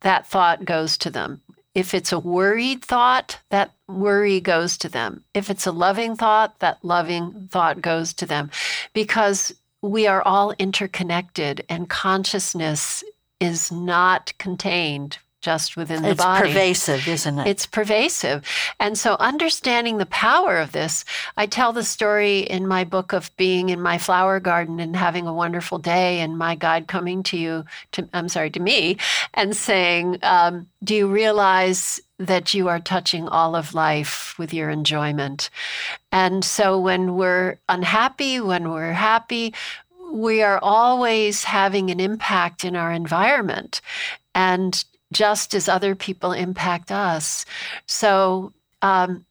that 0.01 0.27
thought 0.27 0.65
goes 0.65 0.97
to 0.99 1.09
them. 1.09 1.41
If 1.73 1.93
it's 1.93 2.11
a 2.11 2.19
worried 2.19 2.83
thought, 2.83 3.39
that 3.49 3.71
worry 3.87 4.39
goes 4.39 4.77
to 4.79 4.89
them. 4.89 5.23
If 5.33 5.49
it's 5.49 5.65
a 5.65 5.71
loving 5.71 6.15
thought, 6.15 6.59
that 6.59 6.83
loving 6.83 7.47
thought 7.51 7.81
goes 7.81 8.13
to 8.13 8.25
them. 8.25 8.51
Because 8.93 9.53
we 9.81 10.05
are 10.05 10.21
all 10.21 10.53
interconnected 10.59 11.65
and 11.69 11.89
consciousness 11.89 13.03
is 13.39 13.71
not 13.71 14.33
contained 14.37 15.17
just 15.45 15.77
within 15.77 16.01
the 16.01 16.09
it's 16.09 16.23
body. 16.23 16.49
It's 16.49 16.53
pervasive, 16.53 17.07
isn't 17.07 17.39
it? 17.39 17.47
It's 17.47 17.67
pervasive. 17.67 18.43
And 18.79 18.97
so 18.97 19.15
understanding 19.19 19.99
the 19.99 20.07
power 20.07 20.57
of 20.57 20.71
this, 20.71 21.05
I 21.37 21.45
tell 21.45 21.71
the 21.71 21.83
story 21.83 22.39
in 22.39 22.67
my 22.67 22.83
book 22.83 23.13
of 23.13 23.29
being 23.37 23.69
in 23.69 23.79
my 23.79 23.99
flower 23.99 24.39
garden 24.39 24.79
and 24.79 24.95
having 24.95 25.27
a 25.27 25.33
wonderful 25.33 25.77
day 25.77 26.19
and 26.21 26.35
my 26.35 26.55
guide 26.55 26.87
coming 26.87 27.21
to 27.23 27.37
you, 27.37 27.63
to, 27.91 28.09
I'm 28.11 28.27
sorry, 28.27 28.49
to 28.49 28.59
me, 28.59 28.97
and 29.35 29.55
saying, 29.55 30.17
um, 30.23 30.65
do 30.83 30.95
you 30.95 31.07
realize 31.07 32.01
that 32.17 32.55
you 32.55 32.67
are 32.67 32.79
touching 32.79 33.27
all 33.27 33.55
of 33.55 33.75
life 33.75 34.33
with 34.39 34.51
your 34.51 34.71
enjoyment? 34.71 35.51
And 36.11 36.43
so 36.43 36.79
when 36.79 37.15
we're 37.15 37.57
unhappy, 37.69 38.41
when 38.41 38.71
we're 38.71 38.93
happy, 38.93 39.53
we 40.11 40.41
are 40.41 40.59
always 40.63 41.43
having 41.43 41.91
an 41.91 41.99
impact 41.99 42.65
in 42.65 42.75
our 42.75 42.91
environment. 42.91 43.81
And 44.33 44.83
just 45.15 45.53
as 45.53 45.69
other 45.69 45.95
people 45.95 46.33
impact 46.33 46.91
us. 46.91 47.45
So, 47.87 48.51
um, 48.81 49.25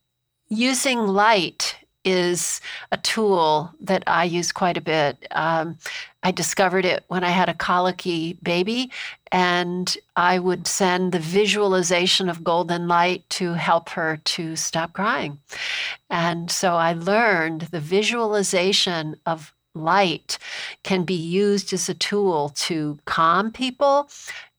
using 0.48 1.00
light 1.00 1.76
is 2.06 2.60
a 2.90 2.96
tool 2.96 3.70
that 3.80 4.02
I 4.06 4.24
use 4.24 4.50
quite 4.50 4.76
a 4.78 4.82
bit. 4.82 5.26
Um, 5.30 5.76
I 6.22 6.30
discovered 6.30 6.86
it 6.86 7.04
when 7.08 7.22
I 7.22 7.30
had 7.30 7.50
a 7.50 7.54
colicky 7.54 8.38
baby, 8.42 8.90
and 9.30 9.94
I 10.16 10.38
would 10.38 10.66
send 10.66 11.12
the 11.12 11.18
visualization 11.18 12.30
of 12.30 12.44
golden 12.44 12.88
light 12.88 13.28
to 13.30 13.52
help 13.52 13.90
her 13.90 14.20
to 14.24 14.56
stop 14.56 14.94
crying. 14.94 15.38
And 16.08 16.50
so 16.50 16.76
I 16.76 16.94
learned 16.94 17.62
the 17.62 17.80
visualization 17.80 19.16
of 19.26 19.54
light 19.74 20.38
can 20.82 21.04
be 21.04 21.14
used 21.14 21.72
as 21.72 21.88
a 21.88 21.94
tool 21.94 22.50
to 22.56 22.98
calm 23.04 23.50
people, 23.50 24.08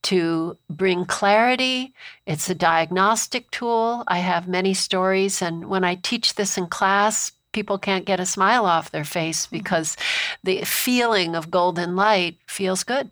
to 0.05 0.57
bring 0.69 1.05
clarity. 1.05 1.93
It's 2.25 2.49
a 2.49 2.55
diagnostic 2.55 3.49
tool. 3.51 4.03
I 4.07 4.19
have 4.19 4.47
many 4.47 4.73
stories, 4.73 5.41
and 5.41 5.65
when 5.67 5.83
I 5.83 5.95
teach 5.95 6.35
this 6.35 6.57
in 6.57 6.67
class, 6.67 7.31
people 7.53 7.79
can't 7.79 8.05
get 8.05 8.19
a 8.19 8.25
smile 8.25 8.65
off 8.65 8.91
their 8.91 9.03
face 9.03 9.45
mm-hmm. 9.45 9.57
because 9.57 9.97
the 10.43 10.63
feeling 10.63 11.35
of 11.35 11.49
golden 11.49 11.95
light 11.95 12.37
feels 12.47 12.83
good. 12.83 13.09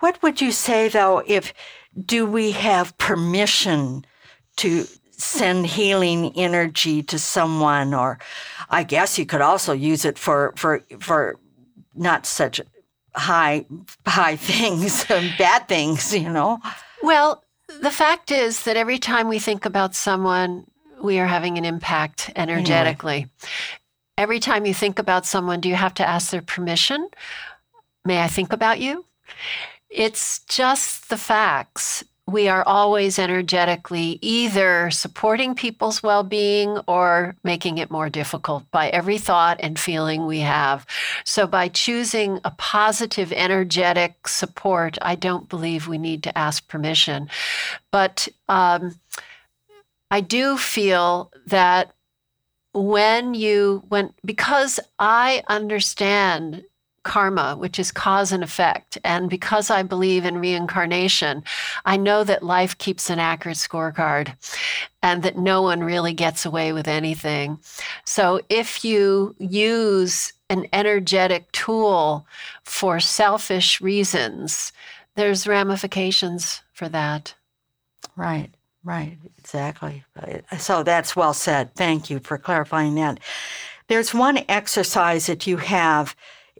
What 0.00 0.22
would 0.22 0.40
you 0.40 0.52
say, 0.52 0.88
though, 0.88 1.22
if 1.26 1.52
do 2.06 2.24
we 2.26 2.52
have 2.52 2.96
permission 2.98 4.04
to 4.56 4.86
send 5.10 5.66
healing 5.66 6.32
energy 6.36 7.02
to 7.02 7.18
someone 7.18 7.92
or 7.92 8.20
i 8.70 8.84
guess 8.84 9.18
you 9.18 9.26
could 9.26 9.40
also 9.40 9.72
use 9.72 10.04
it 10.04 10.16
for 10.16 10.52
for 10.56 10.80
for 11.00 11.34
not 11.96 12.24
such 12.24 12.60
high 13.14 13.64
high 14.06 14.36
things 14.36 15.04
bad 15.38 15.68
things 15.68 16.14
you 16.14 16.28
know? 16.28 16.58
Well 17.02 17.44
the 17.80 17.90
fact 17.90 18.30
is 18.30 18.64
that 18.64 18.76
every 18.76 18.98
time 18.98 19.28
we 19.28 19.38
think 19.38 19.64
about 19.64 19.94
someone 19.94 20.66
we 21.02 21.18
are 21.18 21.26
having 21.26 21.58
an 21.58 21.64
impact 21.64 22.30
energetically. 22.34 23.28
Every 24.16 24.40
time 24.40 24.66
you 24.66 24.74
think 24.74 24.98
about 24.98 25.26
someone 25.26 25.60
do 25.60 25.68
you 25.68 25.76
have 25.76 25.94
to 25.94 26.08
ask 26.08 26.30
their 26.30 26.42
permission? 26.42 27.08
May 28.04 28.22
i 28.22 28.28
think 28.28 28.52
about 28.52 28.80
you? 28.80 29.04
It's 29.90 30.40
just 30.48 31.08
the 31.08 31.16
facts 31.16 32.04
we 32.28 32.46
are 32.46 32.62
always 32.66 33.18
energetically 33.18 34.18
either 34.20 34.90
supporting 34.90 35.54
people's 35.54 36.02
well 36.02 36.22
being 36.22 36.76
or 36.86 37.34
making 37.42 37.78
it 37.78 37.90
more 37.90 38.10
difficult 38.10 38.70
by 38.70 38.90
every 38.90 39.16
thought 39.16 39.56
and 39.60 39.78
feeling 39.78 40.26
we 40.26 40.40
have. 40.40 40.86
So, 41.24 41.46
by 41.46 41.68
choosing 41.68 42.38
a 42.44 42.50
positive, 42.50 43.32
energetic 43.32 44.28
support, 44.28 44.98
I 45.00 45.14
don't 45.14 45.48
believe 45.48 45.88
we 45.88 45.96
need 45.96 46.22
to 46.24 46.36
ask 46.36 46.68
permission. 46.68 47.30
But 47.90 48.28
um, 48.46 48.96
I 50.10 50.20
do 50.20 50.58
feel 50.58 51.32
that 51.46 51.94
when 52.74 53.32
you 53.32 53.82
when 53.88 54.12
because 54.24 54.78
i 54.98 55.42
understand 55.48 56.62
karma, 57.08 57.56
which 57.56 57.80
is 57.80 57.90
cause 57.90 58.30
and 58.30 58.44
effect. 58.44 58.96
And 59.02 59.28
because 59.28 59.70
I 59.70 59.82
believe 59.82 60.24
in 60.24 60.38
reincarnation, 60.38 61.42
I 61.84 61.96
know 61.96 62.22
that 62.22 62.44
life 62.44 62.78
keeps 62.78 63.10
an 63.10 63.18
accurate 63.18 63.56
scorecard 63.56 64.36
and 65.02 65.24
that 65.24 65.36
no 65.36 65.62
one 65.62 65.82
really 65.82 66.12
gets 66.12 66.46
away 66.46 66.72
with 66.72 66.86
anything. 66.86 67.58
So 68.04 68.40
if 68.48 68.84
you 68.84 69.34
use 69.38 70.32
an 70.50 70.66
energetic 70.72 71.50
tool 71.52 72.26
for 72.62 73.00
selfish 73.00 73.80
reasons, 73.80 74.72
there's 75.16 75.48
ramifications 75.48 76.62
for 76.72 76.88
that. 76.90 77.34
Right, 78.16 78.50
right, 78.84 79.18
exactly. 79.38 80.04
So 80.58 80.82
that's 80.82 81.16
well 81.16 81.34
said. 81.34 81.74
Thank 81.74 82.10
you 82.10 82.20
for 82.20 82.38
clarifying 82.38 82.94
that. 82.94 83.18
There's 83.88 84.12
one 84.12 84.44
exercise 84.48 85.26
that 85.26 85.46
you 85.46 85.56
have 85.56 86.14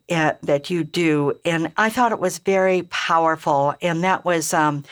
that 0.09 0.71
you 0.71 0.85
do, 0.85 1.39
and 1.45 1.71
I 1.77 1.91
thought 1.91 2.13
it 2.13 2.19
was 2.19 2.39
very 2.39 2.83
powerful. 2.85 3.75
And 3.83 4.03
that 4.05 4.25
was 4.25 4.55
um, 4.55 4.85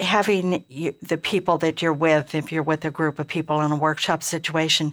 having 0.00 0.64
you, 0.68 0.94
the 1.02 1.16
people 1.16 1.58
that 1.58 1.82
you're 1.82 1.92
with, 1.92 2.34
if 2.34 2.50
you're 2.50 2.62
with 2.62 2.84
a 2.84 2.90
group 2.90 3.18
of 3.18 3.28
people 3.28 3.60
in 3.60 3.70
a 3.70 3.76
workshop 3.76 4.22
situation, 4.22 4.92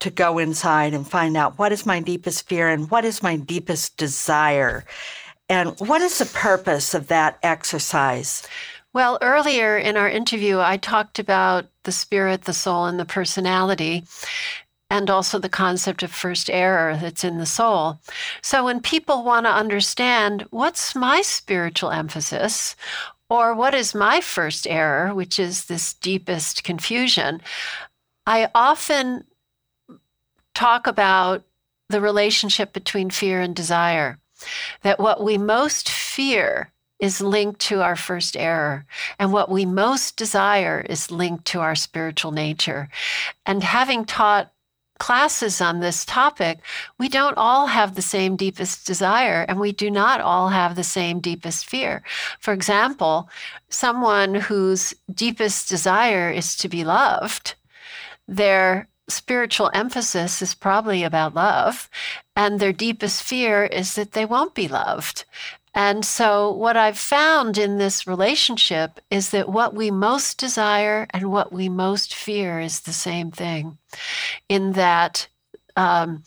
to 0.00 0.10
go 0.10 0.38
inside 0.38 0.94
and 0.94 1.08
find 1.08 1.36
out 1.36 1.58
what 1.58 1.70
is 1.70 1.86
my 1.86 2.00
deepest 2.00 2.48
fear 2.48 2.68
and 2.68 2.90
what 2.90 3.04
is 3.04 3.22
my 3.22 3.36
deepest 3.36 3.96
desire, 3.96 4.84
and 5.48 5.78
what 5.78 6.02
is 6.02 6.18
the 6.18 6.26
purpose 6.26 6.92
of 6.92 7.06
that 7.06 7.38
exercise. 7.42 8.42
Well, 8.94 9.16
earlier 9.22 9.78
in 9.78 9.96
our 9.96 10.08
interview, 10.08 10.58
I 10.58 10.76
talked 10.76 11.18
about 11.18 11.66
the 11.84 11.92
spirit, 11.92 12.44
the 12.44 12.52
soul, 12.52 12.86
and 12.86 12.98
the 12.98 13.06
personality 13.06 14.04
and 14.92 15.08
also 15.08 15.38
the 15.38 15.48
concept 15.48 16.02
of 16.02 16.12
first 16.12 16.50
error 16.50 16.98
that's 16.98 17.24
in 17.24 17.38
the 17.38 17.46
soul. 17.46 17.98
So 18.42 18.66
when 18.66 18.78
people 18.78 19.24
want 19.24 19.46
to 19.46 19.50
understand 19.50 20.42
what's 20.50 20.94
my 20.94 21.22
spiritual 21.22 21.90
emphasis, 21.90 22.76
or 23.30 23.54
what 23.54 23.72
is 23.72 23.94
my 23.94 24.20
first 24.20 24.66
error, 24.66 25.14
which 25.14 25.38
is 25.38 25.64
this 25.64 25.94
deepest 25.94 26.62
confusion, 26.62 27.40
I 28.26 28.50
often 28.54 29.24
talk 30.54 30.86
about 30.86 31.42
the 31.88 32.02
relationship 32.02 32.74
between 32.74 33.08
fear 33.08 33.40
and 33.40 33.56
desire. 33.56 34.18
That 34.82 35.00
what 35.00 35.24
we 35.24 35.38
most 35.38 35.88
fear 35.88 36.70
is 36.98 37.22
linked 37.22 37.60
to 37.60 37.80
our 37.80 37.96
first 37.96 38.36
error, 38.36 38.84
and 39.18 39.32
what 39.32 39.50
we 39.50 39.64
most 39.64 40.18
desire 40.18 40.84
is 40.86 41.10
linked 41.10 41.46
to 41.46 41.60
our 41.60 41.74
spiritual 41.74 42.30
nature. 42.30 42.90
And 43.46 43.62
having 43.62 44.04
taught 44.04 44.52
classes 45.02 45.60
on 45.60 45.80
this 45.80 46.04
topic, 46.04 46.60
we 46.96 47.08
don't 47.08 47.36
all 47.36 47.66
have 47.66 47.96
the 47.96 48.08
same 48.16 48.36
deepest 48.36 48.86
desire 48.86 49.44
and 49.48 49.58
we 49.58 49.72
do 49.72 49.90
not 49.90 50.20
all 50.20 50.50
have 50.50 50.76
the 50.76 50.84
same 50.84 51.18
deepest 51.18 51.68
fear. 51.68 52.04
For 52.38 52.54
example, 52.54 53.28
someone 53.68 54.32
whose 54.32 54.94
deepest 55.12 55.68
desire 55.68 56.30
is 56.30 56.56
to 56.58 56.68
be 56.68 56.84
loved, 56.84 57.56
their 58.28 58.86
spiritual 59.08 59.72
emphasis 59.74 60.40
is 60.40 60.54
probably 60.54 61.02
about 61.02 61.34
love, 61.34 61.90
and 62.36 62.60
their 62.60 62.72
deepest 62.72 63.24
fear 63.24 63.64
is 63.64 63.96
that 63.96 64.12
they 64.12 64.24
won't 64.24 64.54
be 64.54 64.68
loved. 64.68 65.24
And 65.74 66.04
so, 66.04 66.50
what 66.52 66.76
I've 66.76 66.98
found 66.98 67.56
in 67.56 67.78
this 67.78 68.06
relationship 68.06 69.00
is 69.10 69.30
that 69.30 69.48
what 69.48 69.74
we 69.74 69.90
most 69.90 70.38
desire 70.38 71.06
and 71.10 71.30
what 71.32 71.52
we 71.52 71.68
most 71.68 72.14
fear 72.14 72.60
is 72.60 72.80
the 72.80 72.92
same 72.92 73.30
thing, 73.30 73.78
in 74.48 74.72
that 74.72 75.28
um, 75.76 76.24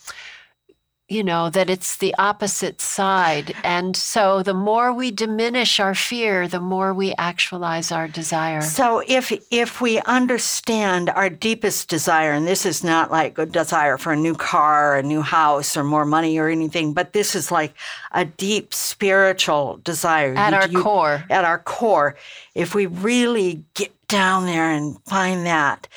you 1.08 1.24
know 1.24 1.51
that 1.51 1.70
it's 1.70 1.97
the 1.97 2.16
opposite 2.18 2.82
side. 2.82 3.53
And 3.64 3.95
so 3.95 4.41
the 4.41 4.56
more 4.56 4.91
we 4.91 5.12
diminish 5.12 5.80
our 5.80 5.93
fear 5.93 6.47
the 6.47 6.60
more 6.60 6.93
we 6.93 7.14
actualize 7.18 7.91
our 7.91 8.08
desire. 8.08 8.62
So 8.62 9.03
if 9.08 9.32
if 9.51 9.82
we 9.82 9.99
understand 10.01 11.12
our 11.12 11.30
deepest 11.30 11.89
desire 11.89 12.32
and 12.32 12.47
this 12.47 12.66
is 12.66 12.84
not 12.84 13.12
like 13.12 13.38
a 13.38 13.45
desire 13.45 13.97
for 13.97 14.14
a 14.14 14.18
new 14.18 14.34
car 14.34 14.97
a 14.97 15.03
new 15.03 15.22
house 15.22 15.78
or 15.78 15.84
more 15.84 16.06
money 16.06 16.39
or 16.39 16.49
anything 16.49 16.93
but 16.93 17.14
this 17.14 17.36
is 17.36 17.51
like 17.51 17.74
a 18.12 18.26
deep 18.26 18.74
spiritual 18.74 19.80
desire. 19.84 20.34
At 20.36 20.53
you, 20.53 20.60
our 20.60 20.68
you, 20.68 20.82
core. 20.82 21.24
At 21.30 21.45
our 21.45 21.60
core. 21.60 22.16
If 22.56 22.74
we 22.74 22.88
really 22.88 23.64
get 23.76 23.91
down 24.08 24.47
there 24.47 24.72
and 24.72 24.97
find 25.06 25.45
that 25.45 25.88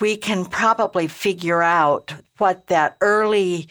we 0.00 0.16
can 0.16 0.44
probably 0.44 1.06
figure 1.06 1.62
out 1.62 2.14
what 2.38 2.66
that 2.68 2.96
early 3.00 3.68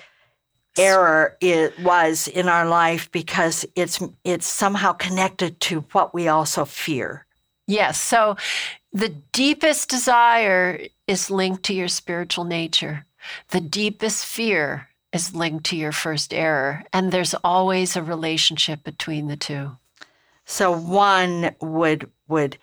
error 0.78 1.38
it 1.42 1.78
was 1.80 2.28
in 2.28 2.48
our 2.48 2.68
life 2.68 3.12
because 3.12 3.66
it's 3.76 4.00
it's 4.24 4.48
somehow 4.48 4.94
connected 4.94 5.60
to 5.62 5.82
what 5.92 6.14
we 6.14 6.28
also 6.28 6.66
fear. 6.66 7.26
Yes. 7.68 8.02
So 8.02 8.36
the 8.94 9.10
deepest 9.10 9.90
desire 9.90 10.82
is 11.08 11.32
linked 11.32 11.64
to 11.64 11.74
your 11.74 11.88
spiritual 11.88 12.44
nature. 12.44 13.06
The 13.50 13.62
deepest 13.62 14.26
fear 14.26 14.90
is 15.14 15.36
linked 15.36 15.66
to 15.68 15.78
your 15.78 15.92
first 15.92 16.34
error. 16.34 16.84
And 16.94 17.12
there's 17.12 17.36
always 17.44 17.96
a 17.96 18.04
relationship 18.04 18.84
between 18.84 19.28
the 19.28 19.38
two. 19.38 19.78
So 20.46 20.72
one 20.72 21.56
would 21.62 22.10
would 22.28 22.58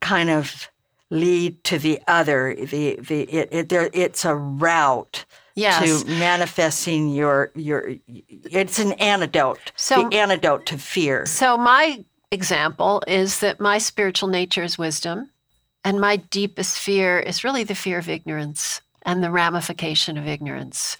kind 0.00 0.30
of 0.30 0.68
lead 1.10 1.62
to 1.64 1.78
the 1.78 2.00
other. 2.06 2.54
The 2.54 2.96
the 2.96 3.22
it, 3.22 3.48
it 3.52 3.68
there 3.68 3.90
it's 3.92 4.24
a 4.24 4.34
route 4.34 5.24
yes. 5.54 6.02
to 6.02 6.06
manifesting 6.06 7.08
your 7.08 7.50
your 7.54 7.94
it's 8.06 8.78
an 8.78 8.92
antidote 8.94 9.72
so, 9.76 10.08
the 10.08 10.16
antidote 10.16 10.66
to 10.66 10.78
fear 10.78 11.26
so 11.26 11.56
my 11.56 12.04
example 12.30 13.02
is 13.06 13.40
that 13.40 13.60
my 13.60 13.78
spiritual 13.78 14.28
nature 14.28 14.62
is 14.62 14.76
wisdom 14.76 15.30
and 15.84 16.00
my 16.00 16.16
deepest 16.16 16.78
fear 16.78 17.18
is 17.18 17.44
really 17.44 17.62
the 17.62 17.74
fear 17.74 17.98
of 17.98 18.08
ignorance 18.08 18.80
and 19.04 19.22
the 19.22 19.30
ramification 19.30 20.16
of 20.16 20.26
ignorance. 20.26 20.96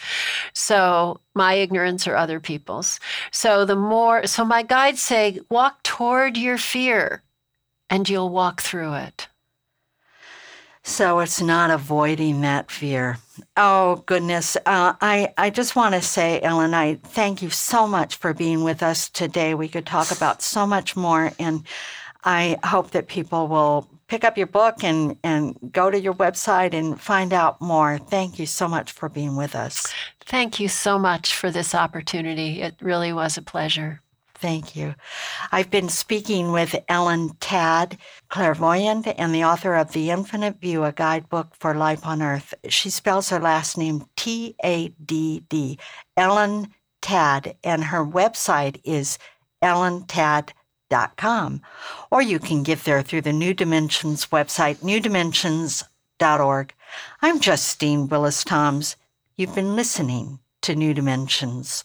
So, 0.53 1.21
my 1.35 1.55
ignorance 1.55 2.07
or 2.07 2.17
other 2.17 2.39
people's. 2.39 3.01
So, 3.31 3.65
the 3.65 3.77
more, 3.77 4.27
so 4.27 4.45
my 4.45 4.63
guides 4.63 5.01
say, 5.01 5.41
walk 5.51 5.83
toward 5.83 6.37
your 6.37 6.59
fear 6.59 7.23
and 7.91 8.09
you'll 8.09 8.31
walk 8.31 8.61
through 8.61 8.95
it. 8.95 9.29
So 10.87 11.21
it's 11.21 11.41
not 11.41 11.71
avoiding 11.71 12.43
that 12.43 12.71
fear. 12.71 13.19
Oh, 13.57 14.05
goodness. 14.07 14.55
Uh, 14.67 14.93
I, 15.01 15.33
I 15.39 15.49
just 15.49 15.75
want 15.75 15.95
to 15.95 16.03
say, 16.03 16.41
Ellen, 16.43 16.75
I 16.75 16.97
thank 16.97 17.41
you 17.41 17.49
so 17.49 17.87
much 17.87 18.17
for 18.17 18.35
being 18.35 18.65
with 18.65 18.83
us 18.83 19.09
today. 19.09 19.55
We 19.55 19.67
could 19.67 19.87
talk 19.87 20.11
about 20.13 20.43
so 20.43 20.67
much 20.67 20.95
more, 20.95 21.33
and 21.39 21.65
I 22.23 22.59
hope 22.65 22.91
that 22.91 23.09
people 23.09 23.49
will 23.49 23.89
pick 24.09 24.25
up 24.25 24.37
your 24.37 24.47
book 24.47 24.85
and, 24.85 25.17
and 25.25 25.57
go 25.73 25.91
to 25.91 25.99
your 25.99 26.15
website 26.15 26.75
and 26.75 27.01
find 27.01 27.33
out 27.33 27.63
more. 27.63 27.97
Thank 27.97 28.39
you 28.39 28.45
so 28.45 28.69
much 28.69 28.93
for 28.93 29.09
being 29.09 29.37
with 29.37 29.55
us. 29.55 29.93
Thank 30.21 30.61
you 30.61 30.69
so 30.69 30.99
much 30.99 31.35
for 31.35 31.51
this 31.51 31.75
opportunity. 31.75 32.61
It 32.61 32.77
really 32.81 33.13
was 33.13 33.39
a 33.39 33.43
pleasure. 33.43 34.03
Thank 34.45 34.77
you. 34.77 34.95
I've 35.53 35.71
been 35.71 35.89
speaking 35.89 36.53
with 36.53 36.77
Ellen 36.87 37.31
Tadd, 37.41 37.97
clairvoyant 38.29 39.07
and 39.17 39.35
the 39.35 39.43
author 39.43 39.75
of 39.75 39.93
The 39.93 40.11
Infinite 40.11 40.61
View, 40.61 40.85
a 40.85 40.93
guidebook 40.93 41.55
for 41.59 41.73
life 41.73 42.05
on 42.05 42.21
Earth. 42.21 42.53
She 42.69 42.91
spells 42.91 43.31
her 43.31 43.41
last 43.41 43.79
name 43.79 44.05
T 44.17 44.55
A 44.63 44.89
D 45.03 45.41
D, 45.49 45.79
Ellen 46.15 46.75
Tadd, 47.01 47.57
and 47.65 47.85
her 47.85 48.05
website 48.05 48.83
is 48.85 49.17
ellentadd.com. 49.63 51.63
Or 52.11 52.21
you 52.21 52.39
can 52.39 52.63
get 52.63 52.85
there 52.85 53.01
through 53.01 53.23
the 53.23 53.33
New 53.33 53.55
Dimensions 53.55 54.27
website, 54.27 54.77
newdimensions.org. 54.83 56.75
I'm 57.23 57.41
Justine 57.41 58.09
Willis 58.09 58.45
Toms. 58.45 58.97
You've 59.39 59.55
been 59.55 59.75
listening 59.75 60.41
to 60.61 60.77
New 60.77 60.93
Dimensions. 60.93 61.85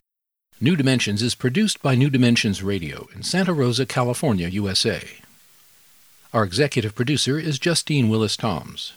New 0.63 0.75
Dimensions 0.75 1.23
is 1.23 1.33
produced 1.33 1.81
by 1.81 1.95
New 1.95 2.11
Dimensions 2.11 2.61
Radio 2.61 3.07
in 3.15 3.23
Santa 3.23 3.51
Rosa, 3.51 3.83
California, 3.83 4.47
USA. 4.47 5.01
Our 6.35 6.43
executive 6.43 6.93
producer 6.93 7.39
is 7.39 7.57
Justine 7.57 8.09
Willis 8.09 8.37
Toms. 8.37 8.93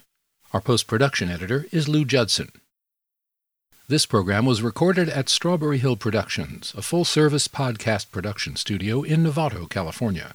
Our 0.53 0.61
post 0.61 0.87
production 0.87 1.31
editor 1.31 1.65
is 1.73 1.89
Lou 1.89 2.05
Judson. 2.05 2.51
This 3.89 4.05
program 4.05 4.45
was 4.45 4.61
recorded 4.61 5.09
at 5.09 5.31
Strawberry 5.31 5.79
Hill 5.79 5.97
Productions, 5.97 6.75
a 6.77 6.83
full 6.83 7.07
service 7.07 7.49
podcast 7.49 8.11
production 8.11 8.57
studio 8.57 9.03
in 9.03 9.25
Novato, 9.25 9.67
California. 9.67 10.35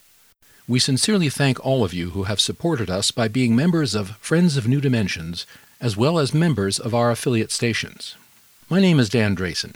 We 0.67 0.79
sincerely 0.79 1.29
thank 1.29 1.63
all 1.63 1.83
of 1.83 1.93
you 1.93 2.09
who 2.09 2.23
have 2.23 2.41
supported 2.41 2.89
us 2.89 3.11
by 3.11 3.27
being 3.27 3.55
members 3.55 3.93
of 3.93 4.17
Friends 4.17 4.57
of 4.57 4.67
New 4.67 4.81
Dimensions, 4.81 5.45
as 5.79 5.95
well 5.95 6.17
as 6.17 6.33
members 6.33 6.79
of 6.79 6.95
our 6.95 7.11
affiliate 7.11 7.51
stations. 7.51 8.15
My 8.67 8.79
name 8.79 8.99
is 8.99 9.09
Dan 9.09 9.35
Drayson. 9.35 9.75